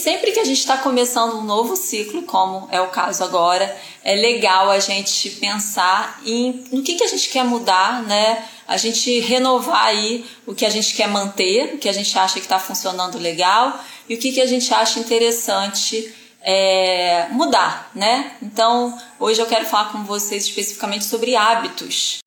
sempre 0.00 0.32
que 0.32 0.40
a 0.40 0.44
gente 0.44 0.58
está 0.58 0.78
começando 0.78 1.36
um 1.36 1.42
novo 1.42 1.76
ciclo, 1.76 2.22
como 2.22 2.68
é 2.72 2.80
o 2.80 2.88
caso 2.88 3.22
agora, 3.22 3.76
é 4.02 4.14
legal 4.14 4.70
a 4.70 4.78
gente 4.78 5.30
pensar 5.30 6.20
em 6.24 6.64
no 6.72 6.82
que, 6.82 6.94
que 6.94 7.04
a 7.04 7.06
gente 7.06 7.28
quer 7.28 7.44
mudar, 7.44 8.02
né? 8.04 8.44
A 8.66 8.76
gente 8.76 9.20
renovar 9.20 9.86
aí 9.86 10.24
o 10.46 10.54
que 10.54 10.64
a 10.64 10.70
gente 10.70 10.94
quer 10.94 11.08
manter, 11.08 11.74
o 11.74 11.78
que 11.78 11.88
a 11.88 11.92
gente 11.92 12.18
acha 12.18 12.34
que 12.34 12.40
está 12.40 12.58
funcionando 12.58 13.18
legal 13.18 13.78
e 14.08 14.14
o 14.14 14.18
que, 14.18 14.32
que 14.32 14.40
a 14.40 14.46
gente 14.46 14.72
acha 14.72 14.98
interessante 14.98 16.14
é, 16.42 17.28
mudar, 17.30 17.90
né? 17.94 18.32
Então, 18.40 18.98
hoje 19.18 19.40
eu 19.40 19.46
quero 19.46 19.66
falar 19.66 19.92
com 19.92 20.04
vocês 20.04 20.46
especificamente 20.46 21.04
sobre 21.04 21.36
hábitos. 21.36 22.20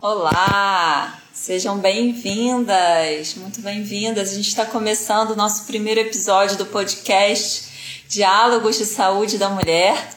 Olá! 0.00 1.25
Sejam 1.46 1.78
bem-vindas, 1.78 3.36
muito 3.36 3.60
bem-vindas. 3.60 4.32
A 4.32 4.34
gente 4.34 4.48
está 4.48 4.66
começando 4.66 5.30
o 5.30 5.36
nosso 5.36 5.64
primeiro 5.64 6.00
episódio 6.00 6.56
do 6.56 6.66
podcast 6.66 8.02
Diálogos 8.08 8.76
de 8.76 8.84
Saúde 8.84 9.38
da 9.38 9.48
Mulher. 9.48 10.10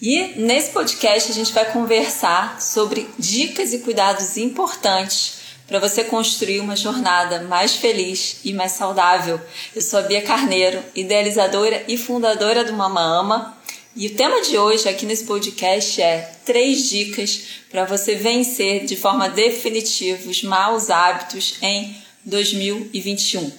E 0.00 0.34
nesse 0.36 0.70
podcast 0.70 1.32
a 1.32 1.34
gente 1.34 1.52
vai 1.52 1.64
conversar 1.72 2.62
sobre 2.62 3.10
dicas 3.18 3.72
e 3.72 3.80
cuidados 3.80 4.36
importantes 4.36 5.38
para 5.66 5.80
você 5.80 6.04
construir 6.04 6.60
uma 6.60 6.76
jornada 6.76 7.42
mais 7.42 7.74
feliz 7.74 8.38
e 8.44 8.52
mais 8.52 8.70
saudável. 8.70 9.40
Eu 9.74 9.82
sou 9.82 9.98
a 9.98 10.02
Bia 10.02 10.22
Carneiro, 10.22 10.80
idealizadora 10.94 11.82
e 11.88 11.98
fundadora 11.98 12.62
do 12.62 12.72
Mama 12.72 13.00
Ama. 13.00 13.55
E 13.98 14.08
o 14.08 14.14
tema 14.14 14.42
de 14.42 14.58
hoje 14.58 14.86
aqui 14.86 15.06
nesse 15.06 15.24
podcast 15.24 16.02
é 16.02 16.30
três 16.44 16.86
dicas 16.86 17.40
para 17.70 17.86
você 17.86 18.14
vencer 18.14 18.84
de 18.84 18.94
forma 18.94 19.26
definitiva 19.26 20.28
os 20.28 20.42
maus 20.42 20.90
hábitos 20.90 21.54
em 21.62 21.96
2021. 22.22 23.40
Então 23.40 23.54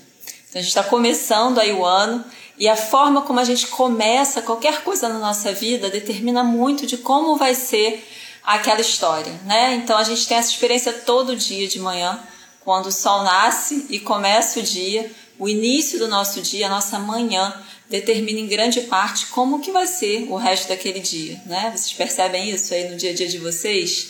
a 0.54 0.58
gente 0.60 0.68
está 0.68 0.84
começando 0.84 1.58
aí 1.58 1.74
o 1.74 1.84
ano 1.84 2.24
e 2.56 2.68
a 2.68 2.76
forma 2.76 3.24
como 3.24 3.40
a 3.40 3.44
gente 3.44 3.66
começa 3.66 4.44
qualquer 4.44 4.84
coisa 4.84 5.10
na 5.10 5.18
nossa 5.18 5.52
vida 5.52 5.90
determina 5.90 6.44
muito 6.44 6.86
de 6.86 6.98
como 6.98 7.36
vai 7.36 7.56
ser 7.56 8.08
aquela 8.44 8.82
história, 8.82 9.34
né? 9.44 9.74
Então 9.74 9.98
a 9.98 10.04
gente 10.04 10.28
tem 10.28 10.38
essa 10.38 10.52
experiência 10.52 10.94
todo 10.94 11.36
dia 11.36 11.68
de 11.68 11.80
manhã, 11.80 12.20
quando 12.64 12.88
o 12.88 12.92
sol 12.92 13.24
nasce 13.24 13.88
e 13.90 14.00
começa 14.00 14.60
o 14.60 14.64
dia, 14.64 15.12
o 15.40 15.48
início 15.48 16.00
do 16.00 16.08
nosso 16.08 16.42
dia, 16.42 16.68
a 16.68 16.70
nossa 16.70 16.98
manhã 17.00 17.54
determina 17.90 18.40
em 18.40 18.48
grande 18.48 18.82
parte 18.82 19.28
como 19.28 19.60
que 19.60 19.72
vai 19.72 19.88
ser 19.88 20.28
o 20.30 20.36
resto 20.36 20.68
daquele 20.68 21.00
dia, 21.00 21.42
né? 21.46 21.72
Vocês 21.76 21.94
percebem 21.94 22.50
isso 22.50 22.74
aí 22.74 22.90
no 22.90 22.98
dia 22.98 23.12
a 23.12 23.14
dia 23.14 23.28
de 23.28 23.38
vocês? 23.38 24.10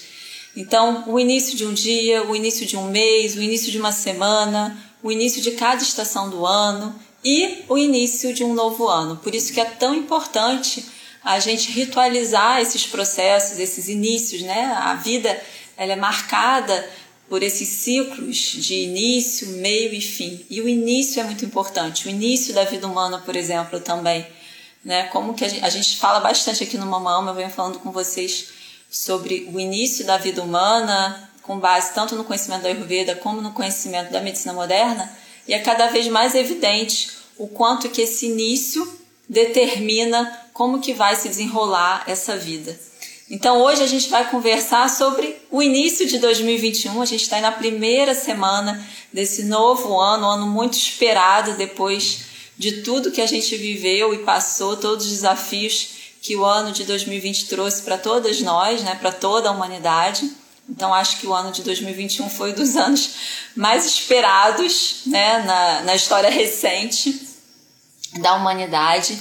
Então, 0.55 1.03
o 1.07 1.19
início 1.19 1.55
de 1.55 1.65
um 1.65 1.73
dia, 1.73 2.23
o 2.23 2.35
início 2.35 2.65
de 2.65 2.75
um 2.75 2.89
mês, 2.89 3.35
o 3.35 3.41
início 3.41 3.71
de 3.71 3.77
uma 3.77 3.91
semana, 3.91 4.75
o 5.03 5.11
início 5.11 5.41
de 5.41 5.51
cada 5.51 5.83
estação 5.83 6.29
do 6.29 6.45
ano 6.45 6.95
e 7.23 7.63
o 7.69 7.77
início 7.77 8.33
de 8.33 8.43
um 8.43 8.53
novo 8.53 8.87
ano. 8.87 9.17
Por 9.17 9.35
isso 9.35 9.53
que 9.53 9.59
é 9.59 9.65
tão 9.65 9.93
importante 9.93 10.83
a 11.23 11.39
gente 11.39 11.71
ritualizar 11.71 12.61
esses 12.61 12.87
processos, 12.87 13.59
esses 13.59 13.87
inícios, 13.87 14.41
né? 14.41 14.73
A 14.77 14.95
vida 14.95 15.39
ela 15.75 15.93
é 15.93 15.95
marcada 15.95 16.89
por 17.29 17.43
esses 17.43 17.67
ciclos 17.67 18.37
de 18.37 18.75
início, 18.75 19.47
meio 19.47 19.93
e 19.93 20.01
fim. 20.01 20.45
E 20.49 20.61
o 20.61 20.67
início 20.67 21.19
é 21.19 21.23
muito 21.23 21.43
importante. 21.43 22.07
O 22.07 22.09
início 22.09 22.53
da 22.53 22.63
vida 22.63 22.87
humana, 22.87 23.19
por 23.19 23.35
exemplo, 23.35 23.79
também. 23.79 24.25
Né? 24.83 25.03
Como 25.07 25.33
que 25.33 25.43
a 25.43 25.47
gente, 25.49 25.65
a 25.65 25.69
gente 25.69 25.97
fala 25.97 26.19
bastante 26.19 26.63
aqui 26.63 26.77
no 26.77 26.85
Mamama, 26.85 27.31
eu 27.31 27.35
venho 27.35 27.49
falando 27.49 27.79
com 27.79 27.91
vocês 27.91 28.47
sobre 28.89 29.49
o 29.53 29.59
início 29.59 30.05
da 30.05 30.17
vida 30.17 30.41
humana, 30.41 31.29
com 31.41 31.59
base 31.59 31.93
tanto 31.93 32.15
no 32.15 32.23
conhecimento 32.23 32.63
da 32.63 32.69
Ayurveda 32.69 33.15
como 33.15 33.41
no 33.41 33.51
conhecimento 33.51 34.11
da 34.11 34.21
medicina 34.21 34.53
moderna, 34.53 35.11
e 35.47 35.53
é 35.53 35.59
cada 35.59 35.87
vez 35.87 36.07
mais 36.07 36.35
evidente 36.35 37.09
o 37.37 37.47
quanto 37.47 37.89
que 37.89 38.01
esse 38.01 38.27
início 38.27 38.87
determina 39.27 40.47
como 40.53 40.79
que 40.79 40.93
vai 40.93 41.15
se 41.15 41.27
desenrolar 41.27 42.03
essa 42.07 42.37
vida. 42.37 42.77
Então 43.29 43.61
hoje 43.61 43.83
a 43.83 43.87
gente 43.87 44.09
vai 44.09 44.29
conversar 44.29 44.89
sobre 44.89 45.35
o 45.51 45.61
início 45.61 46.07
de 46.07 46.17
2021. 46.17 47.01
A 47.01 47.05
gente 47.05 47.23
está 47.23 47.41
na 47.41 47.51
primeira 47.51 48.15
semana 48.15 48.81
desse 49.11 49.43
novo 49.43 49.99
ano, 49.99 50.25
um 50.25 50.29
ano 50.29 50.47
muito 50.47 50.77
esperado 50.77 51.53
depois 51.55 52.21
de 52.57 52.83
tudo 52.83 53.11
que 53.11 53.19
a 53.19 53.25
gente 53.25 53.55
viveu 53.57 54.13
e 54.13 54.19
passou, 54.19 54.77
todos 54.77 55.05
os 55.05 55.11
desafios 55.11 55.89
que 56.21 56.35
o 56.37 56.45
ano 56.45 56.71
de 56.71 56.85
2020 56.85 57.47
trouxe 57.47 57.81
para 57.81 57.97
todas 57.97 58.41
nós, 58.41 58.81
né, 58.81 58.95
para 58.95 59.11
toda 59.11 59.49
a 59.49 59.51
humanidade. 59.51 60.31
Então 60.69 60.93
acho 60.93 61.19
que 61.19 61.27
o 61.27 61.33
ano 61.33 61.51
de 61.51 61.63
2021 61.63 62.29
foi 62.29 62.51
um 62.51 62.55
dos 62.55 62.77
anos 62.77 63.11
mais 63.55 63.85
esperados 63.85 65.01
né, 65.05 65.39
na, 65.39 65.81
na 65.81 65.95
história 65.95 66.29
recente 66.29 67.27
da 68.19 68.35
humanidade. 68.35 69.19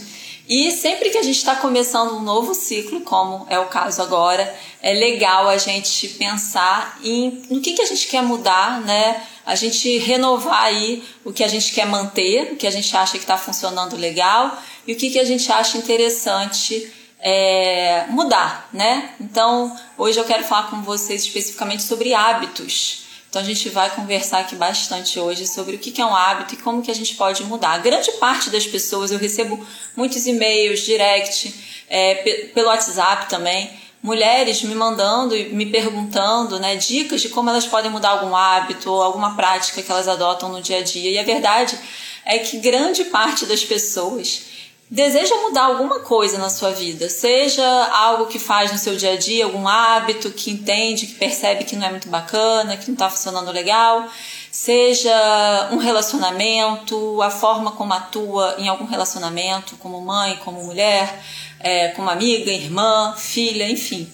E 0.48 0.70
sempre 0.70 1.10
que 1.10 1.18
a 1.18 1.22
gente 1.22 1.36
está 1.36 1.56
começando 1.56 2.14
um 2.14 2.22
novo 2.22 2.54
ciclo, 2.54 3.00
como 3.00 3.46
é 3.50 3.58
o 3.58 3.66
caso 3.66 4.00
agora, 4.00 4.54
é 4.80 4.92
legal 4.92 5.48
a 5.48 5.58
gente 5.58 6.06
pensar 6.10 6.98
em 7.02 7.42
no 7.50 7.60
que, 7.60 7.72
que 7.72 7.82
a 7.82 7.86
gente 7.86 8.06
quer 8.06 8.22
mudar, 8.22 8.80
né? 8.82 9.26
A 9.44 9.56
gente 9.56 9.98
renovar 9.98 10.64
aí 10.64 11.02
o 11.24 11.32
que 11.32 11.42
a 11.42 11.48
gente 11.48 11.72
quer 11.72 11.86
manter, 11.86 12.52
o 12.52 12.56
que 12.56 12.66
a 12.66 12.70
gente 12.70 12.96
acha 12.96 13.12
que 13.12 13.24
está 13.24 13.36
funcionando 13.36 13.96
legal 13.96 14.56
e 14.86 14.92
o 14.92 14.96
que, 14.96 15.10
que 15.10 15.18
a 15.18 15.24
gente 15.24 15.50
acha 15.50 15.78
interessante 15.78 16.92
é, 17.18 18.04
mudar, 18.10 18.68
né? 18.72 19.14
Então, 19.20 19.76
hoje 19.98 20.18
eu 20.18 20.24
quero 20.24 20.44
falar 20.44 20.70
com 20.70 20.80
vocês 20.82 21.22
especificamente 21.22 21.82
sobre 21.82 22.14
hábitos. 22.14 23.05
Então 23.36 23.44
a 23.44 23.48
gente 23.48 23.68
vai 23.68 23.94
conversar 23.94 24.38
aqui 24.38 24.56
bastante 24.56 25.20
hoje 25.20 25.46
sobre 25.46 25.76
o 25.76 25.78
que 25.78 26.00
é 26.00 26.06
um 26.06 26.16
hábito 26.16 26.54
e 26.54 26.56
como 26.56 26.80
que 26.80 26.90
a 26.90 26.94
gente 26.94 27.16
pode 27.16 27.44
mudar. 27.44 27.72
A 27.72 27.78
grande 27.78 28.10
parte 28.12 28.48
das 28.48 28.66
pessoas, 28.66 29.10
eu 29.10 29.18
recebo 29.18 29.62
muitos 29.94 30.26
e-mails, 30.26 30.80
direct, 30.80 31.54
é, 31.86 32.14
pelo 32.54 32.68
WhatsApp 32.68 33.28
também, 33.28 33.68
mulheres 34.02 34.62
me 34.62 34.74
mandando 34.74 35.36
e 35.36 35.50
me 35.50 35.66
perguntando 35.66 36.58
né, 36.58 36.76
dicas 36.76 37.20
de 37.20 37.28
como 37.28 37.50
elas 37.50 37.66
podem 37.66 37.90
mudar 37.90 38.08
algum 38.08 38.34
hábito 38.34 38.90
ou 38.90 39.02
alguma 39.02 39.36
prática 39.36 39.82
que 39.82 39.92
elas 39.92 40.08
adotam 40.08 40.48
no 40.48 40.62
dia 40.62 40.78
a 40.78 40.82
dia. 40.82 41.10
E 41.10 41.18
a 41.18 41.22
verdade 41.22 41.78
é 42.24 42.38
que 42.38 42.56
grande 42.56 43.04
parte 43.04 43.44
das 43.44 43.62
pessoas 43.62 44.44
deseja 44.90 45.34
mudar 45.36 45.64
alguma 45.64 46.00
coisa 46.00 46.38
na 46.38 46.48
sua 46.48 46.70
vida, 46.70 47.08
seja 47.08 47.64
algo 47.92 48.26
que 48.26 48.38
faz 48.38 48.70
no 48.70 48.78
seu 48.78 48.96
dia 48.96 49.14
a 49.14 49.16
dia, 49.16 49.44
algum 49.44 49.66
hábito 49.66 50.30
que 50.30 50.50
entende, 50.50 51.06
que 51.06 51.14
percebe 51.14 51.64
que 51.64 51.74
não 51.74 51.86
é 51.86 51.90
muito 51.90 52.08
bacana, 52.08 52.76
que 52.76 52.86
não 52.86 52.94
está 52.94 53.10
funcionando 53.10 53.50
legal, 53.50 54.08
seja 54.50 55.68
um 55.72 55.76
relacionamento, 55.76 57.20
a 57.20 57.30
forma 57.30 57.72
como 57.72 57.92
atua 57.92 58.54
em 58.58 58.68
algum 58.68 58.86
relacionamento, 58.86 59.76
como 59.76 60.00
mãe, 60.00 60.38
como 60.44 60.62
mulher, 60.62 61.20
é, 61.58 61.88
como 61.88 62.08
amiga, 62.08 62.50
irmã, 62.50 63.14
filha, 63.16 63.68
enfim. 63.68 64.08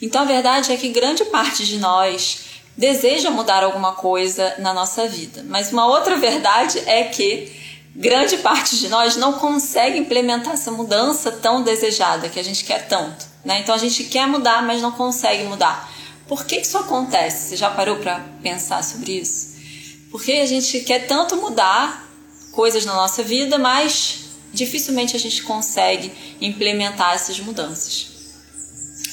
Então 0.00 0.22
a 0.22 0.24
verdade 0.24 0.72
é 0.72 0.76
que 0.76 0.88
grande 0.88 1.24
parte 1.26 1.64
de 1.66 1.78
nós 1.78 2.46
deseja 2.76 3.30
mudar 3.30 3.62
alguma 3.62 3.92
coisa 3.92 4.54
na 4.58 4.72
nossa 4.72 5.06
vida, 5.08 5.44
mas 5.46 5.72
uma 5.72 5.86
outra 5.86 6.16
verdade 6.16 6.78
é 6.86 7.04
que 7.04 7.65
grande 7.96 8.36
parte 8.38 8.78
de 8.78 8.88
nós 8.88 9.16
não 9.16 9.34
consegue 9.34 9.98
implementar 9.98 10.52
essa 10.52 10.70
mudança 10.70 11.32
tão 11.32 11.62
desejada 11.62 12.28
que 12.28 12.38
a 12.38 12.44
gente 12.44 12.64
quer 12.64 12.86
tanto. 12.86 13.26
Né? 13.44 13.60
Então 13.60 13.74
a 13.74 13.78
gente 13.78 14.04
quer 14.04 14.26
mudar, 14.26 14.62
mas 14.62 14.82
não 14.82 14.92
consegue 14.92 15.44
mudar. 15.44 15.90
Por 16.28 16.44
que, 16.44 16.56
isso 16.56 16.76
acontece? 16.76 17.48
Você 17.48 17.56
já 17.56 17.70
parou 17.70 17.96
para 17.96 18.20
pensar 18.42 18.82
sobre 18.84 19.12
isso? 19.12 19.56
Porque 20.10 20.32
a 20.32 20.46
gente 20.46 20.80
quer 20.80 21.06
tanto 21.06 21.36
mudar 21.36 22.06
coisas 22.52 22.84
na 22.84 22.94
nossa 22.94 23.22
vida, 23.22 23.58
mas 23.58 24.24
dificilmente 24.52 25.16
a 25.16 25.18
gente 25.18 25.42
consegue 25.42 26.12
implementar 26.40 27.14
essas 27.14 27.38
mudanças. 27.40 28.08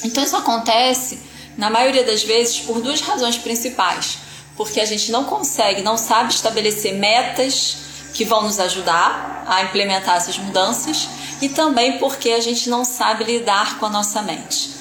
Então 0.02 0.22
isso 0.22 0.36
acontece, 0.36 1.20
na 1.56 1.70
maioria 1.70 2.04
das 2.04 2.22
vezes, 2.22 2.58
por 2.58 2.80
duas 2.80 3.00
razões 3.00 3.38
principais. 3.38 4.18
Porque 4.56 4.80
a 4.80 4.84
gente 4.84 5.10
não 5.10 5.24
consegue, 5.24 5.82
não 5.82 5.96
sabe 5.96 6.32
estabelecer 6.32 6.94
metas 6.94 7.83
que 8.14 8.24
vão 8.24 8.44
nos 8.44 8.60
ajudar 8.60 9.44
a 9.46 9.64
implementar 9.64 10.16
essas 10.16 10.38
mudanças 10.38 11.08
e 11.42 11.48
também 11.48 11.98
porque 11.98 12.30
a 12.30 12.40
gente 12.40 12.70
não 12.70 12.84
sabe 12.84 13.24
lidar 13.24 13.78
com 13.78 13.86
a 13.86 13.90
nossa 13.90 14.22
mente. 14.22 14.72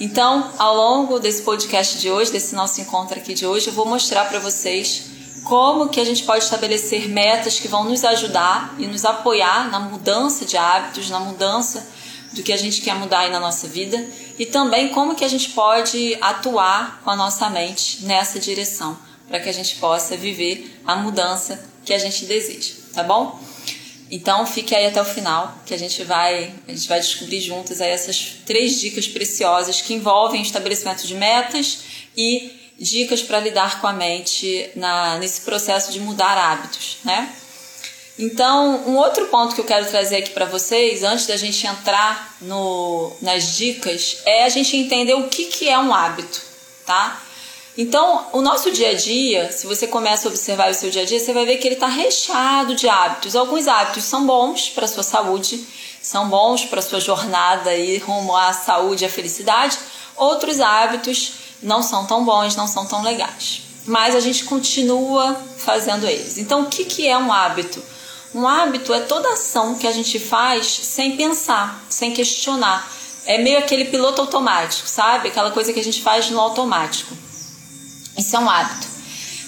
Então, 0.00 0.50
ao 0.58 0.74
longo 0.74 1.20
desse 1.20 1.42
podcast 1.42 1.98
de 1.98 2.10
hoje, 2.10 2.32
desse 2.32 2.54
nosso 2.54 2.80
encontro 2.80 3.18
aqui 3.18 3.32
de 3.32 3.46
hoje, 3.46 3.68
eu 3.68 3.72
vou 3.72 3.86
mostrar 3.86 4.24
para 4.24 4.40
vocês 4.40 5.04
como 5.44 5.88
que 5.88 6.00
a 6.00 6.04
gente 6.04 6.24
pode 6.24 6.44
estabelecer 6.44 7.08
metas 7.08 7.60
que 7.60 7.68
vão 7.68 7.84
nos 7.84 8.04
ajudar 8.04 8.74
e 8.78 8.86
nos 8.86 9.04
apoiar 9.04 9.70
na 9.70 9.78
mudança 9.78 10.44
de 10.44 10.56
hábitos, 10.56 11.08
na 11.08 11.20
mudança 11.20 11.86
do 12.32 12.42
que 12.42 12.52
a 12.52 12.56
gente 12.56 12.80
quer 12.80 12.94
mudar 12.94 13.20
aí 13.20 13.30
na 13.30 13.40
nossa 13.40 13.68
vida 13.68 14.04
e 14.38 14.46
também 14.46 14.88
como 14.88 15.14
que 15.14 15.24
a 15.24 15.28
gente 15.28 15.50
pode 15.50 16.16
atuar 16.20 17.00
com 17.04 17.10
a 17.10 17.16
nossa 17.16 17.48
mente 17.50 18.04
nessa 18.04 18.38
direção 18.38 18.96
para 19.28 19.40
que 19.40 19.48
a 19.48 19.52
gente 19.52 19.76
possa 19.76 20.16
viver 20.16 20.80
a 20.86 20.96
mudança 20.96 21.62
que 21.84 21.92
a 21.92 21.98
gente 21.98 22.24
deseja 22.24 22.79
tá 22.92 23.02
bom? 23.02 23.40
Então 24.10 24.44
fique 24.44 24.74
aí 24.74 24.86
até 24.86 25.00
o 25.00 25.04
final, 25.04 25.56
que 25.64 25.72
a 25.72 25.78
gente 25.78 26.02
vai, 26.02 26.52
a 26.66 26.72
gente 26.72 26.88
vai 26.88 26.98
descobrir 26.98 27.40
juntos 27.40 27.80
aí 27.80 27.90
essas 27.90 28.38
três 28.44 28.80
dicas 28.80 29.06
preciosas 29.06 29.80
que 29.80 29.94
envolvem 29.94 30.42
estabelecimento 30.42 31.06
de 31.06 31.14
metas 31.14 31.78
e 32.16 32.74
dicas 32.78 33.22
para 33.22 33.38
lidar 33.38 33.80
com 33.80 33.86
a 33.86 33.92
mente 33.92 34.70
na, 34.74 35.18
nesse 35.18 35.42
processo 35.42 35.92
de 35.92 36.00
mudar 36.00 36.36
hábitos, 36.36 36.96
né? 37.04 37.32
Então, 38.18 38.84
um 38.86 38.96
outro 38.96 39.28
ponto 39.28 39.54
que 39.54 39.60
eu 39.60 39.64
quero 39.64 39.86
trazer 39.86 40.16
aqui 40.16 40.30
para 40.30 40.44
vocês, 40.44 41.02
antes 41.02 41.26
da 41.26 41.36
gente 41.36 41.66
entrar 41.66 42.36
no, 42.42 43.16
nas 43.22 43.56
dicas, 43.56 44.18
é 44.26 44.44
a 44.44 44.48
gente 44.48 44.76
entender 44.76 45.14
o 45.14 45.28
que, 45.28 45.46
que 45.46 45.68
é 45.68 45.78
um 45.78 45.94
hábito, 45.94 46.42
tá? 46.84 47.22
Então, 47.80 48.26
o 48.34 48.42
nosso 48.42 48.70
dia 48.70 48.90
a 48.90 48.94
dia, 48.94 49.50
se 49.50 49.66
você 49.66 49.86
começa 49.86 50.28
a 50.28 50.30
observar 50.30 50.70
o 50.70 50.74
seu 50.74 50.90
dia 50.90 51.00
a 51.00 51.04
dia, 51.06 51.18
você 51.18 51.32
vai 51.32 51.46
ver 51.46 51.56
que 51.56 51.66
ele 51.66 51.76
está 51.76 51.86
recheado 51.86 52.74
de 52.74 52.86
hábitos. 52.86 53.34
Alguns 53.34 53.66
hábitos 53.66 54.04
são 54.04 54.26
bons 54.26 54.68
para 54.68 54.84
a 54.84 54.88
sua 54.88 55.02
saúde, 55.02 55.64
são 56.02 56.28
bons 56.28 56.66
para 56.66 56.80
a 56.80 56.82
sua 56.82 57.00
jornada 57.00 57.70
aí 57.70 57.96
rumo 57.96 58.36
à 58.36 58.52
saúde 58.52 59.02
e 59.02 59.06
à 59.06 59.08
felicidade. 59.08 59.78
Outros 60.14 60.60
hábitos 60.60 61.32
não 61.62 61.82
são 61.82 62.04
tão 62.04 62.22
bons, 62.22 62.54
não 62.54 62.66
são 62.66 62.84
tão 62.84 63.02
legais. 63.02 63.62
Mas 63.86 64.14
a 64.14 64.20
gente 64.20 64.44
continua 64.44 65.34
fazendo 65.56 66.06
eles. 66.06 66.36
Então, 66.36 66.64
o 66.64 66.66
que, 66.66 66.84
que 66.84 67.08
é 67.08 67.16
um 67.16 67.32
hábito? 67.32 67.82
Um 68.34 68.46
hábito 68.46 68.92
é 68.92 69.00
toda 69.00 69.32
ação 69.32 69.76
que 69.76 69.86
a 69.86 69.92
gente 69.92 70.18
faz 70.18 70.66
sem 70.66 71.16
pensar, 71.16 71.82
sem 71.88 72.12
questionar. 72.12 72.86
É 73.24 73.38
meio 73.38 73.58
aquele 73.58 73.86
piloto 73.86 74.20
automático, 74.20 74.86
sabe? 74.86 75.28
Aquela 75.28 75.50
coisa 75.50 75.72
que 75.72 75.80
a 75.80 75.84
gente 75.84 76.02
faz 76.02 76.28
no 76.28 76.38
automático. 76.38 77.29
Isso 78.20 78.36
é 78.36 78.38
um 78.38 78.50
hábito. 78.50 78.86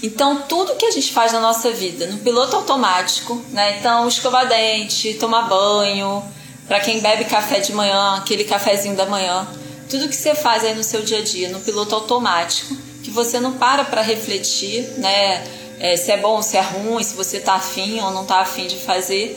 Então, 0.02 0.42
tudo 0.48 0.74
que 0.76 0.86
a 0.86 0.90
gente 0.90 1.12
faz 1.12 1.30
na 1.30 1.38
nossa 1.38 1.70
vida, 1.70 2.06
no 2.06 2.18
piloto 2.18 2.56
automático, 2.56 3.40
né? 3.50 3.78
Então, 3.78 4.08
escovar 4.08 4.48
dente, 4.48 5.14
tomar 5.14 5.42
banho, 5.42 6.24
para 6.66 6.80
quem 6.80 6.98
bebe 7.00 7.26
café 7.26 7.60
de 7.60 7.72
manhã, 7.72 8.16
aquele 8.16 8.44
cafezinho 8.44 8.96
da 8.96 9.04
manhã, 9.04 9.46
tudo 9.90 10.08
que 10.08 10.16
você 10.16 10.34
faz 10.34 10.64
aí 10.64 10.74
no 10.74 10.82
seu 10.82 11.02
dia 11.02 11.18
a 11.18 11.22
dia, 11.22 11.50
no 11.50 11.60
piloto 11.60 11.94
automático, 11.94 12.74
que 13.04 13.10
você 13.10 13.38
não 13.38 13.52
para 13.52 13.84
para 13.84 14.00
refletir, 14.00 14.88
né? 14.96 15.44
É, 15.78 15.96
se 15.96 16.10
é 16.10 16.16
bom, 16.16 16.40
se 16.40 16.56
é 16.56 16.60
ruim, 16.62 17.02
se 17.02 17.14
você 17.14 17.36
está 17.36 17.54
afim 17.54 18.00
ou 18.00 18.10
não 18.10 18.22
está 18.22 18.40
afim 18.40 18.66
de 18.66 18.76
fazer, 18.76 19.36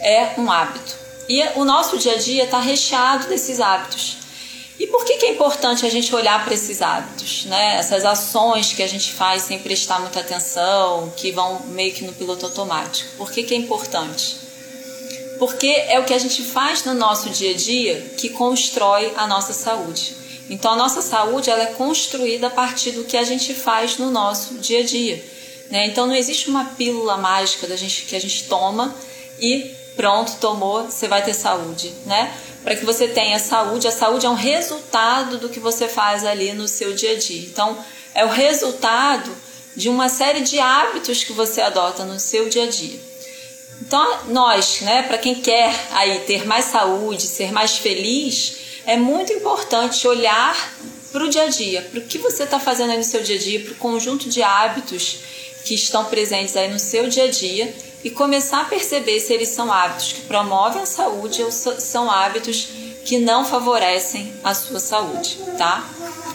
é 0.00 0.34
um 0.36 0.52
hábito. 0.52 0.94
E 1.26 1.42
o 1.56 1.64
nosso 1.64 1.96
dia 1.96 2.12
a 2.12 2.18
dia 2.18 2.44
está 2.44 2.60
recheado 2.60 3.28
desses 3.28 3.60
hábitos. 3.60 4.23
E 4.78 4.86
por 4.88 5.04
que, 5.04 5.18
que 5.18 5.26
é 5.26 5.30
importante 5.30 5.86
a 5.86 5.90
gente 5.90 6.14
olhar 6.14 6.44
para 6.44 6.54
esses 6.54 6.82
hábitos, 6.82 7.44
né? 7.44 7.76
Essas 7.76 8.04
ações 8.04 8.72
que 8.72 8.82
a 8.82 8.88
gente 8.88 9.12
faz 9.12 9.42
sem 9.42 9.58
prestar 9.58 10.00
muita 10.00 10.20
atenção, 10.20 11.12
que 11.16 11.30
vão 11.30 11.60
meio 11.66 11.92
que 11.94 12.04
no 12.04 12.12
piloto 12.12 12.46
automático. 12.46 13.08
Por 13.16 13.30
que, 13.30 13.44
que 13.44 13.54
é 13.54 13.56
importante? 13.56 14.44
porque 15.38 15.66
é 15.88 15.98
o 15.98 16.04
que 16.04 16.14
a 16.14 16.18
gente 16.18 16.42
faz 16.42 16.84
no 16.84 16.94
nosso 16.94 17.30
dia 17.30 17.50
a 17.50 17.54
dia 17.54 18.00
que 18.16 18.30
constrói 18.30 19.12
a 19.16 19.26
nossa 19.26 19.52
saúde. 19.52 20.16
Então 20.48 20.72
a 20.72 20.76
nossa 20.76 21.00
saúde 21.00 21.50
ela 21.50 21.62
é 21.62 21.66
construída 21.66 22.48
a 22.48 22.50
partir 22.50 22.92
do 22.92 23.04
que 23.04 23.16
a 23.16 23.24
gente 23.24 23.54
faz 23.54 23.98
no 23.98 24.10
nosso 24.10 24.54
dia 24.54 24.80
a 24.80 24.84
dia. 24.84 25.22
Né? 25.70 25.86
Então 25.86 26.06
não 26.06 26.14
existe 26.14 26.48
uma 26.48 26.64
pílula 26.64 27.16
mágica 27.16 27.66
da 27.66 27.76
gente, 27.76 28.02
que 28.02 28.14
a 28.14 28.20
gente 28.20 28.44
toma 28.44 28.94
e 29.40 29.74
pronto, 29.96 30.36
tomou, 30.40 30.84
você 30.84 31.08
vai 31.08 31.22
ter 31.22 31.34
saúde. 31.34 31.92
Né? 32.04 32.32
Para 32.64 32.74
que 32.74 32.84
você 32.84 33.06
tenha 33.06 33.38
saúde, 33.38 33.86
a 33.86 33.92
saúde 33.92 34.24
é 34.24 34.28
um 34.28 34.34
resultado 34.34 35.36
do 35.36 35.50
que 35.50 35.60
você 35.60 35.86
faz 35.86 36.24
ali 36.24 36.54
no 36.54 36.66
seu 36.66 36.94
dia 36.94 37.12
a 37.12 37.18
dia. 37.18 37.42
Então 37.42 37.78
é 38.14 38.24
o 38.24 38.28
resultado 38.28 39.30
de 39.76 39.90
uma 39.90 40.08
série 40.08 40.40
de 40.40 40.58
hábitos 40.58 41.22
que 41.22 41.32
você 41.32 41.60
adota 41.60 42.04
no 42.04 42.18
seu 42.18 42.48
dia 42.48 42.64
a 42.64 42.68
dia. 42.68 42.98
Então, 43.82 44.18
nós, 44.28 44.80
né, 44.80 45.02
para 45.02 45.18
quem 45.18 45.34
quer 45.34 45.74
aí 45.90 46.20
ter 46.20 46.46
mais 46.46 46.66
saúde, 46.66 47.26
ser 47.26 47.52
mais 47.52 47.76
feliz, 47.76 48.56
é 48.86 48.96
muito 48.96 49.32
importante 49.32 50.06
olhar 50.06 50.56
para 51.12 51.24
o 51.24 51.28
dia 51.28 51.42
a 51.42 51.48
dia, 51.48 51.82
para 51.82 52.00
o 52.00 52.04
que 52.04 52.18
você 52.18 52.44
está 52.44 52.58
fazendo 52.58 52.92
aí 52.92 52.98
no 52.98 53.04
seu 53.04 53.22
dia 53.22 53.36
a 53.36 53.38
dia, 53.38 53.60
para 53.60 53.72
o 53.72 53.76
conjunto 53.76 54.28
de 54.28 54.42
hábitos 54.42 55.18
que 55.64 55.74
estão 55.74 56.04
presentes 56.06 56.56
aí 56.56 56.68
no 56.68 56.78
seu 56.78 57.08
dia 57.08 57.24
a 57.24 57.30
dia 57.30 57.74
e 58.04 58.10
começar 58.10 58.60
a 58.60 58.64
perceber 58.66 59.18
se 59.18 59.32
eles 59.32 59.48
são 59.48 59.72
hábitos 59.72 60.12
que 60.12 60.20
promovem 60.22 60.82
a 60.82 60.86
saúde 60.86 61.42
ou 61.42 61.50
são 61.50 62.10
hábitos 62.10 62.68
que 63.04 63.18
não 63.18 63.44
favorecem 63.44 64.32
a 64.44 64.54
sua 64.54 64.78
saúde, 64.78 65.38
tá? 65.58 65.84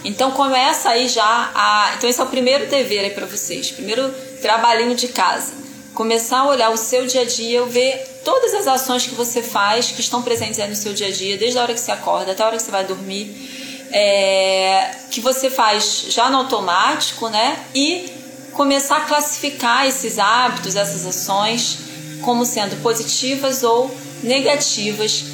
Então 0.04 0.32
começa 0.32 0.90
aí 0.90 1.08
já 1.08 1.50
a, 1.54 1.92
então 1.96 2.10
esse 2.10 2.20
é 2.20 2.24
o 2.24 2.26
primeiro 2.26 2.66
dever 2.66 3.04
aí 3.04 3.10
para 3.10 3.26
vocês, 3.26 3.70
primeiro 3.70 4.12
trabalhinho 4.42 4.94
de 4.94 5.08
casa 5.08 5.60
começar 5.94 6.38
a 6.38 6.46
olhar 6.46 6.70
o 6.70 6.78
seu 6.78 7.06
dia 7.06 7.20
a 7.20 7.24
dia, 7.24 7.62
ver 7.66 8.20
todas 8.24 8.54
as 8.54 8.66
ações 8.66 9.06
que 9.06 9.14
você 9.14 9.42
faz, 9.42 9.90
que 9.90 10.00
estão 10.00 10.22
presentes 10.22 10.58
aí 10.58 10.68
no 10.68 10.74
seu 10.74 10.94
dia 10.94 11.08
a 11.08 11.10
dia, 11.10 11.36
desde 11.36 11.58
a 11.58 11.62
hora 11.62 11.74
que 11.74 11.80
você 11.80 11.92
acorda 11.92 12.32
até 12.32 12.42
a 12.42 12.46
hora 12.46 12.56
que 12.56 12.62
você 12.62 12.70
vai 12.70 12.84
dormir, 12.84 13.88
é, 13.92 14.94
que 15.10 15.20
você 15.20 15.50
faz 15.50 16.06
já 16.08 16.30
no 16.30 16.38
automático, 16.38 17.28
né? 17.28 17.66
E 17.74 18.10
começar 18.52 18.98
a 18.98 19.00
classificar 19.02 19.86
esses 19.86 20.18
hábitos, 20.18 20.76
essas 20.76 21.06
ações, 21.06 21.78
como 22.22 22.44
sendo 22.44 22.80
positivas 22.82 23.62
ou 23.62 23.94
negativas 24.22 25.24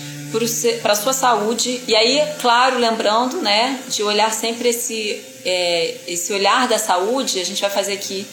para 0.83 0.93
a 0.93 0.97
sua 0.97 1.13
saúde. 1.13 1.83
E 1.87 1.95
aí, 1.95 2.23
claro, 2.41 2.79
lembrando, 2.79 3.41
né, 3.41 3.81
de 3.89 4.03
olhar 4.03 4.33
sempre 4.33 4.69
esse, 4.69 5.23
é, 5.45 5.97
esse 6.07 6.33
olhar 6.33 6.69
da 6.69 6.79
saúde, 6.79 7.41
a 7.41 7.45
gente 7.45 7.61
vai 7.61 7.71
fazer 7.71 7.95
aqui 7.95 8.27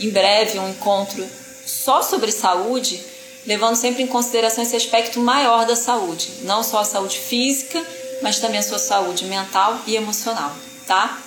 em 0.00 0.10
breve 0.10 0.58
um 0.58 0.70
encontro 0.70 1.26
só 1.66 2.02
sobre 2.02 2.30
saúde, 2.32 3.00
levando 3.46 3.76
sempre 3.76 4.02
em 4.02 4.06
consideração 4.06 4.62
esse 4.62 4.76
aspecto 4.76 5.20
maior 5.20 5.66
da 5.66 5.76
saúde, 5.76 6.30
não 6.42 6.62
só 6.62 6.80
a 6.80 6.84
saúde 6.84 7.18
física, 7.18 7.82
mas 8.22 8.38
também 8.38 8.58
a 8.58 8.62
sua 8.62 8.78
saúde 8.78 9.24
mental 9.24 9.80
e 9.86 9.96
emocional, 9.96 10.54
tá? 10.86 11.22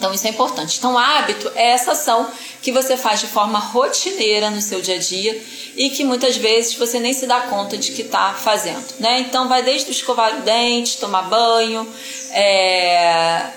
Então 0.00 0.14
isso 0.14 0.26
é 0.26 0.30
importante. 0.30 0.78
Então, 0.78 0.96
hábito 0.96 1.52
é 1.54 1.72
essa 1.72 1.92
ação 1.92 2.26
que 2.62 2.72
você 2.72 2.96
faz 2.96 3.20
de 3.20 3.26
forma 3.26 3.58
rotineira 3.58 4.50
no 4.50 4.62
seu 4.62 4.80
dia 4.80 4.94
a 4.94 4.98
dia 4.98 5.38
e 5.76 5.90
que 5.90 6.04
muitas 6.04 6.38
vezes 6.38 6.72
você 6.72 6.98
nem 6.98 7.12
se 7.12 7.26
dá 7.26 7.42
conta 7.42 7.76
de 7.76 7.92
que 7.92 8.00
está 8.00 8.32
fazendo, 8.32 8.82
né? 8.98 9.20
Então 9.20 9.46
vai 9.46 9.62
desde 9.62 9.90
escovar 9.90 10.38
o 10.38 10.40
dente, 10.40 10.96
tomar 10.96 11.24
banho, 11.24 11.86
é, 12.32 13.50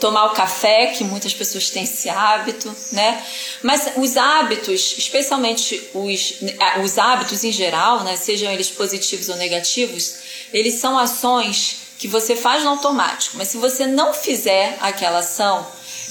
tomar 0.00 0.24
o 0.26 0.30
café, 0.30 0.88
que 0.88 1.04
muitas 1.04 1.32
pessoas 1.32 1.70
têm 1.70 1.84
esse 1.84 2.10
hábito, 2.10 2.74
né? 2.90 3.24
Mas 3.62 3.92
os 3.96 4.16
hábitos, 4.16 4.96
especialmente 4.98 5.80
os, 5.94 6.34
os 6.82 6.98
hábitos 6.98 7.44
em 7.44 7.52
geral, 7.52 8.02
né, 8.02 8.16
sejam 8.16 8.50
eles 8.50 8.68
positivos 8.68 9.28
ou 9.28 9.36
negativos, 9.36 10.16
eles 10.52 10.74
são 10.74 10.98
ações 10.98 11.76
que 12.00 12.08
você 12.08 12.34
faz 12.34 12.64
no 12.64 12.70
automático. 12.70 13.36
Mas 13.36 13.48
se 13.48 13.56
você 13.58 13.86
não 13.86 14.12
fizer 14.12 14.76
aquela 14.80 15.20
ação, 15.20 15.64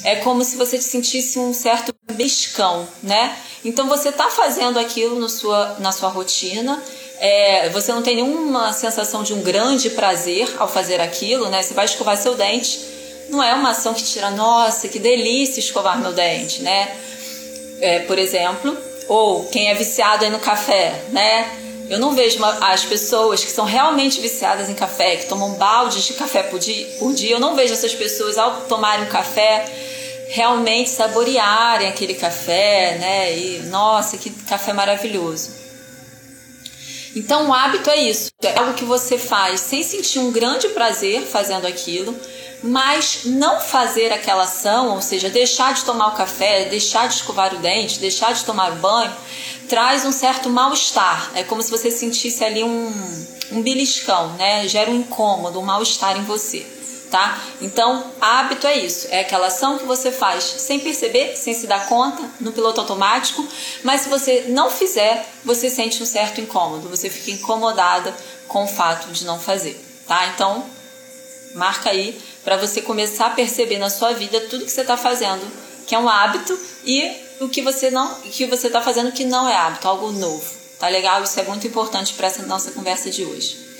é 0.03 0.17
como 0.17 0.43
se 0.43 0.57
você 0.57 0.81
sentisse 0.81 1.39
um 1.39 1.53
certo 1.53 1.93
bescão, 2.11 2.87
né? 3.01 3.37
Então 3.63 3.87
você 3.87 4.09
está 4.09 4.29
fazendo 4.29 4.77
aquilo 4.77 5.19
no 5.19 5.29
sua, 5.29 5.77
na 5.79 5.91
sua 5.91 6.09
rotina. 6.09 6.83
É, 7.19 7.69
você 7.69 7.93
não 7.93 8.01
tem 8.01 8.17
nenhuma 8.17 8.73
sensação 8.73 9.23
de 9.23 9.33
um 9.33 9.41
grande 9.41 9.89
prazer 9.91 10.53
ao 10.59 10.67
fazer 10.67 10.99
aquilo, 10.99 11.49
né? 11.49 11.63
Você 11.63 11.73
vai 11.73 11.85
escovar 11.85 12.17
seu 12.17 12.35
dente, 12.35 12.79
não 13.29 13.41
é 13.41 13.53
uma 13.53 13.69
ação 13.69 13.93
que 13.93 14.03
tira, 14.03 14.29
nossa, 14.29 14.89
que 14.89 14.99
delícia 14.99 15.59
escovar 15.59 15.97
meu 15.97 16.11
dente, 16.11 16.61
né? 16.61 16.93
É, 17.79 17.99
por 17.99 18.19
exemplo, 18.19 18.77
ou 19.07 19.45
quem 19.45 19.69
é 19.69 19.73
viciado 19.73 20.29
no 20.29 20.39
café, 20.39 21.01
né? 21.11 21.59
Eu 21.89 21.99
não 21.99 22.13
vejo 22.13 22.37
uma, 22.37 22.71
as 22.71 22.83
pessoas 22.83 23.43
que 23.43 23.51
são 23.51 23.65
realmente 23.65 24.19
viciadas 24.19 24.69
em 24.69 24.73
café, 24.73 25.17
que 25.17 25.27
tomam 25.27 25.53
baldes 25.53 26.03
de 26.03 26.13
café 26.13 26.43
por 26.43 26.59
dia, 26.59 26.87
por 26.99 27.13
dia, 27.13 27.31
eu 27.31 27.39
não 27.39 27.55
vejo 27.55 27.73
essas 27.73 27.93
pessoas 27.93 28.37
ao 28.37 28.61
tomarem 28.61 29.05
um 29.05 29.09
café 29.09 29.65
realmente 30.33 30.89
saborearem 30.89 31.87
aquele 31.87 32.15
café, 32.15 32.97
né? 32.99 33.37
E 33.37 33.59
nossa, 33.69 34.17
que 34.17 34.31
café 34.31 34.73
maravilhoso. 34.73 35.51
Então, 37.15 37.49
o 37.49 37.53
hábito 37.53 37.87
é 37.91 37.97
isso, 37.97 38.31
é 38.41 38.57
algo 38.57 38.73
que 38.73 38.83
você 38.83 39.19
faz 39.19 39.61
sem 39.61 39.83
sentir 39.83 40.17
um 40.17 40.31
grande 40.31 40.69
prazer 40.69 41.21
fazendo 41.21 41.67
aquilo, 41.67 42.19
mas 42.63 43.25
não 43.25 43.59
fazer 43.59 44.11
aquela 44.11 44.45
ação, 44.45 44.95
ou 44.95 45.01
seja, 45.03 45.29
deixar 45.29 45.75
de 45.75 45.85
tomar 45.85 46.07
o 46.07 46.15
café, 46.15 46.65
deixar 46.65 47.07
de 47.07 47.13
escovar 47.13 47.53
o 47.53 47.59
dente, 47.59 47.99
deixar 47.99 48.33
de 48.33 48.43
tomar 48.43 48.71
banho, 48.71 49.15
traz 49.69 50.03
um 50.03 50.11
certo 50.11 50.49
mal-estar. 50.49 51.31
É 51.35 51.43
como 51.43 51.61
se 51.61 51.69
você 51.69 51.91
sentisse 51.91 52.43
ali 52.43 52.63
um, 52.63 52.91
um 53.51 53.61
beliscão, 53.61 54.33
né? 54.33 54.67
Gera 54.67 54.89
um 54.89 54.95
incômodo, 54.95 55.59
um 55.59 55.63
mal-estar 55.63 56.17
em 56.17 56.23
você. 56.23 56.65
Tá? 57.13 57.39
Então, 57.61 58.11
hábito 58.19 58.65
é 58.65 58.75
isso, 58.75 59.07
é 59.11 59.19
aquela 59.19 59.45
ação 59.45 59.77
que 59.77 59.85
você 59.85 60.11
faz 60.11 60.43
sem 60.43 60.79
perceber, 60.79 61.37
sem 61.37 61.53
se 61.53 61.67
dar 61.67 61.87
conta, 61.87 62.27
no 62.39 62.51
piloto 62.51 62.81
automático, 62.81 63.47
mas 63.83 64.01
se 64.01 64.09
você 64.09 64.45
não 64.47 64.71
fizer, 64.71 65.23
você 65.45 65.69
sente 65.69 66.01
um 66.01 66.07
certo 66.07 66.41
incômodo, 66.41 66.89
você 66.89 67.11
fica 67.11 67.29
incomodada 67.29 68.11
com 68.47 68.63
o 68.63 68.67
fato 68.67 69.11
de 69.11 69.25
não 69.25 69.39
fazer, 69.39 69.79
tá? 70.07 70.25
Então, 70.33 70.65
marca 71.53 71.91
aí 71.91 72.19
para 72.43 72.57
você 72.57 72.81
começar 72.81 73.27
a 73.27 73.29
perceber 73.29 73.77
na 73.77 73.91
sua 73.91 74.13
vida 74.13 74.41
tudo 74.49 74.65
que 74.65 74.71
você 74.71 74.81
está 74.81 74.97
fazendo, 74.97 75.45
que 75.85 75.93
é 75.93 75.99
um 75.99 76.09
hábito, 76.09 76.59
e 76.83 77.15
o 77.39 77.47
que 77.47 77.61
você 77.61 77.91
não, 77.91 78.11
que 78.21 78.47
você 78.47 78.65
está 78.65 78.81
fazendo 78.81 79.11
que 79.11 79.23
não 79.23 79.47
é 79.47 79.55
hábito, 79.55 79.87
algo 79.87 80.11
novo. 80.11 80.51
Tá 80.79 80.87
legal? 80.87 81.21
Isso 81.21 81.39
é 81.39 81.43
muito 81.43 81.67
importante 81.67 82.15
para 82.15 82.25
essa 82.25 82.41
nossa 82.47 82.71
conversa 82.71 83.11
de 83.11 83.23
hoje. 83.23 83.72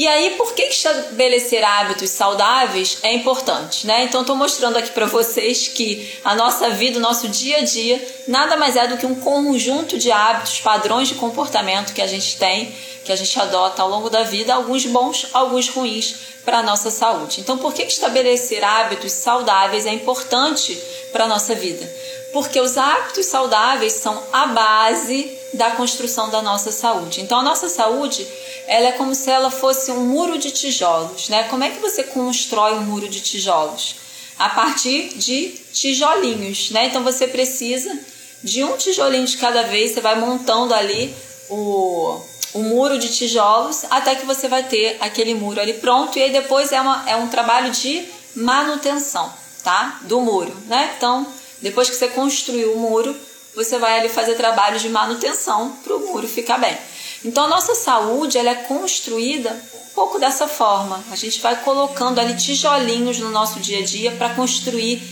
E 0.00 0.08
aí, 0.08 0.30
por 0.30 0.54
que 0.54 0.62
estabelecer 0.62 1.62
hábitos 1.62 2.08
saudáveis 2.08 2.96
é 3.02 3.12
importante, 3.12 3.86
né? 3.86 4.04
Então, 4.04 4.22
estou 4.22 4.34
mostrando 4.34 4.78
aqui 4.78 4.92
para 4.92 5.04
vocês 5.04 5.68
que 5.68 6.10
a 6.24 6.34
nossa 6.34 6.70
vida, 6.70 6.98
o 6.98 7.02
nosso 7.02 7.28
dia 7.28 7.58
a 7.58 7.64
dia, 7.64 8.02
nada 8.26 8.56
mais 8.56 8.76
é 8.76 8.86
do 8.86 8.96
que 8.96 9.04
um 9.04 9.16
conjunto 9.16 9.98
de 9.98 10.10
hábitos, 10.10 10.58
padrões 10.58 11.08
de 11.08 11.16
comportamento 11.16 11.92
que 11.92 12.00
a 12.00 12.06
gente 12.06 12.38
tem, 12.38 12.74
que 13.04 13.12
a 13.12 13.16
gente 13.16 13.38
adota 13.38 13.82
ao 13.82 13.90
longo 13.90 14.08
da 14.08 14.22
vida, 14.22 14.54
alguns 14.54 14.86
bons, 14.86 15.26
alguns 15.34 15.68
ruins 15.68 16.16
para 16.46 16.60
a 16.60 16.62
nossa 16.62 16.90
saúde. 16.90 17.42
Então, 17.42 17.58
por 17.58 17.74
que 17.74 17.82
estabelecer 17.82 18.64
hábitos 18.64 19.12
saudáveis 19.12 19.84
é 19.84 19.92
importante 19.92 20.82
para 21.12 21.24
a 21.24 21.28
nossa 21.28 21.54
vida? 21.54 21.86
Porque 22.32 22.58
os 22.58 22.78
hábitos 22.78 23.26
saudáveis 23.26 23.92
são 23.92 24.18
a 24.32 24.46
base 24.46 25.39
da 25.54 25.72
construção 25.72 26.30
da 26.30 26.40
nossa 26.42 26.70
saúde. 26.70 27.20
Então, 27.20 27.38
a 27.38 27.42
nossa 27.42 27.68
saúde 27.68 28.26
ela 28.70 28.86
é 28.86 28.92
como 28.92 29.14
se 29.16 29.28
ela 29.28 29.50
fosse 29.50 29.90
um 29.90 30.04
muro 30.04 30.38
de 30.38 30.52
tijolos, 30.52 31.28
né? 31.28 31.42
Como 31.44 31.64
é 31.64 31.70
que 31.70 31.80
você 31.80 32.04
constrói 32.04 32.74
um 32.74 32.82
muro 32.82 33.08
de 33.08 33.20
tijolos? 33.20 33.96
A 34.38 34.48
partir 34.48 35.08
de 35.16 35.48
tijolinhos, 35.72 36.70
né? 36.70 36.86
Então 36.86 37.02
você 37.02 37.26
precisa 37.26 37.98
de 38.44 38.62
um 38.62 38.76
tijolinho 38.76 39.26
de 39.26 39.36
cada 39.36 39.64
vez, 39.64 39.90
você 39.90 40.00
vai 40.00 40.18
montando 40.18 40.72
ali 40.72 41.12
o, 41.48 42.20
o 42.54 42.62
muro 42.62 42.96
de 42.96 43.08
tijolos 43.08 43.84
até 43.90 44.14
que 44.14 44.24
você 44.24 44.46
vai 44.46 44.62
ter 44.62 44.96
aquele 45.00 45.34
muro 45.34 45.60
ali 45.60 45.74
pronto 45.74 46.16
e 46.16 46.22
aí 46.22 46.30
depois 46.30 46.70
é, 46.70 46.80
uma, 46.80 47.10
é 47.10 47.16
um 47.16 47.26
trabalho 47.26 47.72
de 47.72 48.06
manutenção, 48.36 49.32
tá? 49.64 50.00
Do 50.02 50.20
muro, 50.20 50.56
né? 50.66 50.94
Então, 50.96 51.26
depois 51.60 51.90
que 51.90 51.96
você 51.96 52.06
construiu 52.06 52.74
o 52.74 52.78
muro, 52.78 53.14
você 53.54 53.78
vai 53.78 53.98
ali 53.98 54.08
fazer 54.08 54.34
trabalho 54.34 54.78
de 54.78 54.88
manutenção 54.88 55.76
para 55.82 55.94
o 55.94 56.00
muro 56.00 56.28
ficar 56.28 56.58
bem. 56.58 56.76
Então 57.24 57.44
a 57.44 57.48
nossa 57.48 57.74
saúde 57.74 58.38
ela 58.38 58.50
é 58.50 58.54
construída 58.54 59.50
um 59.50 59.94
pouco 59.94 60.18
dessa 60.18 60.48
forma. 60.48 61.02
A 61.10 61.16
gente 61.16 61.40
vai 61.40 61.56
colocando 61.62 62.18
ali 62.18 62.34
tijolinhos 62.36 63.18
no 63.18 63.30
nosso 63.30 63.60
dia 63.60 63.80
a 63.80 63.84
dia 63.84 64.12
para 64.12 64.34
construir 64.34 65.02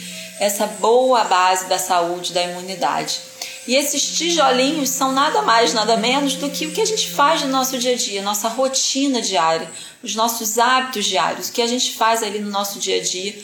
essa 0.40 0.66
boa 0.66 1.25
base 1.25 1.66
da 1.66 1.78
saúde, 1.78 2.33
da 2.33 2.42
imunidade. 2.42 3.21
E 3.66 3.76
esses 3.76 4.16
tijolinhos 4.16 4.88
são 4.88 5.12
nada 5.12 5.42
mais, 5.42 5.75
nada 5.75 5.97
menos 5.97 6.37
do 6.37 6.49
que 6.49 6.66
o 6.66 6.73
que 6.73 6.80
a 6.80 6.87
gente 6.87 7.11
faz 7.11 7.42
no 7.42 7.49
nosso 7.49 7.76
dia 7.76 7.92
a 7.92 7.97
dia, 7.97 8.23
nossa 8.23 8.49
rotina 8.49 9.21
diária, 9.21 9.71
os 10.02 10.14
nossos 10.14 10.59
hábitos 10.59 11.04
diários, 11.04 11.49
o 11.49 11.52
que 11.52 11.61
a 11.61 11.66
gente 11.66 11.92
faz 11.92 12.23
ali 12.23 12.38
no 12.38 12.50
nosso 12.50 12.78
dia 12.78 12.97
a 12.97 13.02
dia, 13.02 13.37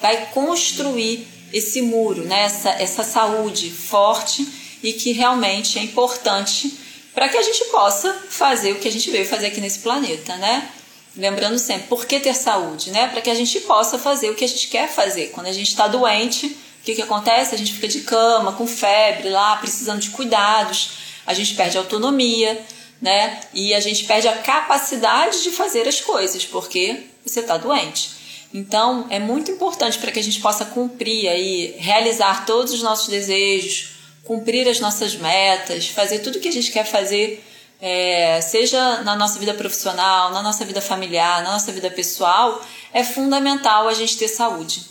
vai 0.00 0.30
construir 0.32 1.28
esse 1.52 1.82
muro, 1.82 2.24
né? 2.24 2.42
essa, 2.42 2.70
essa 2.70 3.04
saúde 3.04 3.70
forte 3.70 4.46
e 4.82 4.92
que 4.92 5.12
realmente 5.12 5.78
é 5.78 5.82
importante 5.82 6.78
para 7.14 7.28
que 7.28 7.36
a 7.36 7.42
gente 7.42 7.64
possa 7.66 8.12
fazer 8.28 8.72
o 8.72 8.78
que 8.78 8.88
a 8.88 8.92
gente 8.92 9.10
veio 9.10 9.26
fazer 9.26 9.46
aqui 9.46 9.60
nesse 9.60 9.78
planeta, 9.78 10.36
né? 10.36 10.68
Lembrando 11.16 11.58
sempre, 11.58 11.88
por 11.88 12.04
que 12.04 12.20
ter 12.20 12.34
saúde, 12.34 12.90
né? 12.90 13.08
Para 13.08 13.22
que 13.22 13.30
a 13.30 13.34
gente 13.34 13.58
possa 13.60 13.98
fazer 13.98 14.28
o 14.30 14.34
que 14.34 14.44
a 14.44 14.48
gente 14.48 14.68
quer 14.68 14.86
fazer. 14.86 15.28
Quando 15.28 15.46
a 15.46 15.52
gente 15.52 15.68
está 15.68 15.88
doente, 15.88 16.46
o 16.46 16.84
que, 16.84 16.94
que 16.94 17.00
acontece? 17.00 17.54
A 17.54 17.58
gente 17.58 17.72
fica 17.72 17.88
de 17.88 18.02
cama, 18.02 18.52
com 18.52 18.66
febre 18.66 19.30
lá, 19.30 19.56
precisando 19.56 20.00
de 20.00 20.10
cuidados, 20.10 20.90
a 21.26 21.32
gente 21.32 21.54
perde 21.54 21.78
autonomia, 21.78 22.62
né? 23.00 23.40
E 23.54 23.74
a 23.74 23.80
gente 23.80 24.04
perde 24.04 24.28
a 24.28 24.36
capacidade 24.36 25.42
de 25.42 25.50
fazer 25.50 25.88
as 25.88 26.00
coisas, 26.00 26.44
porque 26.44 27.04
você 27.24 27.40
está 27.40 27.56
doente. 27.56 28.10
Então, 28.52 29.06
é 29.10 29.18
muito 29.18 29.50
importante 29.50 29.98
para 29.98 30.10
que 30.10 30.18
a 30.18 30.22
gente 30.22 30.40
possa 30.40 30.64
cumprir 30.64 31.28
aí, 31.28 31.74
realizar 31.78 32.46
todos 32.46 32.72
os 32.72 32.82
nossos 32.82 33.08
desejos, 33.08 33.96
cumprir 34.24 34.68
as 34.68 34.80
nossas 34.80 35.14
metas, 35.14 35.88
fazer 35.88 36.20
tudo 36.20 36.36
o 36.36 36.40
que 36.40 36.48
a 36.48 36.52
gente 36.52 36.70
quer 36.70 36.84
fazer, 36.84 37.44
é, 37.80 38.40
seja 38.40 39.02
na 39.02 39.14
nossa 39.14 39.38
vida 39.38 39.54
profissional, 39.54 40.32
na 40.32 40.42
nossa 40.42 40.64
vida 40.64 40.80
familiar, 40.80 41.42
na 41.42 41.52
nossa 41.52 41.72
vida 41.72 41.90
pessoal, 41.90 42.60
é 42.92 43.04
fundamental 43.04 43.88
a 43.88 43.94
gente 43.94 44.16
ter 44.16 44.28
saúde. 44.28 44.84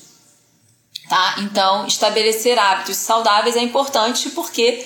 Tá? 1.10 1.36
Então, 1.40 1.86
estabelecer 1.86 2.58
hábitos 2.58 2.98
saudáveis 2.98 3.56
é 3.56 3.62
importante 3.62 4.30
porque, 4.30 4.86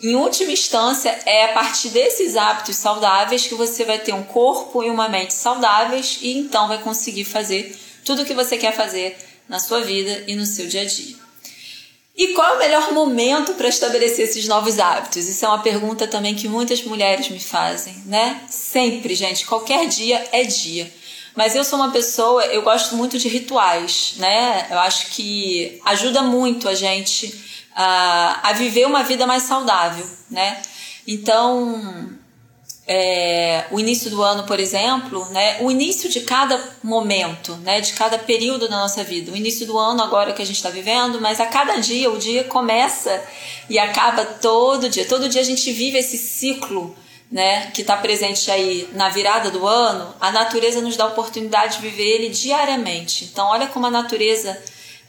em 0.00 0.14
última 0.14 0.52
instância, 0.52 1.18
é 1.24 1.46
a 1.46 1.52
partir 1.54 1.88
desses 1.88 2.36
hábitos 2.36 2.76
saudáveis 2.76 3.46
que 3.46 3.54
você 3.54 3.84
vai 3.84 3.98
ter 3.98 4.12
um 4.12 4.22
corpo 4.22 4.82
e 4.82 4.90
uma 4.90 5.08
mente 5.08 5.34
saudáveis 5.34 6.18
e 6.22 6.38
então 6.38 6.68
vai 6.68 6.78
conseguir 6.78 7.24
fazer 7.24 7.76
tudo 8.06 8.24
que 8.24 8.32
você 8.32 8.56
quer 8.56 8.72
fazer 8.72 9.18
na 9.48 9.58
sua 9.58 9.82
vida 9.82 10.24
e 10.26 10.34
no 10.34 10.46
seu 10.46 10.66
dia 10.66 10.82
a 10.82 10.84
dia. 10.84 11.16
E 12.16 12.28
qual 12.28 12.52
é 12.52 12.56
o 12.56 12.58
melhor 12.58 12.92
momento 12.92 13.52
para 13.54 13.68
estabelecer 13.68 14.26
esses 14.26 14.48
novos 14.48 14.78
hábitos? 14.78 15.28
Isso 15.28 15.44
é 15.44 15.48
uma 15.48 15.58
pergunta 15.58 16.06
também 16.06 16.34
que 16.34 16.48
muitas 16.48 16.82
mulheres 16.82 17.28
me 17.28 17.38
fazem, 17.38 17.94
né? 18.06 18.40
Sempre, 18.48 19.14
gente, 19.14 19.44
qualquer 19.44 19.86
dia 19.86 20.26
é 20.32 20.44
dia. 20.44 20.90
Mas 21.34 21.54
eu 21.54 21.62
sou 21.62 21.78
uma 21.78 21.90
pessoa, 21.90 22.46
eu 22.46 22.62
gosto 22.62 22.96
muito 22.96 23.18
de 23.18 23.28
rituais, 23.28 24.14
né? 24.16 24.66
Eu 24.70 24.78
acho 24.78 25.08
que 25.08 25.78
ajuda 25.84 26.22
muito 26.22 26.66
a 26.66 26.74
gente 26.74 27.38
a, 27.74 28.48
a 28.48 28.52
viver 28.54 28.86
uma 28.86 29.02
vida 29.02 29.26
mais 29.26 29.42
saudável, 29.42 30.08
né? 30.30 30.62
Então, 31.06 32.08
é, 32.88 33.64
o 33.72 33.80
início 33.80 34.08
do 34.10 34.22
ano, 34.22 34.44
por 34.44 34.60
exemplo, 34.60 35.28
né, 35.30 35.56
o 35.60 35.70
início 35.70 36.08
de 36.08 36.20
cada 36.20 36.62
momento, 36.82 37.56
né, 37.56 37.80
de 37.80 37.92
cada 37.94 38.16
período 38.16 38.68
da 38.68 38.76
nossa 38.76 39.02
vida. 39.02 39.32
O 39.32 39.36
início 39.36 39.66
do 39.66 39.76
ano 39.76 40.02
agora 40.02 40.32
que 40.32 40.40
a 40.40 40.46
gente 40.46 40.56
está 40.56 40.70
vivendo, 40.70 41.20
mas 41.20 41.40
a 41.40 41.46
cada 41.46 41.76
dia, 41.76 42.08
o 42.10 42.16
dia 42.16 42.44
começa 42.44 43.22
e 43.68 43.76
acaba 43.76 44.24
todo 44.24 44.88
dia. 44.88 45.04
Todo 45.04 45.28
dia 45.28 45.40
a 45.40 45.44
gente 45.44 45.72
vive 45.72 45.98
esse 45.98 46.16
ciclo 46.16 46.94
né, 47.28 47.72
que 47.72 47.80
está 47.80 47.96
presente 47.96 48.48
aí 48.52 48.88
na 48.92 49.08
virada 49.08 49.50
do 49.50 49.66
ano. 49.66 50.14
A 50.20 50.30
natureza 50.30 50.80
nos 50.80 50.96
dá 50.96 51.04
a 51.04 51.08
oportunidade 51.08 51.76
de 51.76 51.82
viver 51.82 52.04
ele 52.04 52.28
diariamente. 52.28 53.24
Então, 53.24 53.48
olha 53.48 53.66
como 53.66 53.86
a 53.86 53.90
natureza 53.90 54.56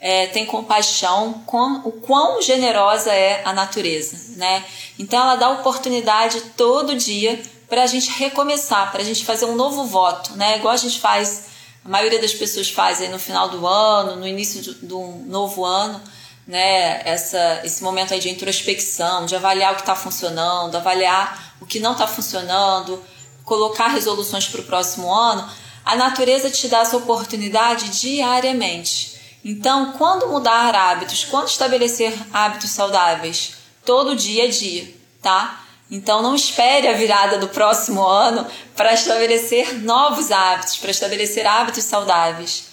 é, 0.01 0.25
tem 0.27 0.47
compaixão, 0.47 1.43
com, 1.45 1.81
o 1.85 1.91
quão 1.91 2.41
generosa 2.41 3.13
é 3.13 3.43
a 3.45 3.53
natureza, 3.53 4.35
né? 4.35 4.65
Então, 4.97 5.21
ela 5.21 5.35
dá 5.35 5.49
oportunidade 5.49 6.41
todo 6.55 6.95
dia 6.95 7.39
para 7.69 7.83
a 7.83 7.87
gente 7.87 8.09
recomeçar, 8.11 8.91
para 8.91 9.01
a 9.01 9.05
gente 9.05 9.25
fazer 9.25 9.45
um 9.45 9.55
novo 9.55 9.85
voto, 9.85 10.35
né? 10.35 10.57
Igual 10.57 10.73
a 10.73 10.77
gente 10.77 10.99
faz, 10.99 11.45
a 11.83 11.89
maioria 11.89 12.19
das 12.21 12.33
pessoas 12.33 12.69
faz 12.69 13.01
aí 13.01 13.09
no 13.09 13.19
final 13.19 13.49
do 13.49 13.67
ano, 13.67 14.15
no 14.15 14.27
início 14.27 14.61
do, 14.61 14.73
do 14.87 14.99
novo 15.25 15.65
ano, 15.65 16.01
né? 16.47 17.01
Essa, 17.03 17.61
esse 17.63 17.83
momento 17.83 18.13
aí 18.13 18.19
de 18.19 18.29
introspecção, 18.29 19.25
de 19.25 19.35
avaliar 19.35 19.73
o 19.73 19.75
que 19.75 19.81
está 19.81 19.95
funcionando, 19.95 20.75
avaliar 20.75 21.55
o 21.59 21.65
que 21.65 21.79
não 21.79 21.91
está 21.91 22.07
funcionando, 22.07 23.03
colocar 23.43 23.87
resoluções 23.87 24.47
para 24.47 24.61
o 24.61 24.65
próximo 24.65 25.13
ano. 25.13 25.47
A 25.83 25.95
natureza 25.95 26.49
te 26.49 26.67
dá 26.67 26.79
essa 26.79 26.97
oportunidade 26.97 27.89
diariamente. 27.89 29.17
Então, 29.43 29.93
quando 29.93 30.27
mudar 30.27 30.75
hábitos, 30.75 31.23
quando 31.25 31.47
estabelecer 31.47 32.13
hábitos 32.33 32.71
saudáveis? 32.71 33.53
Todo 33.85 34.15
dia 34.15 34.45
é 34.45 34.47
dia, 34.47 34.93
tá? 35.21 35.66
Então 35.89 36.21
não 36.21 36.35
espere 36.35 36.87
a 36.87 36.93
virada 36.93 37.37
do 37.37 37.47
próximo 37.47 38.05
ano 38.05 38.45
para 38.75 38.93
estabelecer 38.93 39.81
novos 39.83 40.31
hábitos, 40.31 40.77
para 40.77 40.91
estabelecer 40.91 41.45
hábitos 41.45 41.85
saudáveis. 41.85 42.65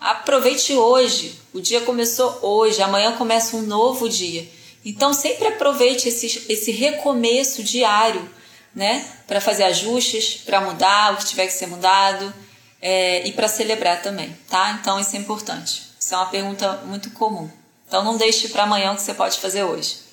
Aproveite 0.00 0.72
hoje. 0.72 1.38
O 1.52 1.60
dia 1.60 1.80
começou 1.80 2.38
hoje, 2.42 2.80
amanhã 2.80 3.12
começa 3.12 3.56
um 3.56 3.62
novo 3.62 4.08
dia. 4.08 4.48
Então 4.84 5.12
sempre 5.12 5.48
aproveite 5.48 6.08
esse, 6.08 6.46
esse 6.48 6.70
recomeço 6.70 7.62
diário, 7.62 8.28
né? 8.74 9.04
Para 9.26 9.40
fazer 9.40 9.64
ajustes, 9.64 10.40
para 10.44 10.60
mudar 10.60 11.12
o 11.12 11.16
que 11.16 11.26
tiver 11.26 11.46
que 11.46 11.52
ser 11.52 11.66
mudado 11.66 12.32
é, 12.80 13.26
e 13.26 13.32
para 13.32 13.48
celebrar 13.48 14.00
também, 14.00 14.34
tá? 14.48 14.78
Então 14.80 14.98
isso 14.98 15.16
é 15.16 15.18
importante. 15.18 15.82
Isso 15.98 16.14
é 16.14 16.16
uma 16.16 16.26
pergunta 16.26 16.82
muito 16.86 17.10
comum. 17.10 17.50
Então 17.86 18.02
não 18.04 18.16
deixe 18.16 18.48
para 18.48 18.62
amanhã 18.62 18.92
o 18.92 18.96
que 18.96 19.02
você 19.02 19.12
pode 19.12 19.38
fazer 19.38 19.64
hoje. 19.64 20.09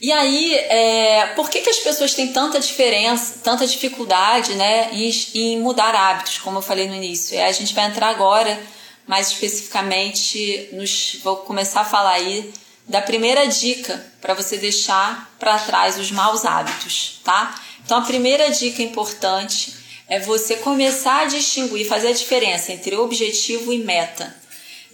E 0.00 0.10
aí, 0.10 0.54
é, 0.54 1.26
por 1.36 1.50
que, 1.50 1.60
que 1.60 1.68
as 1.68 1.78
pessoas 1.78 2.14
têm 2.14 2.32
tanta 2.32 2.58
diferença, 2.58 3.40
tanta 3.44 3.66
dificuldade 3.66 4.54
né, 4.54 4.88
em, 4.92 5.10
em 5.34 5.60
mudar 5.60 5.94
hábitos, 5.94 6.38
como 6.38 6.58
eu 6.58 6.62
falei 6.62 6.88
no 6.88 6.94
início? 6.94 7.36
É, 7.36 7.44
a 7.44 7.52
gente 7.52 7.74
vai 7.74 7.84
entrar 7.84 8.08
agora, 8.08 8.58
mais 9.06 9.28
especificamente, 9.28 10.70
nos, 10.72 11.18
vou 11.22 11.36
começar 11.38 11.82
a 11.82 11.84
falar 11.84 12.12
aí 12.12 12.50
da 12.88 13.02
primeira 13.02 13.46
dica 13.46 14.04
para 14.22 14.32
você 14.32 14.56
deixar 14.56 15.34
para 15.38 15.58
trás 15.58 15.98
os 15.98 16.10
maus 16.10 16.46
hábitos, 16.46 17.20
tá? 17.22 17.54
Então, 17.84 17.98
a 17.98 18.02
primeira 18.02 18.50
dica 18.50 18.82
importante 18.82 19.74
é 20.08 20.18
você 20.18 20.56
começar 20.56 21.22
a 21.22 21.24
distinguir, 21.26 21.86
fazer 21.86 22.08
a 22.08 22.12
diferença 22.12 22.72
entre 22.72 22.96
objetivo 22.96 23.70
e 23.70 23.78
meta. 23.78 24.34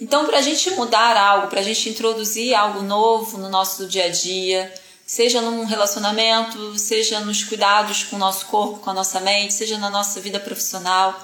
Então, 0.01 0.25
para 0.25 0.37
a 0.37 0.41
gente 0.41 0.69
mudar 0.71 1.15
algo, 1.15 1.47
para 1.47 1.61
a 1.61 1.63
gente 1.63 1.89
introduzir 1.89 2.53
algo 2.53 2.83
novo 2.83 3.37
no 3.37 3.49
nosso 3.49 3.87
dia 3.87 4.05
a 4.05 4.09
dia, 4.09 4.71
seja 5.07 5.41
num 5.41 5.63
relacionamento, 5.63 6.77
seja 6.77 7.21
nos 7.21 7.41
cuidados 7.41 8.03
com 8.03 8.17
o 8.17 8.19
nosso 8.19 8.45
corpo, 8.47 8.79
com 8.79 8.89
a 8.89 8.93
nossa 8.93 9.21
mente, 9.21 9.53
seja 9.53 9.77
na 9.77 9.89
nossa 9.89 10.19
vida 10.19 10.37
profissional. 10.37 11.17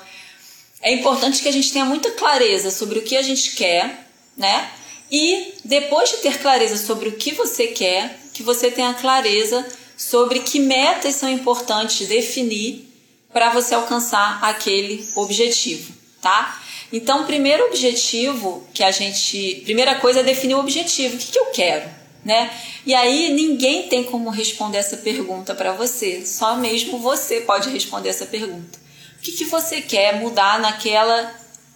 É 0.81 0.93
importante 0.93 1.41
que 1.41 1.49
a 1.49 1.51
gente 1.51 1.71
tenha 1.71 1.83
muita 1.83 2.09
clareza 2.11 2.71
sobre 2.71 2.99
o 2.99 3.01
que 3.01 3.17
a 3.17 3.21
gente 3.21 3.51
quer, 3.51 4.07
né? 4.37 4.71
E 5.11 5.55
depois 5.65 6.09
de 6.09 6.17
ter 6.17 6.39
clareza 6.39 6.77
sobre 6.77 7.09
o 7.09 7.17
que 7.17 7.33
você 7.33 7.67
quer, 7.67 8.17
que 8.33 8.41
você 8.41 8.71
tenha 8.71 8.93
clareza 8.93 9.67
sobre 9.97 10.39
que 10.39 10.59
metas 10.59 11.15
são 11.15 11.29
importantes 11.29 12.07
definir 12.07 12.89
para 13.33 13.49
você 13.49 13.75
alcançar 13.75 14.39
aquele 14.43 15.07
objetivo, 15.15 15.93
tá? 16.21 16.61
Então, 16.91 17.25
primeiro 17.25 17.65
objetivo 17.65 18.65
que 18.73 18.83
a 18.83 18.91
gente. 18.91 19.61
Primeira 19.65 19.95
coisa 19.95 20.21
é 20.21 20.23
definir 20.23 20.55
o 20.55 20.59
objetivo. 20.59 21.15
O 21.15 21.17
que, 21.17 21.31
que 21.31 21.39
eu 21.39 21.45
quero? 21.47 22.02
Né? 22.23 22.49
E 22.85 22.95
aí 22.95 23.33
ninguém 23.33 23.89
tem 23.89 24.05
como 24.05 24.29
responder 24.29 24.77
essa 24.77 24.95
pergunta 24.95 25.53
para 25.53 25.73
você, 25.73 26.25
só 26.25 26.55
mesmo 26.55 26.97
você 26.97 27.41
pode 27.41 27.69
responder 27.69 28.09
essa 28.09 28.25
pergunta. 28.25 28.79
O 29.17 29.21
que, 29.21 29.33
que 29.33 29.45
você 29.45 29.81
quer 29.81 30.19
mudar 30.21 30.59
naquela 30.59 31.33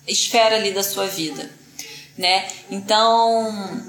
esfera 0.07 0.55
ali 0.55 0.71
da 0.71 0.83
sua 0.83 1.05
vida, 1.05 1.51
né? 2.17 2.47
Então, 2.71 3.83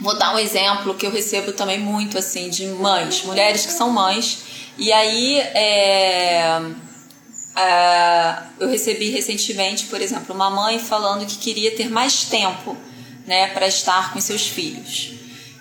vou 0.00 0.18
dar 0.18 0.34
um 0.34 0.38
exemplo 0.38 0.94
que 0.94 1.06
eu 1.06 1.10
recebo 1.10 1.52
também 1.52 1.78
muito 1.78 2.16
assim 2.16 2.48
de 2.48 2.66
mães, 2.66 3.22
mulheres 3.24 3.66
que 3.66 3.72
são 3.72 3.90
mães, 3.90 4.38
e 4.78 4.92
aí 4.92 5.38
é, 5.38 6.60
é, 7.56 8.38
eu 8.58 8.68
recebi 8.68 9.10
recentemente, 9.10 9.86
por 9.86 10.00
exemplo, 10.00 10.34
uma 10.34 10.48
mãe 10.48 10.78
falando 10.78 11.26
que 11.26 11.36
queria 11.36 11.74
ter 11.76 11.90
mais 11.90 12.24
tempo, 12.24 12.76
né, 13.26 13.48
para 13.48 13.66
estar 13.66 14.12
com 14.12 14.20
seus 14.20 14.46
filhos. 14.46 15.17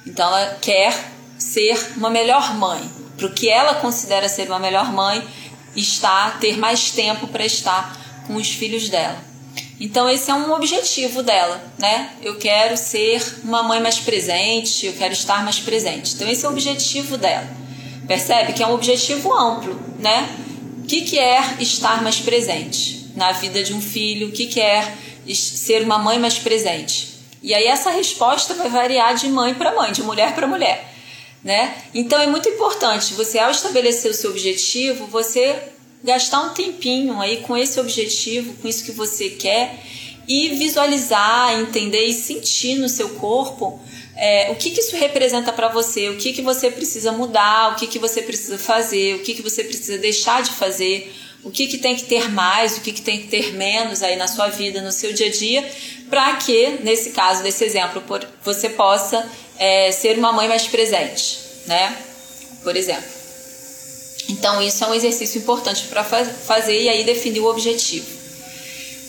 Então 0.07 0.25
ela 0.27 0.57
quer 0.61 1.11
ser 1.37 1.77
uma 1.97 2.09
melhor 2.09 2.55
mãe, 2.55 2.81
para 3.17 3.27
o 3.27 3.33
que 3.33 3.49
ela 3.49 3.75
considera 3.75 4.29
ser 4.29 4.47
uma 4.47 4.57
melhor 4.57 4.91
mãe, 4.91 5.21
está 5.75 6.31
ter 6.31 6.57
mais 6.57 6.91
tempo 6.91 7.27
para 7.27 7.45
estar 7.45 8.23
com 8.25 8.35
os 8.35 8.49
filhos 8.49 8.89
dela. 8.89 9.21
Então 9.79 10.09
esse 10.09 10.31
é 10.31 10.33
um 10.33 10.51
objetivo 10.53 11.21
dela, 11.21 11.61
né? 11.77 12.11
Eu 12.21 12.37
quero 12.37 12.75
ser 12.77 13.21
uma 13.43 13.61
mãe 13.61 13.79
mais 13.79 13.99
presente, 13.99 14.85
eu 14.85 14.93
quero 14.93 15.13
estar 15.13 15.43
mais 15.43 15.59
presente. 15.59 16.15
Então 16.15 16.27
esse 16.27 16.45
é 16.45 16.49
o 16.49 16.51
objetivo 16.51 17.17
dela. 17.17 17.47
Percebe 18.07 18.53
que 18.53 18.63
é 18.63 18.67
um 18.67 18.73
objetivo 18.73 19.31
amplo, 19.33 19.79
né? 19.99 20.29
O 20.83 20.87
que, 20.87 21.01
que 21.01 21.19
é 21.19 21.57
estar 21.59 22.01
mais 22.01 22.19
presente 22.19 23.11
na 23.13 23.33
vida 23.33 23.61
de 23.61 23.73
um 23.73 23.81
filho? 23.81 24.29
O 24.29 24.31
que, 24.31 24.47
que 24.47 24.61
é 24.61 24.95
ser 25.35 25.83
uma 25.83 25.99
mãe 25.99 26.17
mais 26.17 26.39
presente? 26.39 27.16
E 27.41 27.53
aí 27.53 27.65
essa 27.65 27.89
resposta 27.91 28.53
vai 28.53 28.69
variar 28.69 29.15
de 29.15 29.27
mãe 29.27 29.53
para 29.53 29.75
mãe, 29.75 29.91
de 29.91 30.03
mulher 30.03 30.33
para 30.33 30.47
mulher, 30.47 30.93
né? 31.43 31.75
Então 31.93 32.19
é 32.19 32.27
muito 32.27 32.49
importante 32.49 33.13
você 33.13 33.39
ao 33.39 33.51
estabelecer 33.51 34.11
o 34.11 34.13
seu 34.13 34.31
objetivo, 34.31 35.07
você 35.07 35.55
gastar 36.03 36.41
um 36.41 36.49
tempinho 36.49 37.19
aí 37.19 37.37
com 37.37 37.55
esse 37.57 37.79
objetivo, 37.79 38.53
com 38.55 38.67
isso 38.67 38.83
que 38.83 38.91
você 38.91 39.29
quer 39.29 39.79
e 40.27 40.49
visualizar, 40.49 41.59
entender 41.59 42.05
e 42.05 42.13
sentir 42.13 42.75
no 42.75 42.89
seu 42.89 43.09
corpo 43.09 43.79
é, 44.17 44.49
o 44.49 44.55
que, 44.55 44.71
que 44.71 44.79
isso 44.79 44.95
representa 44.95 45.53
para 45.53 45.67
você, 45.67 46.09
o 46.09 46.17
que, 46.17 46.33
que 46.33 46.41
você 46.41 46.71
precisa 46.71 47.11
mudar, 47.11 47.73
o 47.73 47.75
que, 47.75 47.85
que 47.85 47.99
você 47.99 48.23
precisa 48.23 48.57
fazer, 48.57 49.15
o 49.15 49.19
que, 49.19 49.35
que 49.35 49.43
você 49.43 49.63
precisa 49.63 49.97
deixar 49.99 50.41
de 50.41 50.51
fazer, 50.51 51.13
o 51.43 51.51
que, 51.51 51.67
que 51.67 51.77
tem 51.77 51.95
que 51.95 52.03
ter 52.03 52.27
mais, 52.31 52.77
o 52.77 52.81
que, 52.81 52.91
que 52.91 53.01
tem 53.01 53.21
que 53.21 53.27
ter 53.27 53.53
menos 53.53 54.01
aí 54.01 54.15
na 54.15 54.27
sua 54.27 54.47
vida, 54.47 54.81
no 54.81 54.91
seu 54.91 55.13
dia 55.13 55.27
a 55.27 55.31
dia, 55.31 55.71
para 56.09 56.35
que, 56.37 56.79
nesse 56.83 57.11
caso, 57.11 57.43
desse 57.43 57.63
exemplo, 57.63 58.03
você 58.43 58.69
possa 58.69 59.29
é, 59.57 59.91
ser 59.91 60.17
uma 60.17 60.31
mãe 60.31 60.47
mais 60.47 60.67
presente, 60.67 61.39
né? 61.65 61.95
Por 62.63 62.75
exemplo. 62.75 63.17
Então, 64.29 64.61
isso 64.61 64.83
é 64.83 64.87
um 64.87 64.93
exercício 64.93 65.39
importante 65.39 65.85
para 65.87 66.03
fazer 66.03 66.81
e 66.81 66.89
aí 66.89 67.03
definir 67.03 67.39
o 67.39 67.47
objetivo. 67.47 68.17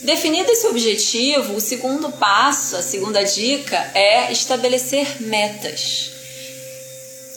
Definido 0.02 0.50
esse 0.50 0.66
objetivo, 0.68 1.56
o 1.56 1.60
segundo 1.60 2.10
passo, 2.12 2.76
a 2.76 2.82
segunda 2.82 3.24
dica 3.24 3.90
é 3.94 4.30
estabelecer 4.30 5.20
metas. 5.22 6.12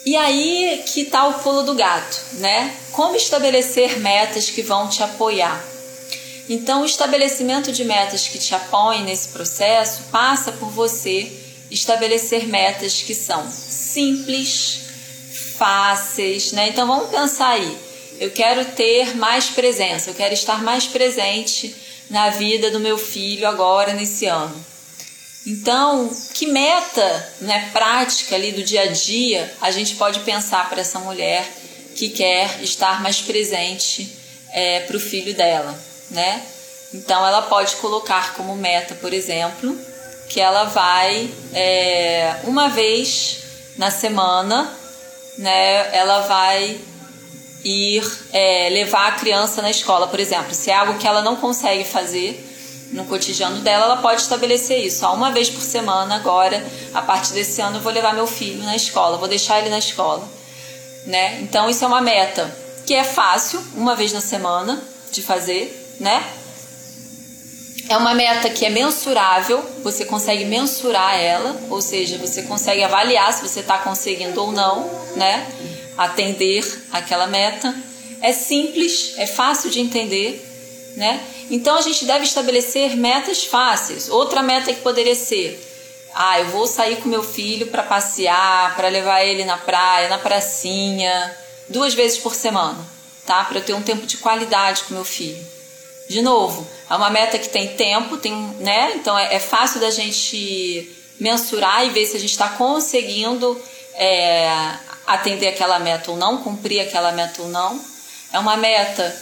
E 0.06 0.16
aí 0.16 0.84
que 0.86 1.02
está 1.02 1.28
o 1.28 1.34
pulo 1.40 1.64
do 1.64 1.74
gato, 1.74 2.20
né? 2.34 2.76
Como 2.92 3.16
estabelecer 3.16 4.00
metas 4.00 4.50
que 4.50 4.62
vão 4.62 4.88
te 4.88 5.02
apoiar? 5.02 5.64
Então, 6.54 6.82
o 6.82 6.86
estabelecimento 6.86 7.72
de 7.72 7.86
metas 7.86 8.28
que 8.28 8.38
te 8.38 8.54
apoiem 8.54 9.06
nesse 9.06 9.30
processo 9.30 10.02
passa 10.12 10.52
por 10.52 10.70
você 10.70 11.32
estabelecer 11.72 12.46
metas 12.46 13.02
que 13.02 13.16
são 13.16 13.50
simples, 13.50 14.82
fáceis, 15.58 16.52
né? 16.52 16.68
Então 16.68 16.86
vamos 16.86 17.10
pensar 17.10 17.52
aí. 17.52 17.78
Eu 18.20 18.32
quero 18.32 18.66
ter 18.66 19.16
mais 19.16 19.46
presença, 19.46 20.10
eu 20.10 20.14
quero 20.14 20.34
estar 20.34 20.62
mais 20.62 20.86
presente 20.86 21.74
na 22.10 22.32
vida 22.32 22.70
do 22.70 22.82
meu 22.82 22.98
filho 22.98 23.48
agora 23.48 23.94
nesse 23.94 24.26
ano. 24.26 24.66
Então, 25.48 26.14
que 26.34 26.48
meta, 26.48 27.34
né, 27.40 27.70
prática 27.72 28.36
ali 28.36 28.52
do 28.52 28.62
dia 28.62 28.82
a 28.82 28.88
dia 28.88 29.56
a 29.62 29.72
gente 29.72 29.96
pode 29.96 30.20
pensar 30.20 30.70
para 30.70 30.82
essa 30.82 31.00
mulher 31.00 31.50
que 31.96 32.10
quer 32.10 32.62
estar 32.62 33.02
mais 33.02 33.22
presente 33.22 34.20
é, 34.52 34.82
para 34.82 34.98
o 34.98 35.00
filho 35.00 35.34
dela, 35.34 35.91
né? 36.12 36.46
Então, 36.94 37.26
ela 37.26 37.42
pode 37.44 37.76
colocar 37.78 38.36
como 38.36 38.56
meta, 38.56 38.94
por 38.96 39.14
exemplo, 39.14 39.76
que 40.30 40.40
ela 40.40 40.66
vai 40.66 41.30
é, 41.54 42.36
uma 42.44 42.70
vez 42.70 43.40
na 43.78 43.90
semana 43.90 44.78
né, 45.38 45.96
ela 45.96 46.22
vai 46.22 46.80
ir 47.64 48.04
é, 48.32 48.70
levar 48.70 49.08
a 49.08 49.12
criança 49.14 49.62
na 49.62 49.70
escola, 49.70 50.08
por 50.08 50.20
exemplo. 50.20 50.54
Se 50.54 50.72
é 50.72 50.76
algo 50.76 50.98
que 50.98 51.08
ela 51.08 51.22
não 51.22 51.36
consegue 51.36 51.84
fazer 51.84 52.48
no 52.92 53.06
cotidiano 53.06 53.62
dela, 53.62 53.86
ela 53.86 53.98
pode 53.98 54.22
estabelecer 54.22 54.86
isso. 54.86 55.06
Ó, 55.06 55.14
uma 55.14 55.32
vez 55.32 55.50
por 55.50 55.62
semana, 55.62 56.16
agora, 56.16 56.66
a 56.94 57.02
partir 57.02 57.34
desse 57.34 57.62
ano, 57.62 57.78
eu 57.78 57.82
vou 57.82 57.92
levar 57.92 58.14
meu 58.14 58.28
filho 58.28 58.64
na 58.64 58.76
escola, 58.76 59.18
vou 59.18 59.28
deixar 59.28 59.60
ele 59.60 59.70
na 59.70 59.80
escola. 59.80 60.28
Né? 61.06 61.40
Então, 61.42 61.70
isso 61.70 61.84
é 61.84 61.88
uma 61.88 62.02
meta 62.02 62.54
que 62.86 62.94
é 62.94 63.04
fácil, 63.04 63.64
uma 63.76 63.96
vez 63.96 64.12
na 64.12 64.22
semana, 64.22 64.82
de 65.12 65.22
fazer, 65.22 65.81
né? 66.02 66.22
É 67.88 67.96
uma 67.96 68.14
meta 68.14 68.50
que 68.50 68.66
é 68.66 68.70
mensurável, 68.70 69.64
você 69.84 70.06
consegue 70.06 70.46
mensurar 70.46 71.16
ela, 71.16 71.60
ou 71.70 71.82
seja, 71.82 72.18
você 72.18 72.44
consegue 72.44 72.84
avaliar 72.84 73.32
se 73.34 73.48
você 73.48 73.60
está 73.60 73.78
conseguindo 73.78 74.42
ou 74.42 74.52
não, 74.52 74.90
né? 75.16 75.48
Atender 75.98 76.64
aquela 76.92 77.28
meta. 77.28 77.74
É 78.22 78.34
simples, 78.34 79.14
é 79.18 79.28
fácil 79.28 79.70
de 79.70 79.80
entender, 79.80 80.42
né? 80.96 81.22
Então 81.50 81.76
a 81.78 81.82
gente 81.82 82.06
deve 82.06 82.24
estabelecer 82.24 82.96
metas 82.96 83.44
fáceis. 83.44 84.10
Outra 84.10 84.42
meta 84.42 84.74
que 84.74 84.80
poderia 84.82 85.16
ser: 85.16 85.60
ah, 86.14 86.40
eu 86.40 86.46
vou 86.48 86.66
sair 86.68 86.98
com 86.98 87.10
meu 87.10 87.24
filho 87.24 87.68
para 87.68 87.84
passear, 87.84 88.76
para 88.76 88.88
levar 88.88 89.24
ele 89.24 89.44
na 89.44 89.58
praia, 89.58 90.08
na 90.08 90.18
pracinha, 90.18 91.36
duas 91.68 91.94
vezes 91.94 92.18
por 92.20 92.34
semana, 92.34 92.80
tá? 93.26 93.44
Para 93.44 93.60
eu 93.60 93.66
ter 93.66 93.74
um 93.74 93.82
tempo 93.82 94.06
de 94.06 94.18
qualidade 94.18 94.84
com 94.84 94.94
meu 94.94 95.04
filho. 95.04 95.51
De 96.12 96.22
novo, 96.22 96.68
é 96.90 96.94
uma 96.94 97.10
meta 97.10 97.40
que 97.40 97.48
tem 97.48 97.70
tempo, 97.70 98.18
tem, 98.18 98.34
né? 98.60 98.96
Então 98.96 99.18
é, 99.18 99.36
é 99.36 99.40
fácil 99.40 99.80
da 99.80 99.90
gente 99.90 100.94
mensurar 101.18 101.86
e 101.86 101.92
ver 101.92 102.06
se 102.06 102.18
a 102.18 102.20
gente 102.20 102.32
está 102.32 102.50
conseguindo 102.50 103.58
é, 103.94 104.76
atender 105.08 105.48
aquela 105.48 105.80
meta 105.80 106.12
ou 106.12 106.18
não, 106.18 106.44
cumprir 106.44 106.82
aquela 106.82 107.14
meta 107.14 107.42
ou 107.42 107.48
não. 107.48 107.80
É 108.34 108.38
uma 108.40 108.58
meta 108.58 109.18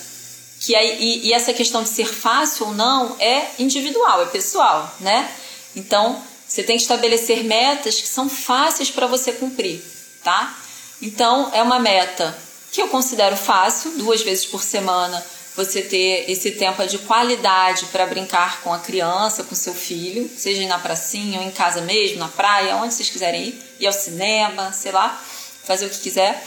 que 0.62 0.75
aí, 0.75 0.97
e, 0.99 1.28
e 1.28 1.34
essa 1.34 1.54
questão 1.54 1.84
de 1.84 1.89
ser 1.89 2.08
fácil 2.08 2.65
ou 2.65 2.73
não 2.73 3.15
é 3.19 3.45
individual, 3.60 4.23
é 4.23 4.25
pessoal, 4.25 4.91
né? 4.99 5.32
Então 5.75 6.19
você 6.47 6.63
tem 6.63 6.75
que 6.75 6.82
estabelecer 6.82 7.43
metas 7.43 8.02
que 8.02 8.08
são 8.08 8.28
fáceis 8.28 8.89
para 8.89 9.06
você 9.06 9.32
cumprir, 9.32 9.80
tá? 10.23 10.58
Então 10.99 11.52
é 11.54 11.62
uma 11.62 11.78
meta 11.78 12.36
que 12.71 12.82
eu 12.82 12.88
considero 12.88 13.38
fácil, 13.38 13.91
duas 13.91 14.23
vezes 14.23 14.45
por 14.45 14.63
semana 14.63 15.23
você 15.59 15.81
ter 15.81 16.23
esse 16.31 16.51
tempo 16.51 16.85
de 16.87 16.97
qualidade 16.99 17.87
para 17.87 18.05
brincar 18.05 18.61
com 18.61 18.73
a 18.73 18.79
criança, 18.79 19.43
com 19.43 19.53
seu 19.53 19.73
filho, 19.73 20.29
seja 20.37 20.65
na 20.67 20.79
pracinha 20.79 21.41
ou 21.41 21.45
em 21.45 21.51
casa 21.51 21.81
mesmo, 21.81 22.17
na 22.17 22.29
praia, 22.29 22.77
onde 22.77 22.93
vocês 22.93 23.09
quiserem 23.09 23.49
ir, 23.49 23.61
ir 23.81 23.85
ao 23.85 23.91
cinema, 23.91 24.71
sei 24.71 24.93
lá, 24.93 25.21
fazer 25.65 25.87
o 25.87 25.89
que 25.89 25.99
quiser. 25.99 26.41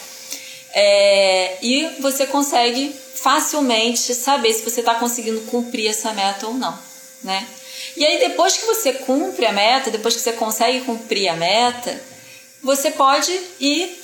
É, 0.73 1.59
e 1.61 2.01
você 2.01 2.27
consegue 2.27 2.91
facilmente 3.15 4.15
saber 4.15 4.55
se 4.55 4.63
você 4.63 4.81
está 4.81 4.95
conseguindo 4.95 5.43
cumprir 5.43 5.89
essa 5.89 6.15
meta 6.15 6.47
ou 6.47 6.55
não, 6.55 6.77
né? 7.23 7.47
E 7.95 8.07
aí 8.07 8.19
depois 8.19 8.57
que 8.57 8.65
você 8.65 8.95
cumpre 8.95 9.45
a 9.45 9.53
meta, 9.53 9.91
depois 9.91 10.17
que 10.17 10.23
você 10.23 10.33
consegue 10.33 10.81
cumprir 10.87 11.29
a 11.29 11.37
meta, 11.37 12.03
você 12.63 12.91
pode 12.91 13.39
ir 13.61 14.02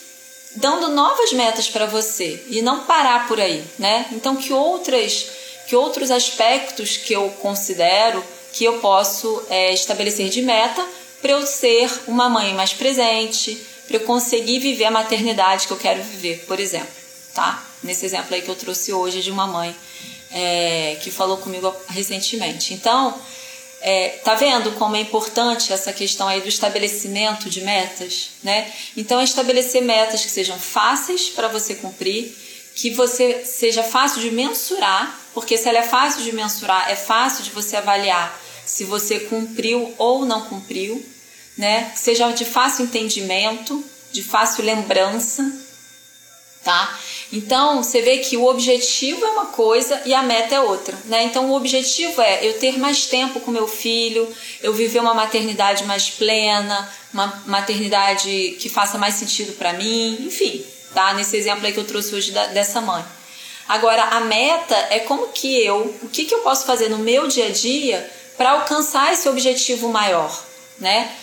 dando 0.56 0.88
novas 0.88 1.32
metas 1.32 1.68
para 1.68 1.87
você 1.87 2.44
e 2.48 2.62
não 2.62 2.84
parar 2.84 3.28
por 3.28 3.40
aí, 3.40 3.64
né? 3.78 4.06
Então 4.12 4.37
que 4.37 4.52
outras 4.52 5.30
que 5.66 5.76
outros 5.76 6.11
aspectos 6.11 6.96
que 6.96 7.12
eu 7.12 7.28
considero 7.42 8.24
que 8.52 8.64
eu 8.64 8.78
posso 8.78 9.42
é, 9.50 9.72
estabelecer 9.72 10.30
de 10.30 10.40
meta 10.40 10.84
para 11.20 11.32
eu 11.32 11.46
ser 11.46 11.90
uma 12.06 12.28
mãe 12.28 12.54
mais 12.54 12.72
presente, 12.72 13.54
para 13.87 13.96
eu 13.96 14.00
conseguir 14.00 14.58
viver 14.61 14.87
a 14.87 14.90
maternidade 14.90 15.66
que 15.66 15.72
eu 15.72 15.76
quero 15.76 16.02
viver, 16.02 16.44
por 16.46 16.58
exemplo, 16.58 16.88
tá? 17.34 17.62
Nesse 17.82 18.06
exemplo 18.06 18.34
aí 18.34 18.42
que 18.42 18.48
eu 18.48 18.54
trouxe 18.54 18.92
hoje 18.92 19.22
de 19.22 19.30
uma 19.30 19.46
mãe 19.46 19.76
é, 20.32 20.96
que 21.02 21.11
falou 21.11 21.37
comigo 21.38 21.74
recentemente. 21.88 22.74
Então, 22.74 23.18
é, 23.80 24.20
tá 24.24 24.34
vendo 24.34 24.72
como 24.72 24.96
é 24.96 25.00
importante 25.00 25.72
essa 25.72 25.92
questão 25.92 26.26
aí 26.26 26.40
do 26.40 26.48
estabelecimento 26.48 27.48
de 27.48 27.60
metas, 27.60 28.30
né? 28.42 28.72
Então, 28.96 29.20
é 29.20 29.24
estabelecer 29.24 29.82
metas 29.82 30.24
que 30.24 30.30
sejam 30.30 30.58
fáceis 30.58 31.28
para 31.28 31.48
você 31.48 31.74
cumprir, 31.76 32.36
que 32.74 32.90
você 32.90 33.44
seja 33.44 33.82
fácil 33.82 34.20
de 34.20 34.30
mensurar, 34.30 35.18
porque 35.34 35.56
se 35.56 35.68
ela 35.68 35.78
é 35.78 35.82
fácil 35.82 36.22
de 36.22 36.32
mensurar, 36.32 36.90
é 36.90 36.96
fácil 36.96 37.44
de 37.44 37.50
você 37.50 37.76
avaliar 37.76 38.38
se 38.64 38.84
você 38.84 39.20
cumpriu 39.20 39.94
ou 39.96 40.24
não 40.26 40.42
cumpriu, 40.42 41.04
né? 41.56 41.90
Seja 41.96 42.30
de 42.32 42.44
fácil 42.44 42.84
entendimento, 42.84 43.82
de 44.12 44.22
fácil 44.22 44.64
lembrança, 44.64 45.42
tá? 46.62 46.98
Então, 47.30 47.82
você 47.82 48.00
vê 48.00 48.18
que 48.18 48.36
o 48.36 48.46
objetivo 48.46 49.24
é 49.24 49.28
uma 49.30 49.46
coisa 49.46 50.00
e 50.06 50.14
a 50.14 50.22
meta 50.22 50.54
é 50.54 50.60
outra, 50.60 50.96
né? 51.04 51.24
Então, 51.24 51.50
o 51.50 51.54
objetivo 51.54 52.22
é 52.22 52.46
eu 52.46 52.58
ter 52.58 52.78
mais 52.78 53.06
tempo 53.06 53.38
com 53.40 53.50
meu 53.50 53.68
filho, 53.68 54.26
eu 54.62 54.72
viver 54.72 55.00
uma 55.00 55.12
maternidade 55.12 55.84
mais 55.84 56.08
plena, 56.08 56.90
uma 57.12 57.42
maternidade 57.46 58.56
que 58.58 58.70
faça 58.70 58.96
mais 58.96 59.14
sentido 59.14 59.52
para 59.52 59.74
mim, 59.74 60.16
enfim, 60.26 60.64
tá? 60.94 61.12
Nesse 61.12 61.36
exemplo 61.36 61.66
aí 61.66 61.72
que 61.72 61.78
eu 61.78 61.86
trouxe 61.86 62.14
hoje 62.14 62.32
da, 62.32 62.46
dessa 62.46 62.80
mãe. 62.80 63.04
Agora, 63.68 64.04
a 64.04 64.20
meta 64.20 64.74
é 64.88 65.00
como 65.00 65.28
que 65.28 65.62
eu, 65.62 65.94
o 66.02 66.08
que, 66.08 66.24
que 66.24 66.34
eu 66.34 66.40
posso 66.40 66.64
fazer 66.64 66.88
no 66.88 66.98
meu 66.98 67.28
dia 67.28 67.48
a 67.48 67.50
dia 67.50 68.10
para 68.38 68.52
alcançar 68.52 69.12
esse 69.12 69.28
objetivo 69.28 69.90
maior, 69.90 70.44
né? 70.78 71.14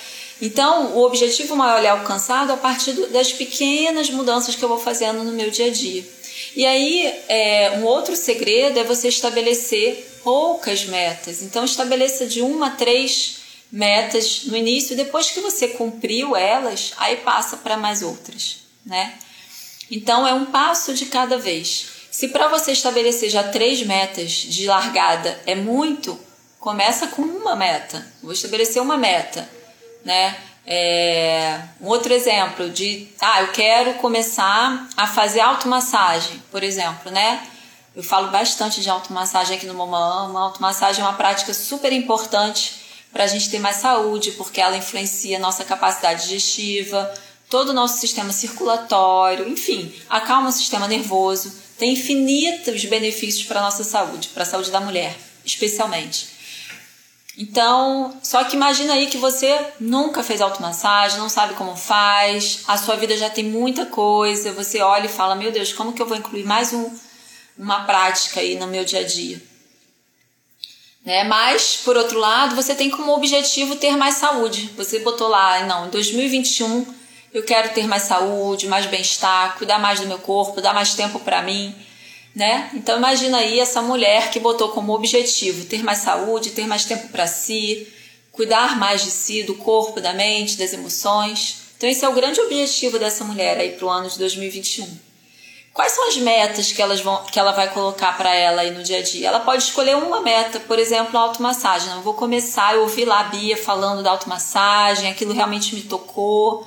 Então, 0.42 0.96
o 0.96 1.04
objetivo 1.04 1.56
maior 1.56 1.84
é 1.84 1.88
alcançado 1.88 2.52
a 2.52 2.58
partir 2.58 2.94
das 3.08 3.32
pequenas 3.32 4.10
mudanças 4.10 4.56
que 4.56 4.64
eu 4.64 4.70
vou 4.70 4.80
fazendo 4.80 5.24
no 5.24 5.32
meu 5.32 5.50
dia 5.50 5.68
a 5.68 5.72
dia. 5.72 6.04
E 6.56 6.66
aí, 6.66 7.14
é, 7.30 7.72
um 7.78 7.86
outro 7.86 8.16
segredo 8.16 8.78
é 8.78 8.84
você 8.84 9.08
estabelecer 9.08 10.20
poucas 10.24 10.86
metas. 10.86 11.42
Então, 11.42 11.64
estabeleça 11.64 12.26
de 12.26 12.42
uma 12.42 12.68
a 12.68 12.72
três 12.72 13.38
metas 13.72 14.44
no 14.46 14.56
início, 14.56 14.96
depois 14.96 15.32
que 15.32 15.42
você 15.42 15.68
cumpriu 15.70 16.36
elas, 16.36 16.94
aí 16.98 17.18
passa 17.18 17.58
para 17.58 17.78
mais 17.78 18.02
outras, 18.02 18.58
né? 18.86 19.18
Então 19.90 20.26
é 20.28 20.34
um 20.34 20.46
passo 20.46 20.94
de 20.94 21.08
cada 21.08 21.38
vez. 21.38 21.88
Se 22.10 22.30
para 22.30 22.48
você 22.48 22.72
estabelecer 22.72 23.30
já 23.30 23.44
três 23.44 23.84
metas 23.84 24.32
de 24.32 24.66
largada 24.66 25.40
é 25.46 25.54
muito, 25.56 26.18
começa 26.60 27.08
com 27.08 27.22
uma 27.22 27.56
meta. 27.56 28.06
Vou 28.24 28.32
estabelecer 28.32 28.82
uma 28.82 28.98
meta, 28.98 29.48
né? 30.06 30.38
É, 30.68 31.60
um 31.82 31.88
outro 31.88 32.14
exemplo 32.14 32.70
de, 32.70 33.08
ah, 33.20 33.42
eu 33.42 33.48
quero 33.50 33.96
começar 33.96 34.88
a 34.96 35.06
fazer 35.06 35.42
automassagem, 35.42 36.42
por 36.52 36.64
exemplo, 36.64 37.12
né? 37.12 37.46
Eu 37.96 38.04
falo 38.04 38.30
bastante 38.30 38.82
de 38.82 38.90
automassagem 38.90 39.58
aqui 39.58 39.66
no 39.66 39.74
Mamã 39.74 40.26
Ama. 40.26 40.42
Automassagem 40.42 41.04
é 41.04 41.08
uma 41.08 41.14
prática 41.14 41.54
super 41.54 41.92
importante 41.92 42.84
para 43.12 43.24
a 43.24 43.28
gente 43.28 43.50
ter 43.50 43.60
mais 43.60 43.78
saúde, 43.78 44.32
porque 44.32 44.60
ela 44.60 44.76
influencia 44.76 45.38
a 45.38 45.40
nossa 45.40 45.64
capacidade 45.64 46.24
digestiva, 46.24 47.14
todo 47.50 47.70
o 47.70 47.74
nosso 47.74 48.00
sistema 48.00 48.34
circulatório, 48.34 49.48
enfim, 49.48 49.94
acalma 50.10 50.50
o 50.50 50.52
sistema 50.52 50.88
nervoso, 50.88 51.54
tem 51.78 51.94
infinitos 51.94 52.84
benefícios 52.86 53.46
para 53.46 53.62
a 53.62 53.64
nossa 53.64 53.86
saúde, 53.86 54.28
para 54.30 54.44
a 54.44 54.46
saúde 54.46 54.72
da 54.72 54.82
mulher, 54.82 55.16
especialmente. 55.46 56.35
Então, 57.38 58.18
só 58.24 58.46
que 58.46 58.56
imagina 58.56 58.94
aí 58.94 59.08
que 59.08 59.18
você 59.18 59.60
nunca 59.80 60.24
fez 60.24 60.40
automassagem, 60.40 61.20
não 61.20 61.28
sabe 61.28 61.54
como 61.56 61.76
faz, 61.76 62.64
a 62.66 62.78
sua 62.78 62.96
vida 62.96 63.18
já 63.18 63.30
tem 63.30 63.44
muita 63.44 63.86
coisa, 63.86 64.54
você 64.54 64.80
olha 64.82 65.06
e 65.08 65.10
fala: 65.10 65.36
Meu 65.36 65.52
Deus, 65.52 65.74
como 65.74 65.92
que 65.92 66.02
eu 66.02 66.06
vou 66.06 66.16
incluir 66.16 66.46
mais 66.46 66.72
um, 66.72 66.90
uma 67.58 67.84
prática 67.84 68.40
aí 68.40 68.56
no 68.58 68.68
meu 68.68 68.86
dia 68.86 69.02
a 69.02 69.04
dia? 69.04 69.42
Né? 71.06 71.26
Mas, 71.26 71.82
por 71.84 71.98
outro 71.98 72.18
lado, 72.18 72.56
você 72.56 72.74
tem 72.74 72.90
como 72.90 73.14
objetivo 73.14 73.76
ter 73.76 73.96
mais 73.98 74.16
saúde. 74.16 74.72
Você 74.78 75.00
botou 75.00 75.28
lá, 75.28 75.64
não, 75.66 75.88
em 75.88 75.90
2021 75.90 76.86
eu 77.34 77.44
quero 77.44 77.74
ter 77.74 77.86
mais 77.86 78.04
saúde, 78.04 78.66
mais 78.68 78.86
bem-estar, 78.86 79.58
cuidar 79.58 79.78
mais 79.78 80.00
do 80.00 80.08
meu 80.08 80.18
corpo, 80.18 80.62
dar 80.62 80.74
mais 80.74 80.94
tempo 80.94 81.20
para 81.20 81.42
mim, 81.42 81.76
né? 82.36 82.70
Então 82.74 82.98
imagina 82.98 83.38
aí 83.38 83.60
essa 83.60 83.82
mulher 83.82 84.30
que 84.30 84.40
botou 84.40 84.70
como 84.70 84.94
objetivo 84.94 85.66
ter 85.66 85.84
mais 85.84 86.00
saúde, 86.00 86.52
ter 86.52 86.68
mais 86.68 86.86
tempo 86.86 87.08
para 87.08 87.26
si, 87.28 87.88
cuidar 88.32 88.78
mais 88.78 89.04
de 89.04 89.12
si, 89.12 89.44
do 89.44 89.56
corpo, 89.56 90.02
da 90.02 90.14
mente, 90.14 90.58
das 90.58 90.74
emoções. 90.74 91.58
Então 91.78 91.90
esse 91.90 92.04
é 92.04 92.10
o 92.10 92.14
grande 92.14 92.42
objetivo 92.42 93.00
dessa 93.00 93.24
mulher 93.24 93.58
aí 93.58 93.72
para 93.72 93.86
o 93.86 93.90
ano 93.90 94.10
de 94.10 94.20
2021. 94.20 94.88
Quais 95.74 95.92
são 95.92 96.08
as 96.08 96.18
metas 96.18 96.72
que, 96.72 96.82
elas 96.82 97.02
vão, 97.02 97.24
que 97.26 97.38
ela 97.38 97.52
vai 97.52 97.70
colocar 97.74 98.18
para 98.18 98.34
ela 98.34 98.62
aí 98.62 98.72
no 98.72 98.82
dia 98.82 99.00
a 99.00 99.02
dia? 99.02 99.28
Ela 99.28 99.42
pode 99.42 99.64
escolher 99.64 99.98
uma 99.98 100.22
meta, 100.22 100.58
por 100.60 100.80
exemplo, 100.80 101.18
a 101.18 101.22
automassagem. 101.22 101.90
Não 101.90 102.02
vou 102.02 102.14
começar, 102.14 102.76
eu 102.76 102.82
ouvi 102.82 103.04
lá 103.04 103.20
a 103.20 103.24
Bia 103.26 103.58
falando 103.58 104.02
da 104.02 104.12
automassagem, 104.12 105.10
aquilo 105.10 105.34
realmente 105.34 105.76
me 105.76 105.82
tocou 105.82 106.66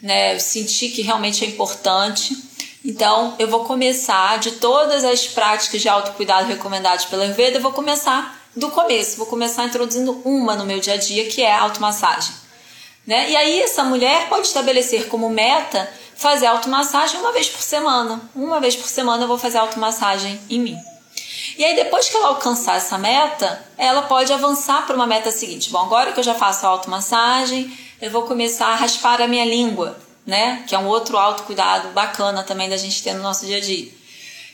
né? 0.00 0.34
Eu 0.34 0.40
senti 0.40 0.88
que 0.88 1.02
realmente 1.02 1.44
é 1.44 1.48
importante. 1.48 2.36
Então, 2.88 3.34
eu 3.36 3.48
vou 3.48 3.64
começar 3.64 4.38
de 4.38 4.52
todas 4.52 5.02
as 5.02 5.26
práticas 5.26 5.82
de 5.82 5.88
autocuidado 5.88 6.46
recomendadas 6.46 7.04
pela 7.04 7.24
Ayurveda, 7.24 7.56
eu 7.56 7.60
vou 7.60 7.72
começar 7.72 8.40
do 8.54 8.70
começo, 8.70 9.16
vou 9.16 9.26
começar 9.26 9.64
introduzindo 9.64 10.22
uma 10.24 10.54
no 10.54 10.64
meu 10.64 10.78
dia 10.78 10.94
a 10.94 10.96
dia, 10.96 11.26
que 11.26 11.42
é 11.42 11.52
a 11.52 11.62
automassagem. 11.62 12.32
Né? 13.04 13.32
E 13.32 13.36
aí, 13.36 13.60
essa 13.60 13.82
mulher 13.82 14.28
pode 14.28 14.46
estabelecer 14.46 15.08
como 15.08 15.28
meta 15.28 15.90
fazer 16.14 16.46
automassagem 16.46 17.18
uma 17.18 17.32
vez 17.32 17.48
por 17.48 17.60
semana. 17.60 18.20
Uma 18.32 18.60
vez 18.60 18.76
por 18.76 18.86
semana 18.86 19.24
eu 19.24 19.28
vou 19.28 19.36
fazer 19.36 19.58
automassagem 19.58 20.40
em 20.48 20.60
mim. 20.60 20.78
E 21.58 21.64
aí, 21.64 21.74
depois 21.74 22.08
que 22.08 22.16
ela 22.16 22.28
alcançar 22.28 22.76
essa 22.76 22.96
meta, 22.96 23.66
ela 23.76 24.02
pode 24.02 24.32
avançar 24.32 24.86
para 24.86 24.94
uma 24.94 25.08
meta 25.08 25.32
seguinte. 25.32 25.70
Bom, 25.70 25.80
agora 25.80 26.12
que 26.12 26.20
eu 26.20 26.24
já 26.24 26.36
faço 26.36 26.64
a 26.64 26.68
automassagem, 26.68 27.76
eu 28.00 28.12
vou 28.12 28.22
começar 28.22 28.68
a 28.68 28.76
raspar 28.76 29.20
a 29.20 29.26
minha 29.26 29.44
língua, 29.44 29.98
né? 30.26 30.64
Que 30.66 30.74
é 30.74 30.78
um 30.78 30.86
outro 30.86 31.16
autocuidado 31.16 31.88
bacana 31.88 32.42
também 32.42 32.68
da 32.68 32.76
gente 32.76 33.02
ter 33.02 33.14
no 33.14 33.22
nosso 33.22 33.46
dia 33.46 33.58
a 33.58 33.60
dia. 33.60 33.88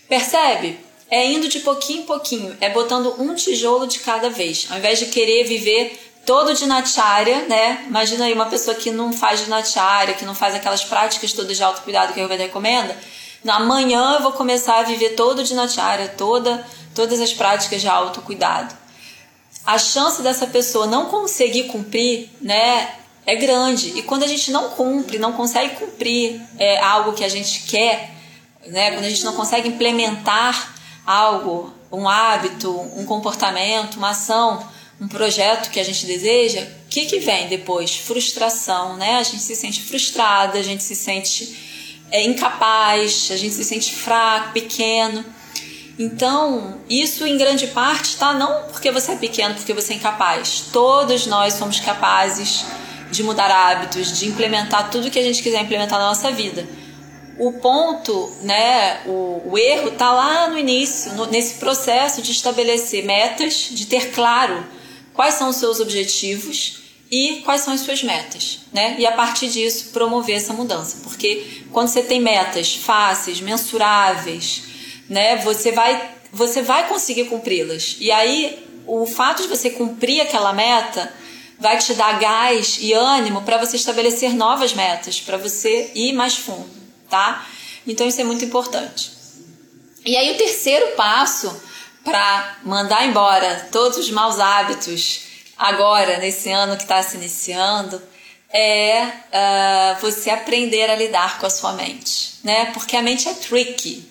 Percebe? 0.09 0.79
É 1.11 1.27
indo 1.27 1.49
de 1.49 1.61
pouquinho 1.61 2.03
em 2.03 2.07
pouquinho, 2.07 2.57
é 2.61 2.71
botando 2.71 3.21
um 3.21 3.35
tijolo 3.35 3.87
de 3.87 3.99
cada 3.99 4.31
vez, 4.31 4.67
ao 4.71 4.79
invés 4.79 4.99
de 4.99 5.07
querer 5.07 5.45
viver 5.45 5.99
todo 6.25 6.55
de 6.55 6.67
nacharya, 6.67 7.47
né? 7.49 7.85
Imagina 7.87 8.25
aí 8.25 8.33
uma 8.33 8.47
pessoa 8.47 8.75
que 8.75 8.91
não 8.91 9.13
faz 9.13 9.41
de 9.41 9.51
nacharya, 9.51 10.15
que 10.15 10.25
não 10.25 10.35
faz 10.35 10.55
aquelas 10.55 10.85
práticas 10.85 11.33
todas 11.33 11.57
de 11.57 11.63
autocuidado 11.63 12.13
que 12.13 12.21
a 12.21 12.23
Ayurveda 12.23 12.45
recomenda. 12.45 12.97
Amanhã 13.47 14.15
eu 14.15 14.23
vou 14.23 14.33
começar 14.33 14.79
a 14.79 14.83
viver 14.83 15.11
todo 15.11 15.43
de 15.43 15.55
nacharya, 15.55 16.09
toda, 16.17 16.65
todas 16.95 17.21
as 17.21 17.33
práticas 17.33 17.81
de 17.81 17.89
autocuidado. 17.89 18.75
A 19.67 19.79
chance 19.79 20.23
dessa 20.23 20.47
pessoa 20.47 20.87
não 20.87 21.07
conseguir 21.07 21.65
cumprir, 21.65 22.31
né, 22.41 22.95
é 23.27 23.37
grande. 23.37 23.99
E 23.99 24.03
quando 24.03 24.25
a 24.25 24.27
gente 24.27 24.51
não 24.51 24.71
cumpre, 24.71 25.19
não 25.19 25.33
consegue 25.33 25.77
cumprir 25.77 26.41
é, 26.59 26.79
algo 26.81 27.13
que 27.13 27.25
a 27.25 27.29
gente 27.29 27.63
quer, 27.63 28.11
né? 28.67 28.93
quando 28.93 29.05
a 29.05 29.09
gente 29.09 29.25
não 29.25 29.35
consegue 29.35 29.69
implementar 29.69 30.75
algo, 31.07 31.73
um 31.91 32.09
hábito, 32.09 32.71
um 32.97 33.05
comportamento, 33.05 33.97
uma 33.97 34.11
ação, 34.11 34.67
um 35.01 35.09
projeto 35.09 35.71
que 35.71 35.81
a 35.81 35.85
gente 35.85 36.07
deseja, 36.07 36.61
o 36.61 36.89
que, 36.89 37.07
que 37.07 37.19
vem 37.19 37.49
depois? 37.49 37.97
Frustração, 37.97 38.97
né? 38.97 39.17
A 39.17 39.23
gente 39.23 39.43
se 39.43 39.57
sente 39.57 39.83
frustrada, 39.83 40.59
a 40.59 40.63
gente 40.63 40.83
se 40.85 40.95
sente 40.95 42.05
é, 42.11 42.23
incapaz, 42.23 43.29
a 43.33 43.37
gente 43.37 43.55
se 43.55 43.65
sente 43.65 43.95
fraco, 43.95 44.53
pequeno. 44.53 45.25
Então, 45.99 46.81
isso 46.89 47.27
em 47.27 47.37
grande 47.37 47.67
parte 47.69 48.11
está 48.11 48.33
não 48.33 48.65
porque 48.69 48.91
você 48.91 49.13
é 49.13 49.17
pequeno, 49.17 49.55
porque 49.55 49.73
você 49.73 49.93
é 49.93 49.97
incapaz. 49.97 50.65
Todos 50.73 51.27
nós 51.27 51.55
somos 51.55 51.81
capazes 51.81 52.65
de 53.12 53.22
mudar 53.22 53.51
hábitos, 53.51 54.18
de 54.18 54.27
implementar 54.27 54.90
tudo 54.90 55.11
que 55.11 55.18
a 55.18 55.22
gente 55.22 55.42
quiser 55.42 55.61
implementar 55.61 55.98
na 55.98 56.09
nossa 56.09 56.33
vida. 56.33 56.66
O 57.38 57.53
ponto, 57.53 58.33
né, 58.42 59.03
o, 59.07 59.42
o 59.53 59.59
erro 59.59 59.88
está 59.88 60.12
lá 60.12 60.48
no 60.48 60.59
início, 60.59 61.12
no, 61.12 61.27
nesse 61.27 61.55
processo 61.55 62.22
de 62.22 62.33
estabelecer 62.33 63.05
metas, 63.05 63.68
de 63.70 63.87
ter 63.87 64.11
claro 64.12 64.66
quais 65.12 65.35
são 65.35 65.51
os 65.51 65.57
seus 65.57 65.79
objetivos 65.79 66.79
e 67.11 67.42
quais 67.44 67.61
são 67.61 67.75
as 67.75 67.81
suas 67.81 68.03
metas, 68.03 68.61
né? 68.72 68.96
E 68.98 69.07
a 69.07 69.12
partir 69.12 69.48
disso 69.48 69.90
promover 69.92 70.37
essa 70.37 70.55
mudança, 70.55 70.98
porque 71.03 71.62
quando 71.70 71.88
você 71.88 72.03
tem 72.03 72.20
metas 72.20 72.75
fáceis, 72.75 73.40
mensuráveis, 73.40 74.62
né, 75.09 75.37
você 75.37 75.72
vai 75.72 76.11
você 76.33 76.62
vai 76.62 76.88
conseguir 76.88 77.27
cumpri-las. 77.27 77.96
E 78.01 78.11
aí 78.11 78.66
o 78.87 79.05
fato 79.05 79.42
de 79.42 79.48
você 79.48 79.68
cumprir 79.68 80.22
aquela 80.22 80.53
meta 80.53 81.12
vai 81.62 81.79
te 81.79 81.94
dar 81.94 82.18
gás 82.18 82.77
e 82.81 82.92
ânimo 82.92 83.42
para 83.42 83.57
você 83.57 83.77
estabelecer 83.77 84.35
novas 84.35 84.75
metas, 84.75 85.20
para 85.20 85.38
você 85.38 85.92
ir 85.94 86.12
mais 86.12 86.37
fundo, 86.37 86.68
tá? 87.09 87.46
Então 87.87 88.07
isso 88.07 88.20
é 88.20 88.25
muito 88.25 88.44
importante. 88.44 89.12
E 90.05 90.16
aí 90.16 90.33
o 90.33 90.37
terceiro 90.37 90.88
passo 90.96 91.62
para 92.03 92.59
mandar 92.64 93.07
embora 93.07 93.68
todos 93.70 93.96
os 93.96 94.11
maus 94.11 94.40
hábitos 94.40 95.22
agora 95.57 96.18
nesse 96.18 96.51
ano 96.51 96.77
que 96.77 96.83
está 96.83 97.01
se 97.01 97.16
iniciando 97.16 98.03
é 98.53 99.05
uh, 99.05 100.01
você 100.01 100.31
aprender 100.31 100.90
a 100.90 100.96
lidar 100.96 101.38
com 101.38 101.46
a 101.46 101.51
sua 101.51 101.72
mente, 101.75 102.35
né? 102.42 102.66
Porque 102.75 102.96
a 102.96 103.03
mente 103.03 103.29
é 103.29 103.35
tricky. 103.35 104.05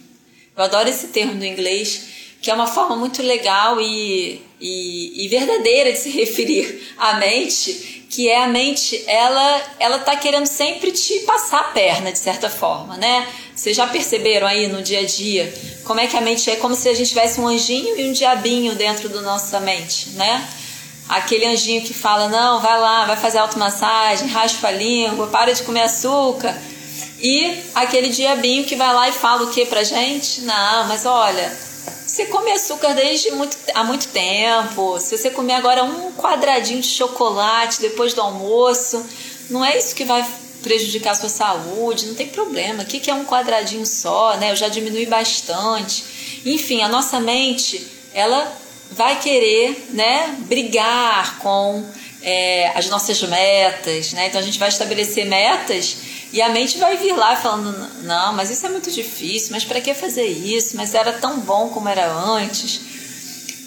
Eu 0.56 0.64
adoro 0.64 0.88
esse 0.88 1.10
termo 1.10 1.36
do 1.36 1.46
inglês 1.46 2.38
que 2.42 2.50
é 2.50 2.54
uma 2.54 2.66
forma 2.66 2.96
muito 2.96 3.22
legal 3.22 3.80
e, 3.82 4.42
e, 4.62 5.26
e 5.26 5.28
verdadeira 5.28 5.92
de 5.92 5.98
se 5.98 6.10
referir 6.10 6.94
à 6.98 7.16
mente, 7.16 8.06
que 8.10 8.30
é 8.30 8.44
a 8.44 8.48
mente, 8.48 9.04
ela 9.08 9.62
ela 9.80 10.00
tá 10.00 10.16
querendo 10.16 10.46
sempre 10.46 10.92
te 10.92 11.20
passar 11.20 11.62
a 11.62 11.64
perna 11.66 12.12
de 12.12 12.20
certa 12.20 12.50
forma, 12.50 12.96
né? 12.98 13.28
Vocês 13.56 13.76
já 13.76 13.88
perceberam 13.88 14.46
aí 14.46 14.68
no 14.68 14.82
dia 14.82 15.00
a 15.00 15.06
dia 15.06 15.52
como 15.84 16.00
é 16.00 16.08
que 16.08 16.16
a 16.16 16.22
mente 16.22 16.50
é 16.50 16.58
como 16.58 16.76
se 16.76 16.88
a 16.88 16.94
gente 16.94 17.10
tivesse 17.10 17.40
um 17.42 17.48
anjinho 17.48 18.00
e 18.00 18.08
um 18.08 18.14
diabinho 18.14 18.76
dentro 18.76 19.10
da 19.10 19.22
nossa 19.22 19.60
mente, 19.60 20.10
né? 20.12 20.48
Aquele 21.10 21.46
anjinho 21.46 21.82
que 21.82 21.94
fala: 21.94 22.28
"Não, 22.30 22.62
vai 22.62 22.80
lá, 22.80 23.06
vai 23.06 23.18
fazer 23.18 23.40
automassagem, 23.40 24.28
raspa 24.28 24.68
a 24.68 24.72
língua, 24.72 25.28
para 25.28 25.54
de 25.54 25.64
comer 25.64 25.82
açúcar". 25.82 26.56
E 27.20 27.56
aquele 27.76 28.10
diabinho 28.10 28.64
que 28.66 28.76
vai 28.76 28.94
lá 28.94 29.10
e 29.10 29.12
fala 29.12 29.44
o 29.44 29.52
que 29.52 29.66
pra 29.66 29.84
gente? 29.84 30.42
Não, 30.42 30.88
mas 30.88 31.06
olha, 31.06 31.71
você 32.12 32.26
come 32.26 32.52
açúcar 32.52 32.94
desde 32.94 33.32
muito, 33.32 33.56
há 33.74 33.86
muito 33.86 34.10
tempo. 34.10 35.00
Se 35.00 35.18
você 35.18 35.30
comer 35.30 35.54
agora 35.54 35.82
um 35.86 36.12
quadradinho 36.12 36.82
de 36.82 36.88
chocolate 36.88 37.80
depois 37.80 38.14
do 38.14 38.20
almoço, 38.20 39.06
não 39.50 39.64
é 39.64 39.78
isso 39.78 39.96
que 39.96 40.04
vai 40.04 40.30
prejudicar 40.62 41.12
a 41.12 41.16
sua 41.16 41.30
saúde, 41.30 42.08
não 42.08 42.16
tem 42.16 42.28
problema. 42.28 42.84
O 42.84 42.86
que 42.86 43.10
é 43.10 43.14
um 43.14 43.24
quadradinho 43.24 43.86
só, 43.86 44.36
né? 44.36 44.52
Eu 44.52 44.58
já 44.58 44.68
diminui 44.68 45.06
bastante. 45.06 46.42
Enfim, 46.46 46.82
a 46.82 46.90
nossa 46.90 47.18
mente, 47.22 47.88
ela 48.14 48.60
vai 48.92 49.18
querer, 49.18 49.88
né, 49.92 50.36
brigar 50.40 51.40
com 51.40 51.82
é, 52.24 52.72
as 52.76 52.88
nossas 52.90 53.22
metas, 53.24 54.14
né? 54.14 54.28
Então 54.28 54.40
a 54.40 54.44
gente 54.44 54.60
vai 54.60 54.70
estabelecer 54.70 55.26
metas 55.26 55.98
e 56.32 56.42
a 56.42 56.50
mente 56.50 56.78
vai 56.78 56.98
vir 56.98 57.14
lá 57.14 57.36
falando: 57.36 58.04
não, 58.04 58.34
mas 58.34 58.50
isso 58.50 58.66
é 58.66 58.70
muito 58.70 58.92
difícil, 58.92 59.50
mas 59.52 59.64
para 59.64 59.82
que 59.82 59.94
fazer 59.94 60.28
isso? 60.28 60.78
Mas 60.78 60.94
era 60.94 61.14
tão 61.14 61.40
bom 61.40 61.70
como 61.70 61.90
era 61.90 62.12
antes. 62.12 62.82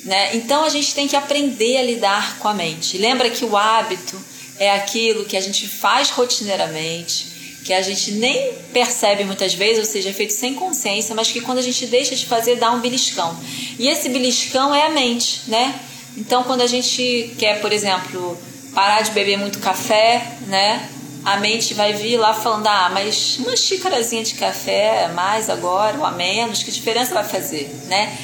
Né? 0.04 0.36
Então 0.36 0.64
a 0.64 0.68
gente 0.68 0.94
tem 0.94 1.08
que 1.08 1.16
aprender 1.16 1.78
a 1.78 1.82
lidar 1.82 2.38
com 2.38 2.48
a 2.48 2.54
mente. 2.54 2.98
Lembra 2.98 3.30
que 3.30 3.44
o 3.44 3.56
hábito 3.56 4.22
é 4.58 4.70
aquilo 4.70 5.24
que 5.24 5.36
a 5.36 5.40
gente 5.40 5.66
faz 5.66 6.10
rotineiramente, 6.10 7.60
que 7.64 7.72
a 7.72 7.80
gente 7.80 8.12
nem 8.12 8.52
percebe 8.72 9.24
muitas 9.24 9.54
vezes, 9.54 9.78
ou 9.78 9.84
seja, 9.84 10.10
é 10.10 10.12
feito 10.12 10.34
sem 10.34 10.54
consciência, 10.54 11.14
mas 11.14 11.32
que 11.32 11.40
quando 11.40 11.58
a 11.58 11.62
gente 11.62 11.86
deixa 11.86 12.14
de 12.14 12.26
fazer 12.26 12.56
dá 12.56 12.70
um 12.70 12.80
beliscão. 12.80 13.36
E 13.78 13.88
esse 13.88 14.10
beliscão 14.10 14.74
é 14.74 14.86
a 14.86 14.90
mente, 14.90 15.42
né? 15.48 15.74
Então 16.16 16.42
quando 16.44 16.61
a 16.61 16.66
gente 16.66 17.35
quer, 17.38 17.61
por 17.61 17.72
exemplo, 17.72 18.38
parar 18.74 19.03
de 19.03 19.11
beber 19.11 19.37
muito 19.37 19.59
café, 19.59 20.37
né? 20.46 20.88
a 21.24 21.38
mente 21.38 21.72
vai 21.74 21.94
vir 21.94 22.18
lá 22.18 22.35
falando: 22.35 22.66
ah, 22.66 22.90
mas 22.92 23.38
uma 23.38 23.57
xícarazinha 23.57 24.22
de 24.22 24.35
café 24.35 25.09
mais 25.09 25.48
agora 25.48 25.98
ou 25.98 26.05
a 26.05 26.11
menos, 26.11 26.62
que 26.62 26.70
diferença 26.70 27.14
vai 27.14 27.24
fazer, 27.24 27.68
né? 27.87 28.16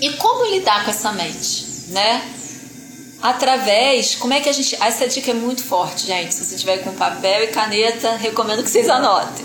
E 0.00 0.10
como 0.14 0.46
lidar 0.46 0.84
com 0.84 0.90
essa 0.90 1.12
mente, 1.12 1.66
né? 1.88 2.26
Através, 3.20 4.14
como 4.14 4.32
é 4.32 4.40
que 4.40 4.48
a 4.48 4.52
gente. 4.52 4.76
Essa 4.80 5.06
dica 5.06 5.32
é 5.32 5.34
muito 5.34 5.62
forte, 5.62 6.06
gente. 6.06 6.32
Se 6.32 6.44
você 6.44 6.56
tiver 6.56 6.78
com 6.78 6.94
papel 6.94 7.44
e 7.44 7.46
caneta, 7.48 8.16
recomendo 8.16 8.62
que 8.62 8.70
vocês 8.70 8.88
anotem, 8.88 9.44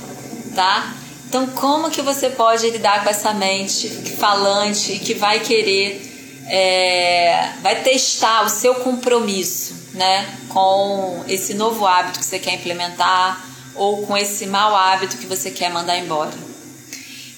tá? 0.55 0.95
Então, 1.27 1.47
como 1.47 1.89
que 1.89 2.01
você 2.01 2.29
pode 2.29 2.69
lidar 2.69 3.03
com 3.03 3.09
essa 3.09 3.33
mente 3.33 3.89
falante 3.89 4.99
que 4.99 5.15
vai 5.15 5.39
querer, 5.39 6.12
é, 6.47 7.53
vai 7.61 7.81
testar 7.81 8.45
o 8.45 8.49
seu 8.49 8.75
compromisso, 8.75 9.73
né, 9.93 10.37
com 10.49 11.23
esse 11.27 11.53
novo 11.53 11.85
hábito 11.85 12.19
que 12.19 12.25
você 12.25 12.39
quer 12.39 12.55
implementar 12.55 13.45
ou 13.75 14.05
com 14.05 14.17
esse 14.17 14.45
mau 14.45 14.75
hábito 14.75 15.17
que 15.17 15.25
você 15.25 15.51
quer 15.51 15.69
mandar 15.71 15.97
embora. 15.97 16.33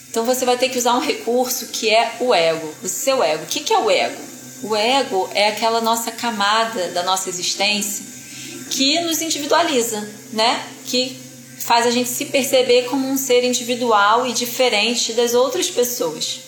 Então 0.10 0.26
você 0.26 0.46
vai 0.46 0.58
ter 0.58 0.70
que 0.70 0.78
usar 0.78 0.94
um 0.96 1.02
recurso 1.02 1.68
que 1.68 1.90
é 1.90 2.16
o 2.22 2.34
ego, 2.34 2.74
o 2.82 2.88
seu 2.88 3.22
ego. 3.22 3.44
O 3.44 3.48
que 3.48 3.74
é 3.74 3.78
o 3.78 3.92
ego? 3.92 4.22
O 4.64 4.76
ego 4.76 5.30
é 5.34 5.50
aquela 5.50 5.82
nossa 5.82 6.12
camada 6.12 6.90
da 6.92 7.04
nossa 7.04 7.28
existência 7.28 8.06
que 8.70 9.00
nos 9.02 9.22
individualiza, 9.22 10.08
né? 10.32 10.64
Que 10.86 11.20
faz 11.60 11.86
a 11.86 11.92
gente 11.92 12.10
se 12.10 12.26
perceber 12.26 12.84
como 12.84 13.08
um 13.08 13.18
ser 13.18 13.44
individual 13.44 14.26
e 14.26 14.34
diferente 14.34 15.14
das 15.14 15.34
outras 15.34 15.70
pessoas. 15.70 16.42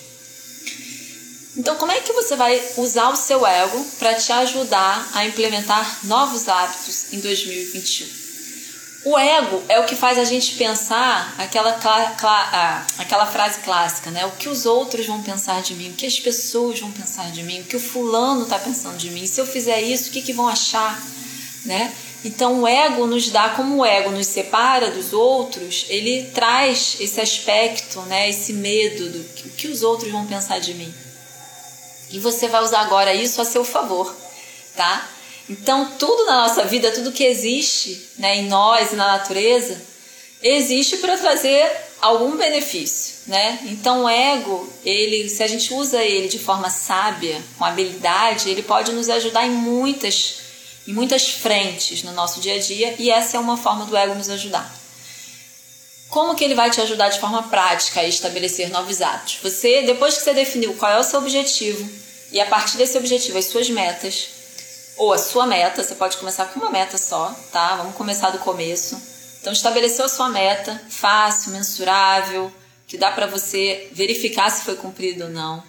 Então, 1.57 1.75
como 1.75 1.91
é 1.91 1.99
que 1.99 2.13
você 2.13 2.35
vai 2.35 2.61
usar 2.77 3.09
o 3.09 3.15
seu 3.15 3.45
ego 3.45 3.83
para 3.97 4.13
te 4.13 4.31
ajudar 4.31 5.09
a 5.13 5.25
implementar 5.25 5.99
novos 6.03 6.47
hábitos 6.47 7.11
em 7.11 7.19
2021? 7.19 8.27
O 9.05 9.17
ego 9.17 9.63
é 9.67 9.79
o 9.79 9.85
que 9.85 9.95
faz 9.95 10.19
a 10.19 10.23
gente 10.23 10.55
pensar 10.55 11.33
aquela, 11.37 11.79
ah, 11.81 12.85
aquela 12.99 13.25
frase 13.25 13.59
clássica, 13.61 14.11
né? 14.11 14.25
O 14.27 14.31
que 14.31 14.49
os 14.49 14.67
outros 14.67 15.07
vão 15.07 15.23
pensar 15.23 15.61
de 15.63 15.73
mim, 15.73 15.89
o 15.89 15.93
que 15.93 16.05
as 16.05 16.19
pessoas 16.19 16.79
vão 16.79 16.91
pensar 16.91 17.31
de 17.31 17.41
mim, 17.41 17.61
o 17.61 17.63
que 17.63 17.77
o 17.77 17.79
fulano 17.79 18.43
está 18.43 18.59
pensando 18.59 18.97
de 18.97 19.09
mim. 19.09 19.25
Se 19.25 19.41
eu 19.41 19.45
fizer 19.45 19.81
isso, 19.81 20.09
o 20.09 20.11
que, 20.11 20.21
que 20.21 20.33
vão 20.33 20.47
achar, 20.47 21.01
né? 21.65 21.91
Então, 22.23 22.61
o 22.61 22.67
ego 22.67 23.07
nos 23.07 23.29
dá, 23.29 23.49
como 23.49 23.77
o 23.77 23.85
ego 23.85 24.11
nos 24.11 24.27
separa 24.27 24.91
dos 24.91 25.13
outros, 25.13 25.85
ele 25.89 26.29
traz 26.33 26.97
esse 26.99 27.19
aspecto, 27.19 28.01
né? 28.01 28.29
Esse 28.29 28.53
medo 28.53 29.09
do 29.09 29.19
o 29.47 29.49
que 29.51 29.67
os 29.67 29.81
outros 29.81 30.11
vão 30.11 30.27
pensar 30.27 30.59
de 30.59 30.73
mim. 30.73 30.93
E 32.11 32.19
você 32.19 32.47
vai 32.47 32.63
usar 32.63 32.81
agora 32.81 33.13
isso 33.13 33.41
a 33.41 33.45
seu 33.45 33.63
favor, 33.63 34.15
tá? 34.75 35.07
Então, 35.49 35.91
tudo 35.97 36.25
na 36.25 36.47
nossa 36.47 36.63
vida, 36.65 36.91
tudo 36.91 37.11
que 37.11 37.23
existe 37.23 38.09
né, 38.17 38.37
em 38.37 38.47
nós 38.47 38.91
e 38.91 38.95
na 38.95 39.17
natureza, 39.17 39.81
existe 40.41 40.97
para 40.97 41.17
trazer 41.17 41.69
algum 42.01 42.35
benefício, 42.37 43.15
né? 43.27 43.59
Então, 43.63 44.03
o 44.03 44.09
ego, 44.09 44.71
ele, 44.85 45.29
se 45.29 45.41
a 45.41 45.47
gente 45.47 45.73
usa 45.73 46.03
ele 46.03 46.27
de 46.27 46.37
forma 46.37 46.69
sábia, 46.69 47.41
com 47.57 47.65
habilidade, 47.65 48.49
ele 48.49 48.61
pode 48.61 48.91
nos 48.91 49.09
ajudar 49.09 49.45
em 49.45 49.51
muitas, 49.51 50.39
em 50.87 50.93
muitas 50.93 51.27
frentes 51.27 52.03
no 52.03 52.11
nosso 52.11 52.39
dia 52.39 52.55
a 52.55 52.59
dia, 52.59 52.95
e 52.99 53.09
essa 53.09 53.37
é 53.37 53.39
uma 53.39 53.57
forma 53.57 53.85
do 53.85 53.95
ego 53.95 54.15
nos 54.15 54.29
ajudar. 54.29 54.86
Como 56.09 56.35
que 56.35 56.43
ele 56.43 56.55
vai 56.55 56.71
te 56.71 56.79
ajudar 56.79 57.09
de 57.09 57.19
forma 57.19 57.43
prática 57.43 57.99
a 57.99 58.07
estabelecer 58.07 58.69
novos 58.69 59.01
hábitos? 59.01 59.39
Você, 59.43 59.81
depois 59.83 60.17
que 60.17 60.23
você 60.23 60.33
definiu 60.33 60.73
qual 60.75 60.91
é 60.91 60.99
o 60.99 61.03
seu 61.03 61.19
objetivo 61.19 61.87
e 62.31 62.39
a 62.39 62.45
partir 62.45 62.77
desse 62.77 62.97
objetivo 62.97 63.37
as 63.37 63.45
suas 63.45 63.69
metas 63.69 64.29
ou 64.97 65.13
a 65.13 65.17
sua 65.17 65.45
meta, 65.45 65.83
você 65.83 65.95
pode 65.95 66.17
começar 66.17 66.45
com 66.45 66.59
uma 66.59 66.71
meta 66.71 66.97
só, 66.97 67.35
tá? 67.51 67.75
Vamos 67.75 67.95
começar 67.95 68.29
do 68.29 68.39
começo. 68.39 68.99
Então 69.41 69.53
estabeleceu 69.53 70.05
a 70.05 70.09
sua 70.09 70.29
meta, 70.29 70.81
fácil, 70.89 71.51
mensurável, 71.51 72.51
que 72.87 72.97
dá 72.97 73.11
para 73.11 73.27
você 73.27 73.89
verificar 73.91 74.49
se 74.49 74.63
foi 74.63 74.75
cumprido 74.75 75.25
ou 75.25 75.29
não. 75.29 75.61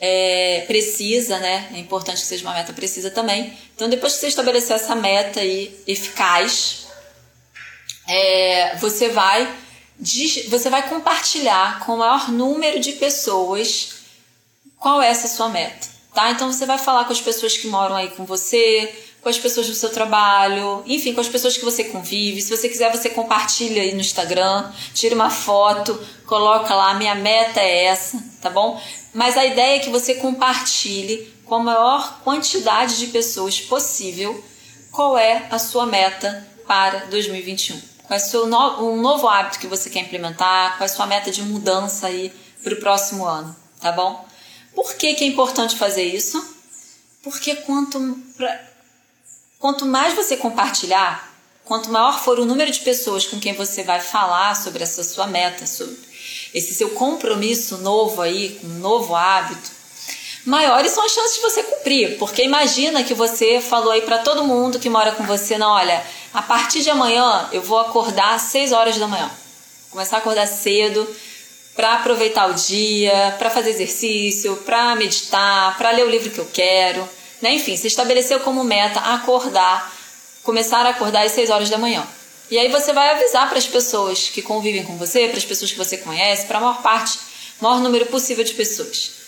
É, 0.00 0.64
precisa, 0.66 1.38
né? 1.38 1.70
É 1.74 1.78
importante 1.78 2.22
que 2.22 2.26
seja 2.26 2.44
uma 2.44 2.54
meta 2.54 2.72
precisa 2.72 3.10
também. 3.10 3.56
Então, 3.74 3.88
depois 3.88 4.14
que 4.14 4.20
você 4.20 4.28
estabeleceu 4.28 4.76
essa 4.76 4.94
meta 4.94 5.40
aí 5.40 5.78
eficaz, 5.86 6.79
é, 8.10 8.76
você 8.76 9.08
vai 9.08 9.48
você 10.48 10.70
vai 10.70 10.88
compartilhar 10.88 11.80
com 11.80 11.92
o 11.92 11.98
maior 11.98 12.30
número 12.30 12.80
de 12.80 12.92
pessoas 12.92 14.00
qual 14.78 15.00
é 15.00 15.08
essa 15.08 15.28
sua 15.28 15.50
meta, 15.50 15.86
tá? 16.14 16.30
Então 16.30 16.50
você 16.50 16.64
vai 16.64 16.78
falar 16.78 17.04
com 17.04 17.12
as 17.12 17.20
pessoas 17.20 17.56
que 17.56 17.68
moram 17.68 17.94
aí 17.94 18.08
com 18.08 18.24
você, 18.24 18.92
com 19.20 19.28
as 19.28 19.38
pessoas 19.38 19.68
do 19.68 19.74
seu 19.74 19.90
trabalho, 19.90 20.82
enfim, 20.86 21.12
com 21.12 21.20
as 21.20 21.28
pessoas 21.28 21.56
que 21.56 21.64
você 21.64 21.84
convive. 21.84 22.40
Se 22.40 22.56
você 22.56 22.66
quiser, 22.68 22.90
você 22.90 23.10
compartilha 23.10 23.82
aí 23.82 23.92
no 23.92 24.00
Instagram, 24.00 24.72
tira 24.94 25.14
uma 25.14 25.28
foto, 25.28 25.94
coloca 26.26 26.74
lá, 26.74 26.94
minha 26.94 27.14
meta 27.14 27.60
é 27.60 27.84
essa, 27.84 28.24
tá 28.40 28.48
bom? 28.48 28.80
Mas 29.12 29.36
a 29.36 29.44
ideia 29.44 29.76
é 29.76 29.80
que 29.80 29.90
você 29.90 30.14
compartilhe 30.14 31.32
com 31.44 31.56
a 31.56 31.62
maior 31.62 32.20
quantidade 32.24 32.98
de 32.98 33.08
pessoas 33.08 33.60
possível 33.60 34.42
qual 34.90 35.18
é 35.18 35.46
a 35.50 35.58
sua 35.58 35.84
meta 35.84 36.48
para 36.66 37.04
2021 37.10 37.89
qual 38.10 38.18
é 38.18 38.22
o 38.24 38.26
seu 38.26 38.44
um 38.44 39.00
novo 39.00 39.28
hábito 39.28 39.60
que 39.60 39.68
você 39.68 39.88
quer 39.88 40.00
implementar, 40.00 40.76
qual 40.76 40.82
é 40.82 40.90
a 40.90 40.92
sua 40.92 41.06
meta 41.06 41.30
de 41.30 41.42
mudança 41.42 42.08
aí 42.08 42.34
para 42.60 42.74
o 42.74 42.76
próximo 42.80 43.24
ano, 43.24 43.54
tá 43.80 43.92
bom? 43.92 44.26
Por 44.74 44.94
que, 44.94 45.14
que 45.14 45.22
é 45.22 45.28
importante 45.28 45.76
fazer 45.76 46.02
isso? 46.02 46.44
Porque 47.22 47.54
quanto, 47.54 48.18
pra, 48.36 48.62
quanto 49.60 49.86
mais 49.86 50.12
você 50.14 50.36
compartilhar, 50.36 51.32
quanto 51.64 51.88
maior 51.88 52.18
for 52.18 52.40
o 52.40 52.44
número 52.44 52.72
de 52.72 52.80
pessoas 52.80 53.28
com 53.28 53.38
quem 53.38 53.54
você 53.54 53.84
vai 53.84 54.00
falar 54.00 54.56
sobre 54.56 54.82
essa 54.82 55.04
sua 55.04 55.28
meta, 55.28 55.64
sobre 55.64 55.96
esse 56.52 56.74
seu 56.74 56.90
compromisso 56.90 57.78
novo 57.78 58.20
aí, 58.22 58.58
com 58.60 58.66
um 58.66 58.78
novo 58.80 59.14
hábito, 59.14 59.70
maiores 60.44 60.90
são 60.90 61.04
as 61.04 61.12
chances 61.12 61.36
de 61.36 61.42
você 61.42 61.62
cumprir. 61.62 62.18
Porque 62.18 62.42
imagina 62.42 63.04
que 63.04 63.14
você 63.14 63.60
falou 63.60 63.92
aí 63.92 64.02
para 64.02 64.18
todo 64.18 64.42
mundo 64.42 64.80
que 64.80 64.90
mora 64.90 65.12
com 65.12 65.22
você, 65.22 65.56
não, 65.56 65.70
olha, 65.70 66.04
a 66.32 66.42
partir 66.42 66.82
de 66.82 66.90
amanhã 66.90 67.48
eu 67.52 67.62
vou 67.62 67.78
acordar 67.78 68.34
às 68.34 68.42
6 68.42 68.72
horas 68.72 68.96
da 68.98 69.08
manhã. 69.08 69.30
Começar 69.90 70.16
a 70.16 70.18
acordar 70.20 70.46
cedo 70.46 71.08
para 71.74 71.94
aproveitar 71.94 72.48
o 72.48 72.54
dia, 72.54 73.34
para 73.38 73.50
fazer 73.50 73.70
exercício, 73.70 74.56
para 74.58 74.94
meditar, 74.96 75.76
para 75.76 75.90
ler 75.90 76.04
o 76.04 76.10
livro 76.10 76.30
que 76.30 76.38
eu 76.38 76.48
quero. 76.52 77.08
Né? 77.42 77.54
Enfim, 77.54 77.76
se 77.76 77.86
estabeleceu 77.86 78.40
como 78.40 78.62
meta 78.62 79.00
acordar, 79.00 79.92
começar 80.42 80.84
a 80.86 80.90
acordar 80.90 81.24
às 81.24 81.32
6 81.32 81.50
horas 81.50 81.70
da 81.70 81.78
manhã. 81.78 82.06
E 82.50 82.58
aí 82.58 82.68
você 82.68 82.92
vai 82.92 83.10
avisar 83.10 83.48
para 83.48 83.58
as 83.58 83.66
pessoas 83.66 84.28
que 84.28 84.42
convivem 84.42 84.84
com 84.84 84.96
você, 84.96 85.28
para 85.28 85.38
as 85.38 85.44
pessoas 85.44 85.70
que 85.70 85.78
você 85.78 85.96
conhece, 85.96 86.46
para 86.46 86.58
a 86.58 86.60
maior 86.60 86.82
parte, 86.82 87.18
maior 87.60 87.80
número 87.80 88.06
possível 88.06 88.44
de 88.44 88.54
pessoas. 88.54 89.19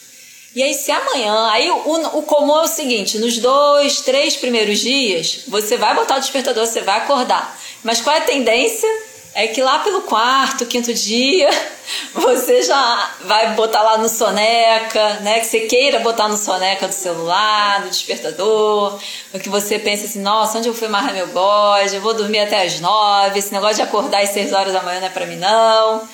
E 0.54 0.62
aí, 0.62 0.74
se 0.74 0.90
amanhã, 0.90 1.48
aí 1.50 1.70
o, 1.70 2.18
o 2.18 2.22
comum 2.22 2.58
é 2.58 2.62
o 2.64 2.68
seguinte: 2.68 3.18
nos 3.18 3.38
dois, 3.38 4.02
três 4.02 4.36
primeiros 4.36 4.80
dias, 4.80 5.44
você 5.48 5.76
vai 5.76 5.94
botar 5.94 6.16
o 6.16 6.20
despertador, 6.20 6.66
você 6.66 6.82
vai 6.82 6.98
acordar. 6.98 7.58
Mas 7.82 8.00
qual 8.00 8.14
é 8.14 8.18
a 8.18 8.24
tendência? 8.24 8.88
É 9.34 9.46
que 9.46 9.62
lá 9.62 9.78
pelo 9.78 10.02
quarto, 10.02 10.66
quinto 10.66 10.92
dia, 10.92 11.48
você 12.12 12.62
já 12.62 13.14
vai 13.22 13.54
botar 13.54 13.80
lá 13.80 13.96
no 13.96 14.06
soneca, 14.06 15.20
né? 15.20 15.40
Que 15.40 15.46
você 15.46 15.60
queira 15.60 16.00
botar 16.00 16.28
no 16.28 16.36
soneca 16.36 16.86
do 16.86 16.92
celular, 16.92 17.80
do 17.80 17.88
despertador, 17.88 19.00
ou 19.32 19.40
que 19.40 19.48
você 19.48 19.78
pense 19.78 20.04
assim, 20.04 20.20
nossa, 20.20 20.58
onde 20.58 20.68
eu 20.68 20.74
fui 20.74 20.86
amarrar 20.86 21.14
meu 21.14 21.28
bode? 21.28 21.94
Eu 21.94 22.02
vou 22.02 22.12
dormir 22.12 22.40
até 22.40 22.62
as 22.62 22.78
nove, 22.78 23.38
esse 23.38 23.50
negócio 23.54 23.76
de 23.76 23.82
acordar 23.82 24.22
às 24.22 24.28
seis 24.28 24.52
horas 24.52 24.74
da 24.74 24.82
manhã 24.82 25.00
não 25.00 25.06
é 25.06 25.10
pra 25.10 25.24
mim, 25.24 25.36
não. 25.36 26.06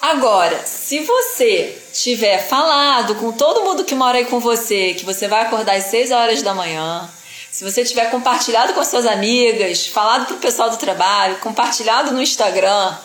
Agora, 0.00 0.64
se 0.64 1.00
você 1.00 1.76
tiver 1.92 2.38
falado 2.46 3.16
com 3.16 3.32
todo 3.32 3.64
mundo 3.64 3.84
que 3.84 3.96
mora 3.96 4.18
aí 4.18 4.24
com 4.24 4.38
você 4.38 4.94
que 4.94 5.04
você 5.04 5.26
vai 5.26 5.42
acordar 5.42 5.74
às 5.74 5.84
6 5.84 6.12
horas 6.12 6.40
da 6.40 6.54
manhã, 6.54 7.10
se 7.50 7.64
você 7.64 7.84
tiver 7.84 8.08
compartilhado 8.08 8.72
com 8.72 8.80
as 8.80 8.86
suas 8.86 9.04
amigas, 9.04 9.88
falado 9.88 10.26
pro 10.26 10.36
pessoal 10.36 10.70
do 10.70 10.76
trabalho, 10.76 11.38
compartilhado 11.38 12.12
no 12.12 12.22
Instagram, 12.22 12.96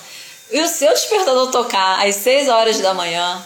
e 0.51 0.61
o 0.61 0.67
seu 0.67 0.93
despertador 0.93 1.49
tocar 1.49 2.05
às 2.05 2.15
6 2.17 2.47
horas 2.47 2.79
da 2.79 2.93
manhã, 2.93 3.43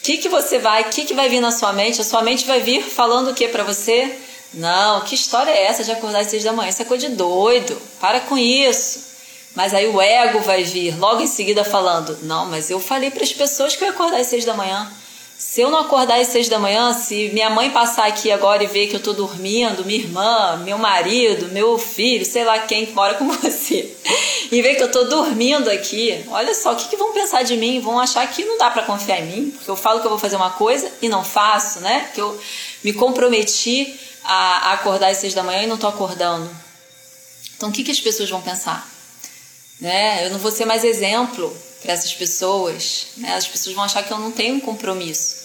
o 0.00 0.02
que, 0.02 0.16
que 0.16 0.28
você 0.28 0.58
vai, 0.58 0.82
o 0.82 0.86
que, 0.86 1.04
que 1.04 1.14
vai 1.14 1.28
vir 1.28 1.40
na 1.40 1.52
sua 1.52 1.72
mente? 1.72 2.00
A 2.00 2.04
sua 2.04 2.22
mente 2.22 2.46
vai 2.46 2.60
vir 2.60 2.82
falando 2.82 3.30
o 3.30 3.34
que 3.34 3.46
para 3.46 3.62
você? 3.62 4.12
Não, 4.54 5.02
que 5.02 5.14
história 5.14 5.52
é 5.52 5.66
essa 5.66 5.84
de 5.84 5.92
acordar 5.92 6.20
às 6.20 6.28
6 6.28 6.42
da 6.42 6.52
manhã? 6.52 6.68
Isso 6.70 6.82
é 6.82 6.84
coisa 6.84 7.08
de 7.08 7.14
doido. 7.14 7.80
Para 8.00 8.18
com 8.20 8.36
isso. 8.36 9.07
Mas 9.58 9.74
aí 9.74 9.88
o 9.88 10.00
ego 10.00 10.38
vai 10.38 10.62
vir 10.62 10.96
logo 10.96 11.20
em 11.20 11.26
seguida 11.26 11.64
falando: 11.64 12.16
Não, 12.22 12.46
mas 12.46 12.70
eu 12.70 12.78
falei 12.78 13.10
para 13.10 13.24
as 13.24 13.32
pessoas 13.32 13.74
que 13.74 13.82
eu 13.82 13.88
ia 13.88 13.92
acordar 13.92 14.20
às 14.20 14.28
seis 14.28 14.44
da 14.44 14.54
manhã. 14.54 14.88
Se 15.36 15.60
eu 15.60 15.68
não 15.68 15.80
acordar 15.80 16.20
às 16.20 16.28
seis 16.28 16.48
da 16.48 16.60
manhã, 16.60 16.92
se 16.92 17.30
minha 17.32 17.50
mãe 17.50 17.68
passar 17.70 18.06
aqui 18.06 18.30
agora 18.30 18.62
e 18.62 18.68
ver 18.68 18.86
que 18.86 18.94
eu 18.94 19.02
tô 19.02 19.12
dormindo, 19.12 19.84
minha 19.84 19.98
irmã, 19.98 20.62
meu 20.64 20.78
marido, 20.78 21.48
meu 21.48 21.76
filho, 21.76 22.24
sei 22.24 22.44
lá 22.44 22.60
quem 22.60 22.92
mora 22.92 23.14
com 23.14 23.26
você, 23.34 23.96
e 24.52 24.62
ver 24.62 24.76
que 24.76 24.82
eu 24.84 24.92
tô 24.92 25.02
dormindo 25.06 25.68
aqui, 25.68 26.24
olha 26.28 26.54
só, 26.54 26.74
o 26.74 26.76
que, 26.76 26.86
que 26.86 26.96
vão 26.96 27.12
pensar 27.12 27.42
de 27.42 27.56
mim? 27.56 27.80
Vão 27.80 27.98
achar 27.98 28.24
que 28.30 28.44
não 28.44 28.58
dá 28.58 28.70
para 28.70 28.84
confiar 28.84 29.18
em 29.22 29.26
mim, 29.26 29.50
porque 29.50 29.68
eu 29.68 29.76
falo 29.76 29.98
que 29.98 30.06
eu 30.06 30.10
vou 30.10 30.20
fazer 30.20 30.36
uma 30.36 30.50
coisa 30.50 30.88
e 31.02 31.08
não 31.08 31.24
faço, 31.24 31.80
né? 31.80 32.12
Que 32.14 32.20
eu 32.20 32.40
me 32.84 32.92
comprometi 32.92 33.98
a, 34.22 34.72
acordar 34.74 35.08
às 35.08 35.16
seis 35.16 35.34
da 35.34 35.42
manhã 35.42 35.64
e 35.64 35.66
não 35.66 35.76
tô 35.76 35.88
acordando. 35.88 36.48
Então, 37.56 37.70
o 37.70 37.72
que, 37.72 37.82
que 37.82 37.90
as 37.90 37.98
pessoas 37.98 38.30
vão 38.30 38.40
pensar? 38.40 38.97
Né? 39.80 40.26
Eu 40.26 40.30
não 40.30 40.38
vou 40.38 40.50
ser 40.50 40.64
mais 40.64 40.84
exemplo 40.84 41.56
para 41.82 41.92
essas 41.92 42.12
pessoas, 42.12 43.08
né? 43.16 43.34
As 43.34 43.46
pessoas 43.46 43.74
vão 43.74 43.84
achar 43.84 44.02
que 44.02 44.12
eu 44.12 44.18
não 44.18 44.32
tenho 44.32 44.56
um 44.56 44.60
compromisso. 44.60 45.38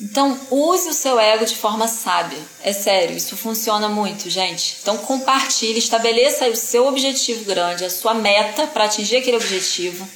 Então, 0.00 0.38
use 0.50 0.88
o 0.88 0.92
seu 0.92 1.18
ego 1.18 1.46
de 1.46 1.56
forma 1.56 1.88
sábia. 1.88 2.38
É 2.62 2.72
sério, 2.72 3.16
isso 3.16 3.36
funciona 3.36 3.88
muito, 3.88 4.28
gente. 4.28 4.76
Então, 4.82 4.98
compartilhe, 4.98 5.78
estabeleça 5.78 6.48
o 6.48 6.56
seu 6.56 6.86
objetivo 6.86 7.44
grande, 7.44 7.84
a 7.84 7.90
sua 7.90 8.12
meta 8.12 8.66
para 8.66 8.84
atingir 8.84 9.16
aquele 9.16 9.38
objetivo. 9.38 10.06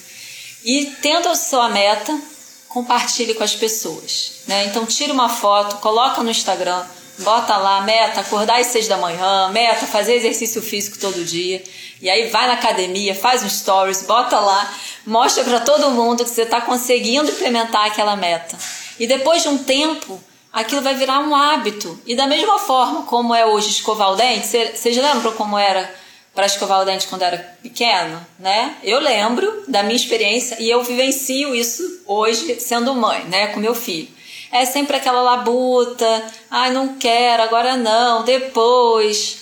E, 0.63 0.87
tendo 1.01 1.29
a 1.29 1.35
sua 1.35 1.71
meta, 1.71 2.21
compartilhe 2.69 3.33
com 3.33 3.43
as 3.43 3.55
pessoas. 3.55 4.33
Né? 4.47 4.67
Então, 4.67 4.85
tire 4.85 5.13
uma 5.13 5.31
foto, 5.31 5.77
coloca 5.77 6.23
no 6.23 6.31
Instagram, 6.31 6.85
bota 7.21 7.57
lá, 7.57 7.81
meta, 7.83 8.21
acordar 8.21 8.61
às 8.61 8.69
seis 8.69 8.89
da 8.89 8.97
manhã, 8.97 9.49
meta, 9.51 9.87
fazer 9.87 10.15
exercício 10.15 10.61
físico 10.61 10.99
todo 10.99 11.25
dia. 11.25 11.63
E 12.01 12.09
aí 12.09 12.29
vai 12.29 12.47
na 12.47 12.55
academia, 12.55 13.15
faz 13.15 13.43
um 13.43 13.49
stories, 13.49 14.03
bota 14.03 14.39
lá, 14.41 14.73
mostra 15.07 15.45
para 15.45 15.61
todo 15.61 15.91
mundo 15.91 16.25
que 16.25 16.31
você 16.31 16.43
está 16.43 16.61
conseguindo 16.61 17.31
implementar 17.31 17.87
aquela 17.87 18.17
meta. 18.17 18.57
E 18.99 19.07
depois 19.07 19.43
de 19.43 19.49
um 19.49 19.59
tempo, 19.59 20.23
aquilo 20.53 20.83
vai 20.83 20.95
virar 20.95 21.21
um 21.21 21.35
hábito. 21.35 21.99
E 22.07 22.15
da 22.15 22.27
mesma 22.27 22.59
forma 22.59 23.03
como 23.03 23.35
é 23.35 23.47
hoje 23.47 23.71
escovar 23.71 24.13
o 24.13 24.17
dente, 24.17 24.47
vocês 24.47 24.97
lembram 24.97 25.33
como 25.33 25.59
era 25.59 25.95
para 26.35 26.47
escovar 26.47 26.81
o 26.81 26.85
dente 26.85 27.09
quando 27.09 27.23
era 27.23 27.39
pequeno, 27.63 28.25
né? 28.39 28.77
Eu 28.83 29.01
lembro 29.01 29.65
da 29.67 29.83
minha 29.83 29.97
experiência 29.97 30.57
e 30.61 30.71
eu 30.71 30.83
vivencio 30.83 31.55
isso 31.55 31.83
hoje 32.07 32.61
sendo 32.61 32.95
mãe, 32.95 33.25
né, 33.25 33.49
com 33.49 33.61
meu 33.61 33.75
filho. 33.75 34.09
É 34.53 34.65
sempre 34.65 34.97
aquela 34.97 35.23
labuta, 35.23 36.27
ai, 36.51 36.73
não 36.73 36.99
quero, 36.99 37.43
agora 37.43 37.77
não, 37.77 38.25
depois 38.25 39.41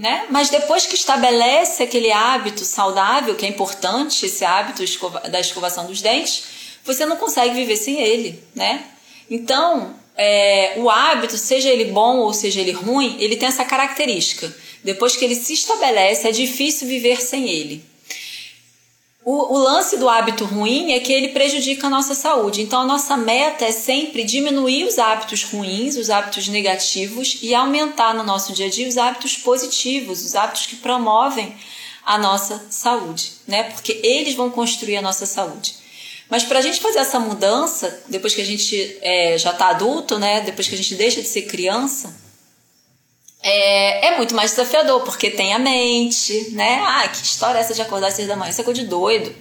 né? 0.00 0.24
Mas 0.30 0.48
depois 0.48 0.86
que 0.86 0.94
estabelece 0.94 1.82
aquele 1.82 2.10
hábito 2.10 2.64
saudável, 2.64 3.34
que 3.34 3.44
é 3.44 3.48
importante, 3.50 4.24
esse 4.24 4.42
hábito 4.46 4.82
da 5.30 5.38
escovação 5.38 5.84
dos 5.84 6.00
dentes, 6.00 6.44
você 6.82 7.04
não 7.04 7.18
consegue 7.18 7.54
viver 7.54 7.76
sem 7.76 8.00
ele, 8.00 8.42
né? 8.54 8.82
Então, 9.30 9.94
é, 10.16 10.72
o 10.78 10.88
hábito, 10.88 11.36
seja 11.36 11.68
ele 11.68 11.92
bom 11.92 12.16
ou 12.16 12.32
seja 12.32 12.62
ele 12.62 12.72
ruim, 12.72 13.18
ele 13.20 13.36
tem 13.36 13.48
essa 13.48 13.64
característica. 13.64 14.50
Depois 14.82 15.16
que 15.16 15.24
ele 15.24 15.34
se 15.34 15.52
estabelece, 15.52 16.26
é 16.26 16.32
difícil 16.32 16.88
viver 16.88 17.20
sem 17.20 17.46
ele. 17.46 17.84
O, 19.32 19.54
o, 19.54 19.58
lance 19.58 19.96
do 19.96 20.08
hábito 20.08 20.44
ruim 20.44 20.90
é 20.90 20.98
que 20.98 21.12
ele 21.12 21.28
prejudica 21.28 21.86
a 21.86 21.90
nossa 21.90 22.16
saúde. 22.16 22.62
Então, 22.62 22.80
a 22.80 22.84
nossa 22.84 23.16
meta 23.16 23.64
é 23.64 23.70
sempre 23.70 24.24
diminuir 24.24 24.82
os 24.82 24.98
hábitos 24.98 25.44
ruins, 25.44 25.94
os 25.94 26.10
hábitos 26.10 26.48
negativos 26.48 27.38
e 27.40 27.54
aumentar 27.54 28.12
no 28.12 28.24
nosso 28.24 28.52
dia 28.52 28.66
a 28.66 28.68
dia 28.68 28.88
os 28.88 28.98
hábitos 28.98 29.36
positivos, 29.36 30.24
os 30.24 30.34
hábitos 30.34 30.66
que 30.66 30.74
promovem 30.74 31.54
a 32.04 32.18
nossa 32.18 32.66
saúde, 32.70 33.34
né? 33.46 33.62
Porque 33.70 34.00
eles 34.02 34.34
vão 34.34 34.50
construir 34.50 34.96
a 34.96 35.02
nossa 35.02 35.26
saúde. 35.26 35.76
Mas 36.28 36.42
para 36.42 36.58
a 36.58 36.62
gente 36.62 36.80
fazer 36.80 36.98
essa 36.98 37.20
mudança, 37.20 38.02
depois 38.08 38.34
que 38.34 38.40
a 38.40 38.44
gente 38.44 38.98
é, 39.00 39.38
já 39.38 39.52
está 39.52 39.68
adulto, 39.68 40.18
né? 40.18 40.40
Depois 40.40 40.66
que 40.66 40.74
a 40.74 40.78
gente 40.78 40.96
deixa 40.96 41.22
de 41.22 41.28
ser 41.28 41.42
criança, 41.42 42.12
é, 43.42 44.08
é, 44.08 44.16
muito 44.16 44.34
mais 44.34 44.50
desafiador, 44.50 45.02
porque 45.02 45.30
tem 45.30 45.54
a 45.54 45.58
mente, 45.58 46.50
né? 46.52 46.80
Ah, 46.84 47.08
que 47.08 47.24
história 47.24 47.58
é 47.58 47.60
essa 47.60 47.74
de 47.74 47.80
acordar 47.80 48.08
às 48.08 48.14
seis 48.14 48.28
da 48.28 48.36
manhã? 48.36 48.50
Isso 48.50 48.60
é 48.60 48.64
coisa 48.64 48.82
de 48.82 48.86
doido, 48.86 49.34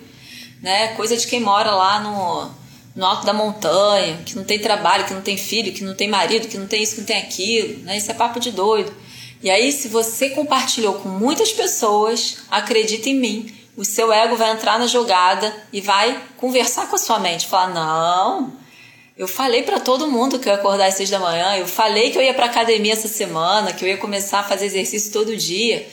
né? 0.61 0.89
Coisa 0.95 1.17
de 1.17 1.27
quem 1.27 1.41
mora 1.41 1.71
lá 1.71 1.99
no, 1.99 2.49
no 2.95 3.05
alto 3.05 3.25
da 3.25 3.33
montanha, 3.33 4.21
que 4.25 4.35
não 4.35 4.43
tem 4.45 4.57
trabalho, 4.59 5.05
que 5.05 5.13
não 5.13 5.21
tem 5.21 5.37
filho, 5.37 5.73
que 5.73 5.83
não 5.83 5.93
tem 5.93 6.07
marido, 6.07 6.47
que 6.47 6.57
não 6.57 6.67
tem 6.67 6.81
isso, 6.81 6.95
que 6.95 7.01
não 7.01 7.07
tem 7.07 7.17
aquilo, 7.17 7.83
né? 7.83 7.97
Isso 7.97 8.09
é 8.09 8.13
papo 8.13 8.39
de 8.39 8.51
doido. 8.51 8.93
E 9.41 9.49
aí, 9.49 9.71
se 9.71 9.87
você 9.87 10.29
compartilhou 10.29 10.95
com 10.95 11.09
muitas 11.09 11.51
pessoas, 11.51 12.37
acredita 12.49 13.09
em 13.09 13.15
mim, 13.15 13.53
o 13.75 13.85
seu 13.85 14.11
ego 14.11 14.35
vai 14.35 14.51
entrar 14.51 14.79
na 14.79 14.87
jogada 14.87 15.53
e 15.71 15.79
vai 15.79 16.21
conversar 16.37 16.87
com 16.87 16.95
a 16.95 16.99
sua 16.99 17.19
mente, 17.19 17.47
falar: 17.47 17.73
não, 17.73 18.53
eu 19.19 19.27
falei 19.27 19.63
para 19.63 19.81
todo 19.81 20.07
mundo 20.07 20.39
que 20.39 20.47
eu 20.47 20.53
ia 20.53 20.57
acordar 20.57 20.87
às 20.87 20.93
seis 20.93 21.09
da 21.09 21.19
manhã. 21.19 21.57
Eu 21.57 21.67
falei 21.67 22.09
que 22.09 22.17
eu 22.17 22.21
ia 22.21 22.33
para 22.33 22.45
academia 22.45 22.93
essa 22.93 23.09
semana, 23.09 23.73
que 23.73 23.83
eu 23.83 23.89
ia 23.89 23.97
começar 23.97 24.39
a 24.39 24.43
fazer 24.43 24.67
exercício 24.67 25.11
todo 25.11 25.35
dia, 25.35 25.85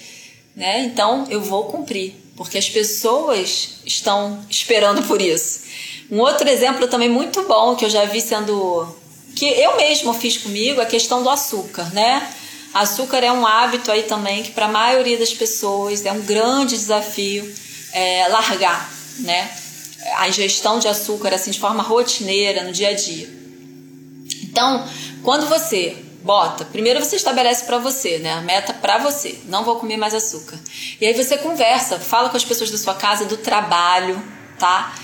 né? 0.55 0.85
Então 0.85 1.27
eu 1.29 1.43
vou 1.43 1.65
cumprir, 1.65 2.15
porque 2.37 2.57
as 2.57 2.71
pessoas 2.71 3.81
estão 3.85 4.41
esperando 4.49 5.03
por 5.09 5.21
isso. 5.21 5.63
Um 6.09 6.21
outro 6.21 6.49
exemplo 6.49 6.87
também 6.87 7.09
muito 7.09 7.43
bom 7.49 7.75
que 7.75 7.85
eu 7.85 7.91
já 7.91 8.05
vi 8.05 8.21
sendo 8.21 8.97
que 9.35 9.45
eu 9.45 9.77
mesmo 9.77 10.15
fiz 10.15 10.39
comigo 10.39 10.81
é 10.81 10.85
a 10.85 10.87
questão 10.87 11.25
do 11.25 11.29
açúcar, 11.29 11.93
né? 11.93 12.33
Açúcar 12.73 13.25
é 13.25 13.33
um 13.33 13.45
hábito 13.45 13.91
aí 13.91 14.05
também 14.05 14.45
que 14.45 14.53
para 14.53 14.67
a 14.67 14.71
maioria 14.71 15.19
das 15.19 15.35
pessoas 15.35 16.07
é 16.07 16.13
um 16.13 16.21
grande 16.21 16.77
desafio 16.77 17.53
é, 17.93 18.29
largar, 18.29 18.89
né? 19.19 19.51
A 20.17 20.29
ingestão 20.29 20.79
de 20.79 20.89
açúcar 20.89 21.35
assim 21.35 21.51
de 21.51 21.61
forma 21.61 21.83
rotineira 21.83 22.63
no 22.63 22.73
dia 22.73 22.91
a 22.91 22.93
dia. 22.93 23.29
Então, 24.43 24.89
quando 25.23 25.47
você 25.47 25.97
bota, 26.23 26.65
primeiro 26.65 26.99
você 26.99 27.17
estabelece 27.17 27.65
para 27.65 27.79
você, 27.79 28.19
né, 28.19 28.33
a 28.33 28.41
meta 28.41 28.75
para 28.75 28.99
você, 28.99 29.39
não 29.47 29.65
vou 29.65 29.77
comer 29.77 29.97
mais 29.97 30.15
açúcar. 30.15 30.59
E 31.01 31.07
aí 31.07 31.13
você 31.13 31.39
conversa, 31.39 31.99
fala 31.99 32.29
com 32.29 32.37
as 32.37 32.45
pessoas 32.45 32.71
da 32.71 32.79
sua 32.79 32.95
casa, 32.95 33.25
do 33.25 33.37
trabalho, 33.37 34.21
tá? 34.59 34.95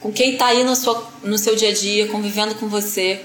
Com 0.00 0.12
quem 0.12 0.36
tá 0.36 0.46
aí 0.46 0.62
no, 0.62 0.76
sua, 0.76 1.10
no 1.24 1.36
seu 1.36 1.56
dia 1.56 1.70
a 1.70 1.72
dia, 1.72 2.06
convivendo 2.06 2.54
com 2.54 2.68
você. 2.68 3.24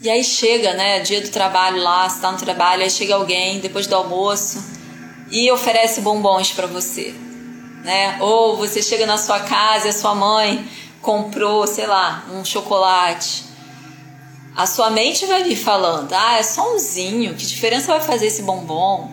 E 0.00 0.10
aí 0.10 0.24
chega, 0.24 0.74
né, 0.74 1.00
dia 1.00 1.20
do 1.20 1.28
trabalho 1.28 1.80
lá, 1.80 2.08
você 2.08 2.20
tá 2.20 2.32
no 2.32 2.38
trabalho, 2.38 2.82
aí 2.82 2.90
chega 2.90 3.14
alguém 3.14 3.60
depois 3.60 3.86
do 3.86 3.94
almoço 3.94 4.62
e 5.30 5.50
oferece 5.52 6.00
bombons 6.00 6.50
para 6.52 6.66
você 6.66 7.14
né? 7.86 8.18
Ou 8.20 8.56
você 8.56 8.82
chega 8.82 9.06
na 9.06 9.16
sua 9.16 9.38
casa 9.38 9.86
e 9.86 9.90
a 9.90 9.92
sua 9.92 10.12
mãe 10.12 10.68
comprou, 11.00 11.64
sei 11.68 11.86
lá, 11.86 12.24
um 12.32 12.44
chocolate. 12.44 13.44
A 14.56 14.66
sua 14.66 14.90
mente 14.90 15.24
vai 15.24 15.44
vir 15.44 15.54
falando: 15.54 16.12
"Ah, 16.12 16.36
é 16.36 16.42
só 16.42 16.74
umzinho, 16.74 17.36
que 17.36 17.46
diferença 17.46 17.86
vai 17.86 18.00
fazer 18.00 18.26
esse 18.26 18.42
bombom?" 18.42 19.08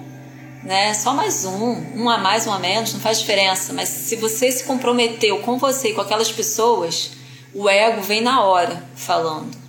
Né? 0.63 0.93
Só 0.95 1.13
mais 1.13 1.45
um, 1.45 2.01
um 2.01 2.09
a 2.09 2.17
mais, 2.17 2.47
um 2.47 2.51
a 2.51 2.57
menos, 2.57 2.93
não 2.93 2.99
faz 2.99 3.19
diferença. 3.19 3.73
Mas 3.73 3.89
se 3.89 4.15
você 4.15 4.51
se 4.51 4.63
comprometeu 4.63 5.39
com 5.41 5.59
você 5.59 5.89
e 5.89 5.93
com 5.93 6.01
aquelas 6.01 6.31
pessoas, 6.31 7.11
o 7.53 7.69
ego 7.69 8.01
vem 8.01 8.21
na 8.21 8.43
hora 8.43 8.83
falando 8.95 9.62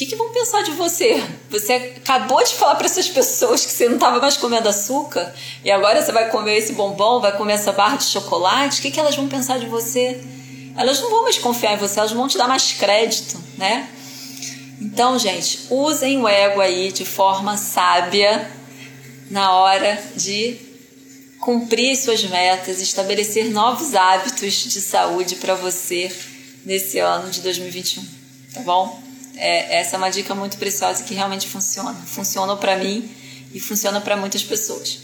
que, 0.00 0.06
que, 0.06 0.16
vão 0.16 0.30
pensar 0.30 0.62
de 0.62 0.70
você? 0.70 1.22
Você 1.50 1.74
acabou 1.74 2.42
de 2.42 2.54
falar 2.54 2.74
para 2.76 2.86
essas 2.86 3.06
pessoas 3.10 3.66
que 3.66 3.72
você 3.72 3.86
não 3.86 3.96
estava 3.96 4.18
mais 4.18 4.34
comendo 4.34 4.66
açúcar 4.66 5.34
e 5.62 5.70
agora 5.70 6.00
você 6.00 6.10
vai 6.10 6.30
comer 6.30 6.56
esse 6.56 6.72
bombom, 6.72 7.20
vai 7.20 7.36
comer 7.36 7.52
essa 7.52 7.70
barra 7.70 7.98
de 7.98 8.04
chocolate. 8.04 8.78
O 8.78 8.82
que, 8.82 8.90
que 8.90 8.98
elas 8.98 9.14
vão 9.14 9.28
pensar 9.28 9.58
de 9.58 9.66
você? 9.66 10.18
Elas 10.74 11.00
não 11.00 11.10
vão 11.10 11.24
mais 11.24 11.36
confiar 11.36 11.74
em 11.74 11.76
você, 11.76 11.98
elas 11.98 12.12
vão 12.12 12.26
te 12.26 12.38
dar 12.38 12.48
mais 12.48 12.72
crédito, 12.72 13.38
né? 13.58 13.90
Então, 14.80 15.18
gente, 15.18 15.66
usem 15.68 16.18
o 16.18 16.26
ego 16.26 16.62
aí 16.62 16.90
de 16.90 17.04
forma 17.04 17.58
sábia 17.58 18.50
na 19.30 19.52
hora 19.52 20.02
de 20.16 20.56
cumprir 21.40 21.94
suas 21.96 22.24
metas, 22.24 22.80
estabelecer 22.80 23.50
novos 23.50 23.94
hábitos 23.94 24.54
de 24.54 24.80
saúde 24.80 25.36
para 25.36 25.54
você 25.54 26.10
nesse 26.64 26.98
ano 26.98 27.28
de 27.28 27.42
2021, 27.42 28.02
tá 28.54 28.60
bom? 28.60 29.09
É, 29.42 29.80
essa 29.80 29.96
é 29.96 29.98
uma 29.98 30.10
dica 30.10 30.34
muito 30.34 30.58
preciosa 30.58 31.02
que 31.02 31.14
realmente 31.14 31.48
funciona. 31.48 31.94
Funcionou 31.94 32.58
para 32.58 32.76
mim 32.76 33.10
e 33.54 33.58
funciona 33.58 33.98
para 33.98 34.14
muitas 34.14 34.44
pessoas. 34.44 34.98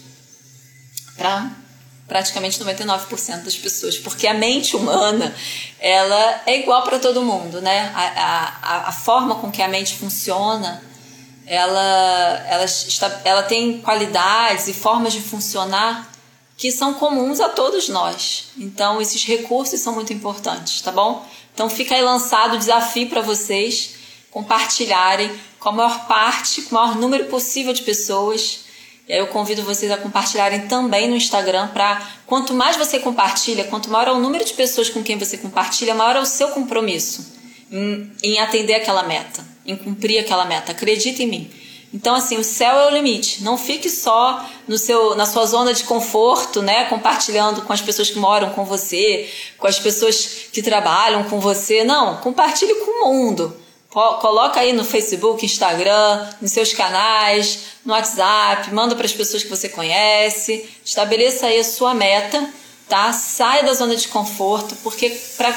Para 1.16 1.50
praticamente 2.06 2.60
99% 2.62 3.42
das 3.42 3.56
pessoas, 3.56 3.96
porque 3.96 4.26
a 4.26 4.34
mente 4.34 4.76
humana 4.76 5.34
ela 5.80 6.42
é 6.46 6.60
igual 6.60 6.82
para 6.82 6.98
todo 6.98 7.22
mundo, 7.22 7.62
né? 7.62 7.90
A, 7.94 8.52
a, 8.62 8.88
a 8.88 8.92
forma 8.92 9.36
com 9.36 9.50
que 9.50 9.62
a 9.62 9.68
mente 9.68 9.94
funciona, 9.94 10.82
ela, 11.46 12.46
ela, 12.46 12.64
está, 12.64 13.22
ela 13.24 13.42
tem 13.42 13.80
qualidades 13.80 14.68
e 14.68 14.74
formas 14.74 15.14
de 15.14 15.20
funcionar 15.20 16.12
que 16.58 16.70
são 16.70 16.92
comuns 16.94 17.40
a 17.40 17.48
todos 17.48 17.88
nós. 17.88 18.48
Então, 18.58 19.00
esses 19.00 19.24
recursos 19.24 19.80
são 19.80 19.94
muito 19.94 20.12
importantes, 20.12 20.82
tá 20.82 20.92
bom? 20.92 21.26
Então, 21.54 21.70
fica 21.70 21.94
aí 21.94 22.02
lançado 22.02 22.54
o 22.54 22.58
desafio 22.58 23.08
para 23.08 23.22
vocês 23.22 23.96
compartilharem 24.36 25.30
com 25.58 25.70
a 25.70 25.72
maior 25.72 26.06
parte, 26.06 26.60
com 26.60 26.76
o 26.76 26.78
maior 26.78 26.94
número 26.96 27.24
possível 27.24 27.72
de 27.72 27.80
pessoas 27.80 28.66
e 29.08 29.12
aí 29.12 29.18
eu 29.20 29.28
convido 29.28 29.62
vocês 29.62 29.90
a 29.90 29.96
compartilharem 29.96 30.66
também 30.66 31.08
no 31.08 31.16
Instagram 31.16 31.68
para 31.68 32.06
quanto 32.26 32.52
mais 32.52 32.76
você 32.76 32.98
compartilha, 32.98 33.64
quanto 33.64 33.88
maior 33.88 34.08
é 34.08 34.12
o 34.12 34.20
número 34.20 34.44
de 34.44 34.52
pessoas 34.52 34.90
com 34.90 35.02
quem 35.02 35.16
você 35.16 35.38
compartilha, 35.38 35.94
maior 35.94 36.16
é 36.16 36.20
o 36.20 36.26
seu 36.26 36.48
compromisso 36.48 37.34
em, 37.70 38.12
em 38.22 38.38
atender 38.40 38.74
aquela 38.74 39.04
meta, 39.04 39.46
em 39.64 39.76
cumprir 39.76 40.18
aquela 40.18 40.44
meta. 40.44 40.72
Acredita 40.72 41.22
em 41.22 41.28
mim. 41.28 41.50
Então, 41.94 42.16
assim, 42.16 42.36
o 42.36 42.44
céu 42.44 42.76
é 42.76 42.86
o 42.88 42.90
limite. 42.90 43.42
Não 43.44 43.56
fique 43.56 43.88
só 43.88 44.44
no 44.68 44.76
seu, 44.76 45.14
na 45.14 45.24
sua 45.24 45.46
zona 45.46 45.72
de 45.72 45.84
conforto, 45.84 46.60
né? 46.60 46.84
Compartilhando 46.86 47.62
com 47.62 47.72
as 47.72 47.80
pessoas 47.80 48.10
que 48.10 48.18
moram 48.18 48.50
com 48.50 48.64
você, 48.64 49.30
com 49.56 49.66
as 49.66 49.78
pessoas 49.78 50.48
que 50.52 50.62
trabalham 50.62 51.24
com 51.24 51.38
você. 51.40 51.84
Não, 51.84 52.16
compartilhe 52.18 52.74
com 52.74 52.90
o 52.90 53.08
mundo. 53.08 53.65
Coloca 53.90 54.60
aí 54.60 54.72
no 54.72 54.84
Facebook, 54.84 55.44
Instagram, 55.44 56.28
nos 56.40 56.52
seus 56.52 56.72
canais, 56.74 57.60
no 57.84 57.92
WhatsApp, 57.92 58.72
manda 58.74 58.94
para 58.94 59.06
as 59.06 59.12
pessoas 59.12 59.42
que 59.42 59.48
você 59.48 59.68
conhece, 59.68 60.68
estabeleça 60.84 61.46
aí 61.46 61.60
a 61.60 61.64
sua 61.64 61.94
meta, 61.94 62.48
tá? 62.88 63.12
Saia 63.12 63.62
da 63.62 63.72
zona 63.72 63.96
de 63.96 64.08
conforto, 64.08 64.76
porque 64.82 65.08
para 65.36 65.54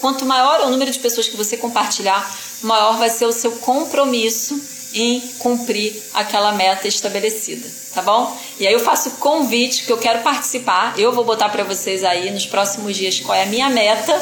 quanto 0.00 0.24
maior 0.24 0.60
o 0.66 0.70
número 0.70 0.90
de 0.90 0.98
pessoas 0.98 1.28
que 1.28 1.36
você 1.36 1.56
compartilhar, 1.56 2.30
maior 2.62 2.96
vai 2.96 3.10
ser 3.10 3.26
o 3.26 3.32
seu 3.32 3.52
compromisso 3.52 4.60
em 4.94 5.20
cumprir 5.38 5.94
aquela 6.14 6.52
meta 6.52 6.88
estabelecida, 6.88 7.68
tá 7.94 8.02
bom? 8.02 8.36
E 8.58 8.66
aí 8.66 8.72
eu 8.72 8.80
faço 8.80 9.12
convite 9.12 9.84
que 9.84 9.92
eu 9.92 9.98
quero 9.98 10.22
participar, 10.22 10.98
eu 10.98 11.12
vou 11.12 11.24
botar 11.24 11.48
para 11.48 11.64
vocês 11.64 12.04
aí 12.04 12.30
nos 12.30 12.46
próximos 12.46 12.96
dias 12.96 13.20
qual 13.20 13.36
é 13.36 13.44
a 13.44 13.46
minha 13.46 13.68
meta, 13.70 14.12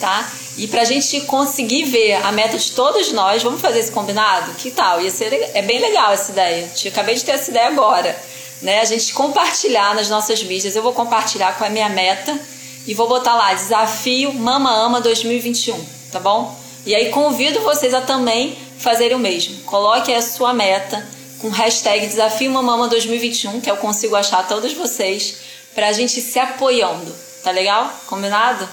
tá? 0.00 0.28
E 0.56 0.66
para 0.66 0.82
a 0.82 0.84
gente 0.84 1.20
conseguir 1.22 1.84
ver 1.84 2.14
a 2.14 2.32
meta 2.32 2.58
de 2.58 2.72
todos 2.72 3.12
nós, 3.12 3.42
vamos 3.42 3.60
fazer 3.60 3.78
esse 3.78 3.92
combinado? 3.92 4.52
Que 4.54 4.70
tal? 4.70 5.00
Ia 5.00 5.10
ser, 5.10 5.32
é 5.54 5.62
bem 5.62 5.78
legal 5.78 6.12
essa 6.12 6.32
ideia. 6.32 6.68
Eu 6.84 6.90
acabei 6.90 7.14
de 7.14 7.24
ter 7.24 7.32
essa 7.32 7.50
ideia 7.50 7.68
agora. 7.68 8.18
Né? 8.62 8.80
A 8.80 8.84
gente 8.84 9.12
compartilhar 9.14 9.94
nas 9.94 10.08
nossas 10.08 10.42
mídias. 10.42 10.74
Eu 10.74 10.82
vou 10.82 10.92
compartilhar 10.92 11.56
com 11.56 11.64
a 11.64 11.68
minha 11.68 11.88
meta 11.88 12.38
e 12.86 12.94
vou 12.94 13.08
botar 13.08 13.34
lá 13.34 13.54
Desafio 13.54 14.32
Mama 14.32 14.74
Ama 14.74 15.00
2021, 15.00 15.84
tá 16.10 16.18
bom? 16.18 16.58
E 16.86 16.94
aí 16.94 17.10
convido 17.10 17.60
vocês 17.60 17.92
a 17.92 18.00
também 18.00 18.56
fazerem 18.78 19.16
o 19.16 19.20
mesmo. 19.20 19.62
Coloque 19.64 20.12
a 20.12 20.22
sua 20.22 20.52
meta 20.54 21.06
com 21.40 21.48
hashtag 21.50 22.06
Desafio 22.06 22.50
Mama 22.50 22.74
Ama 22.74 22.88
2021, 22.88 23.60
que 23.60 23.70
eu 23.70 23.76
consigo 23.76 24.16
achar 24.16 24.46
todos 24.48 24.72
vocês, 24.72 25.36
para 25.74 25.88
a 25.88 25.92
gente 25.92 26.20
se 26.20 26.38
apoiando. 26.38 27.14
Tá 27.42 27.50
legal? 27.50 27.90
Combinado? 28.06 28.68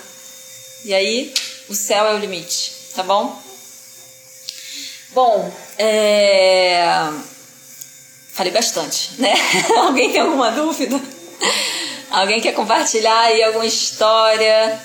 E 0.87 0.93
aí, 0.93 1.33
o 1.67 1.75
céu 1.75 2.07
é 2.07 2.13
o 2.13 2.17
limite, 2.17 2.71
tá 2.95 3.03
bom? 3.03 3.37
Bom, 5.11 5.53
é... 5.77 6.81
falei 8.31 8.53
bastante, 8.53 9.09
né? 9.19 9.33
Alguém 9.83 10.13
tem 10.13 10.21
alguma 10.21 10.49
dúvida? 10.49 10.97
Alguém 12.09 12.39
quer 12.39 12.53
compartilhar 12.53 13.19
aí 13.19 13.43
alguma 13.43 13.65
história? 13.65 14.81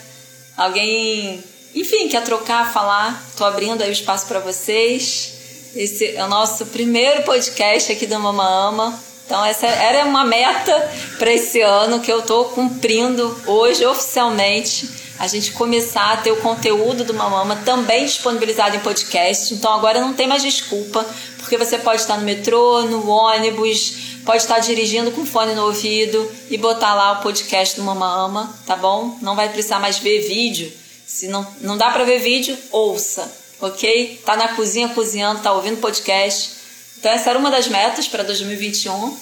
Alguém, 0.56 1.40
enfim, 1.72 2.08
quer 2.08 2.24
trocar, 2.24 2.72
falar? 2.72 3.24
Tô 3.36 3.44
abrindo 3.44 3.80
aí 3.82 3.90
o 3.90 3.92
espaço 3.92 4.26
para 4.26 4.40
vocês. 4.40 5.34
Esse 5.76 6.16
é 6.16 6.24
o 6.24 6.28
nosso 6.28 6.66
primeiro 6.66 7.22
podcast 7.22 7.92
aqui 7.92 8.08
do 8.08 8.18
Mama 8.18 8.44
Ama. 8.44 9.11
Então 9.32 9.42
essa 9.46 9.66
era 9.66 10.04
uma 10.04 10.26
meta 10.26 10.90
para 11.18 11.32
esse 11.32 11.62
ano 11.62 12.00
que 12.00 12.12
eu 12.12 12.18
estou 12.18 12.50
cumprindo 12.50 13.34
hoje 13.46 13.82
oficialmente 13.86 14.86
a 15.18 15.26
gente 15.26 15.52
começar 15.52 16.12
a 16.12 16.16
ter 16.18 16.30
o 16.32 16.36
conteúdo 16.36 17.02
do 17.02 17.14
Mamama 17.14 17.56
também 17.64 18.04
disponibilizado 18.04 18.76
em 18.76 18.80
podcast. 18.80 19.54
Então 19.54 19.72
agora 19.72 20.02
não 20.02 20.12
tem 20.12 20.26
mais 20.26 20.42
desculpa, 20.42 21.06
porque 21.38 21.56
você 21.56 21.78
pode 21.78 22.02
estar 22.02 22.18
no 22.18 22.26
metrô, 22.26 22.82
no 22.82 23.08
ônibus, 23.08 24.18
pode 24.22 24.42
estar 24.42 24.58
dirigindo 24.58 25.10
com 25.12 25.24
fone 25.24 25.54
no 25.54 25.64
ouvido 25.64 26.30
e 26.50 26.58
botar 26.58 26.94
lá 26.94 27.12
o 27.12 27.22
podcast 27.22 27.76
do 27.76 27.84
Mamama, 27.84 28.54
tá 28.66 28.76
bom? 28.76 29.16
Não 29.22 29.34
vai 29.34 29.48
precisar 29.48 29.78
mais 29.78 29.96
ver 29.96 30.28
vídeo. 30.28 30.70
Se 31.06 31.28
não, 31.28 31.46
não 31.62 31.78
dá 31.78 31.90
para 31.90 32.04
ver 32.04 32.18
vídeo, 32.18 32.54
ouça, 32.70 33.32
ok? 33.62 34.20
Tá 34.26 34.36
na 34.36 34.48
cozinha 34.48 34.90
cozinhando, 34.90 35.40
tá 35.40 35.54
ouvindo 35.54 35.80
podcast. 35.80 36.60
Então 37.02 37.10
essa 37.10 37.30
era 37.30 37.38
uma 37.38 37.50
das 37.50 37.66
metas 37.66 38.06
para 38.06 38.22
2021 38.22 39.18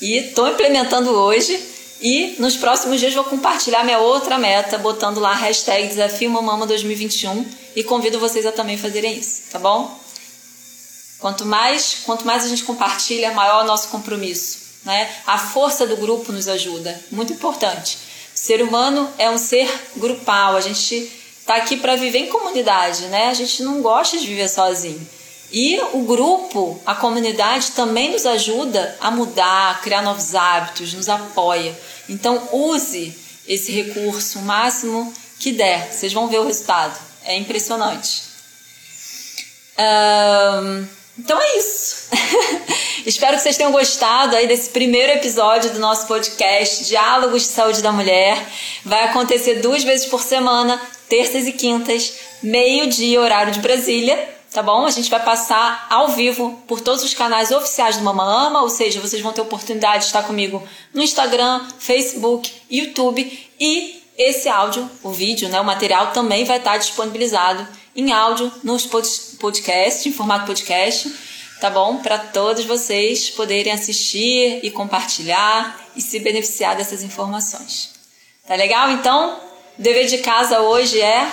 e 0.00 0.16
estou 0.28 0.46
implementando 0.46 1.10
hoje. 1.10 1.60
E 2.00 2.36
nos 2.38 2.56
próximos 2.56 3.00
dias 3.00 3.14
vou 3.14 3.24
compartilhar 3.24 3.82
minha 3.82 3.98
outra 3.98 4.38
meta, 4.38 4.78
botando 4.78 5.18
lá 5.18 5.32
a 5.32 5.34
hashtag 5.34 5.88
Desafio 5.88 6.30
Mamama 6.30 6.68
2021 6.68 7.44
e 7.74 7.82
convido 7.82 8.20
vocês 8.20 8.46
a 8.46 8.52
também 8.52 8.78
fazerem 8.78 9.18
isso, 9.18 9.42
tá 9.50 9.58
bom? 9.58 9.98
Quanto 11.18 11.44
mais, 11.44 12.02
quanto 12.04 12.24
mais 12.24 12.44
a 12.44 12.48
gente 12.48 12.62
compartilha, 12.62 13.32
maior 13.32 13.62
é 13.62 13.64
o 13.64 13.66
nosso 13.66 13.88
compromisso. 13.88 14.58
Né? 14.84 15.10
A 15.26 15.36
força 15.36 15.84
do 15.84 15.96
grupo 15.96 16.30
nos 16.30 16.46
ajuda, 16.46 16.96
muito 17.10 17.32
importante. 17.32 17.98
O 18.32 18.38
ser 18.38 18.62
humano 18.62 19.10
é 19.18 19.28
um 19.28 19.38
ser 19.38 19.68
grupal, 19.96 20.54
a 20.54 20.60
gente 20.60 21.10
está 21.40 21.56
aqui 21.56 21.76
para 21.76 21.96
viver 21.96 22.18
em 22.18 22.28
comunidade, 22.28 23.06
né? 23.06 23.26
A 23.26 23.34
gente 23.34 23.64
não 23.64 23.82
gosta 23.82 24.16
de 24.16 24.26
viver 24.28 24.48
sozinho. 24.48 25.15
E 25.58 25.80
o 25.94 26.02
grupo, 26.02 26.78
a 26.84 26.94
comunidade 26.94 27.70
também 27.70 28.12
nos 28.12 28.26
ajuda 28.26 28.94
a 29.00 29.10
mudar, 29.10 29.70
a 29.70 29.74
criar 29.76 30.02
novos 30.02 30.34
hábitos, 30.34 30.92
nos 30.92 31.08
apoia. 31.08 31.74
Então 32.10 32.46
use 32.52 33.18
esse 33.48 33.72
recurso 33.72 34.40
o 34.40 34.42
máximo 34.42 35.10
que 35.40 35.52
der. 35.52 35.90
Vocês 35.90 36.12
vão 36.12 36.28
ver 36.28 36.40
o 36.40 36.46
resultado. 36.46 37.00
É 37.24 37.34
impressionante. 37.38 38.24
Um, 39.78 40.86
então 41.20 41.40
é 41.40 41.56
isso. 41.56 42.10
Espero 43.06 43.36
que 43.38 43.42
vocês 43.42 43.56
tenham 43.56 43.72
gostado 43.72 44.36
aí 44.36 44.46
desse 44.46 44.68
primeiro 44.68 45.12
episódio 45.12 45.70
do 45.70 45.78
nosso 45.78 46.06
podcast 46.06 46.84
Diálogos 46.84 47.44
de 47.44 47.48
Saúde 47.48 47.80
da 47.80 47.92
Mulher. 47.92 48.46
Vai 48.84 49.04
acontecer 49.04 49.62
duas 49.62 49.82
vezes 49.82 50.04
por 50.04 50.20
semana, 50.20 50.78
terças 51.08 51.46
e 51.46 51.52
quintas, 51.52 52.12
meio-dia, 52.42 53.18
horário 53.18 53.54
de 53.54 53.60
Brasília 53.60 54.35
tá 54.56 54.62
bom? 54.62 54.86
A 54.86 54.90
gente 54.90 55.10
vai 55.10 55.22
passar 55.22 55.86
ao 55.90 56.08
vivo 56.08 56.58
por 56.66 56.80
todos 56.80 57.04
os 57.04 57.12
canais 57.12 57.50
oficiais 57.50 57.98
do 57.98 58.02
Mama 58.02 58.24
Ama, 58.24 58.62
ou 58.62 58.70
seja, 58.70 59.02
vocês 59.02 59.20
vão 59.20 59.30
ter 59.30 59.42
oportunidade 59.42 59.98
de 59.98 60.06
estar 60.06 60.22
comigo 60.22 60.66
no 60.94 61.02
Instagram, 61.02 61.60
Facebook, 61.78 62.50
YouTube 62.70 63.50
e 63.60 64.02
esse 64.16 64.48
áudio, 64.48 64.90
o 65.02 65.10
vídeo, 65.10 65.50
né, 65.50 65.60
o 65.60 65.64
material 65.64 66.10
também 66.12 66.46
vai 66.46 66.56
estar 66.56 66.78
disponibilizado 66.78 67.68
em 67.94 68.12
áudio 68.12 68.50
nos 68.64 68.86
podcast, 69.38 70.08
em 70.08 70.12
formato 70.14 70.46
podcast, 70.46 71.14
tá 71.60 71.68
bom? 71.68 71.98
Para 71.98 72.16
todos 72.16 72.64
vocês 72.64 73.28
poderem 73.28 73.74
assistir 73.74 74.60
e 74.62 74.70
compartilhar 74.70 75.86
e 75.94 76.00
se 76.00 76.18
beneficiar 76.18 76.74
dessas 76.74 77.02
informações. 77.02 77.90
Tá 78.48 78.54
legal? 78.54 78.90
Então, 78.92 79.38
o 79.78 79.82
dever 79.82 80.06
de 80.06 80.16
casa 80.18 80.60
hoje 80.60 80.98
é 80.98 81.30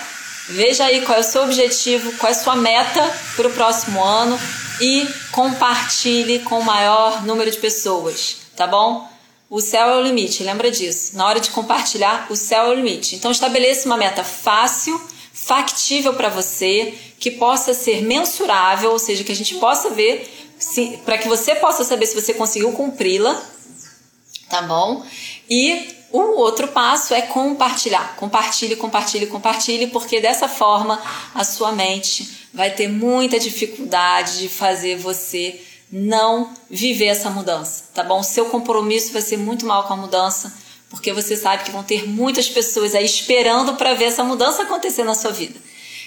Veja 0.49 0.85
aí 0.85 1.01
qual 1.05 1.17
é 1.17 1.21
o 1.21 1.23
seu 1.23 1.43
objetivo, 1.43 2.11
qual 2.17 2.29
é 2.31 2.35
a 2.35 2.37
sua 2.37 2.55
meta 2.55 3.01
para 3.35 3.47
o 3.47 3.51
próximo 3.51 4.03
ano 4.03 4.37
e 4.81 5.07
compartilhe 5.31 6.39
com 6.39 6.59
o 6.59 6.63
maior 6.63 7.23
número 7.25 7.49
de 7.49 7.57
pessoas, 7.57 8.37
tá 8.55 8.67
bom? 8.67 9.07
O 9.49 9.61
céu 9.61 9.87
é 9.87 9.97
o 9.97 10.01
limite, 10.01 10.43
lembra 10.43 10.71
disso. 10.71 11.15
Na 11.15 11.27
hora 11.27 11.39
de 11.39 11.51
compartilhar, 11.51 12.27
o 12.29 12.35
céu 12.35 12.65
é 12.65 12.69
o 12.69 12.73
limite. 12.73 13.15
Então 13.15 13.31
estabeleça 13.31 13.85
uma 13.85 13.97
meta 13.97 14.23
fácil, 14.23 14.99
factível 15.31 16.13
para 16.15 16.27
você, 16.27 16.93
que 17.19 17.31
possa 17.31 17.73
ser 17.73 18.01
mensurável, 18.01 18.91
ou 18.91 18.99
seja, 18.99 19.23
que 19.23 19.31
a 19.31 19.35
gente 19.35 19.55
possa 19.55 19.91
ver 19.91 20.29
para 21.05 21.17
que 21.17 21.27
você 21.27 21.55
possa 21.55 21.83
saber 21.83 22.05
se 22.05 22.15
você 22.15 22.33
conseguiu 22.33 22.71
cumpri-la, 22.71 23.41
tá 24.49 24.61
bom? 24.61 25.05
E 25.49 25.87
O 26.13 26.37
outro 26.37 26.67
passo 26.67 27.15
é 27.15 27.23
compartilhar. 27.23 28.15
Compartilhe, 28.17 28.75
compartilhe, 28.75 29.25
compartilhe, 29.25 29.87
porque 29.87 30.21
dessa 30.21 30.47
forma 30.47 31.01
a 31.33 31.43
sua 31.43 31.71
mente 31.71 32.47
vai 32.53 32.69
ter 32.69 32.87
muita 32.87 33.39
dificuldade 33.39 34.37
de 34.37 34.47
fazer 34.47 34.95
você 34.95 35.59
não 35.91 36.53
viver 36.69 37.07
essa 37.07 37.31
mudança, 37.31 37.85
tá 37.95 38.03
bom? 38.03 38.21
Seu 38.21 38.45
compromisso 38.45 39.11
vai 39.11 39.23
ser 39.23 39.37
muito 39.37 39.65
mal 39.65 39.85
com 39.85 39.93
a 39.93 39.97
mudança, 39.97 40.55
porque 40.87 41.11
você 41.11 41.35
sabe 41.35 41.63
que 41.63 41.71
vão 41.71 41.83
ter 41.83 42.07
muitas 42.07 42.47
pessoas 42.47 42.93
aí 42.93 43.05
esperando 43.05 43.73
para 43.73 43.95
ver 43.95 44.05
essa 44.05 44.23
mudança 44.23 44.61
acontecer 44.61 45.03
na 45.03 45.15
sua 45.15 45.31
vida. 45.31 45.59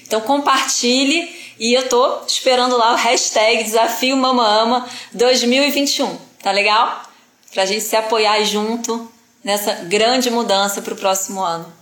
Então 0.06 0.20
compartilhe 0.20 1.34
e 1.58 1.74
eu 1.74 1.88
tô 1.88 2.20
esperando 2.28 2.76
lá 2.76 2.92
o 2.92 2.96
hashtag 2.96 3.64
Desafio 3.64 4.16
Mama 4.16 4.46
Ama 4.46 4.88
2021, 5.12 6.16
tá 6.40 6.52
legal? 6.52 7.02
Pra 7.52 7.66
gente 7.66 7.82
se 7.82 7.96
apoiar 7.96 8.44
junto 8.44 9.15
nessa 9.46 9.72
grande 9.84 10.28
mudança 10.28 10.82
para 10.82 10.92
o 10.92 10.96
próximo 10.96 11.40
ano. 11.40 11.72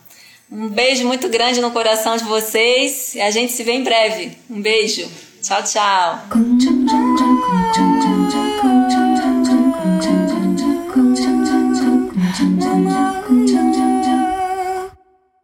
Um 0.52 0.68
beijo 0.68 1.06
muito 1.06 1.30
grande 1.30 1.62
no 1.62 1.70
coração 1.70 2.14
de 2.14 2.24
vocês 2.24 3.14
e 3.14 3.22
a 3.22 3.30
gente 3.30 3.54
se 3.54 3.64
vê 3.64 3.72
em 3.72 3.82
breve. 3.82 4.36
Um 4.50 4.60
beijo. 4.60 5.10
Tchau, 5.40 5.62
tchau. 5.62 6.20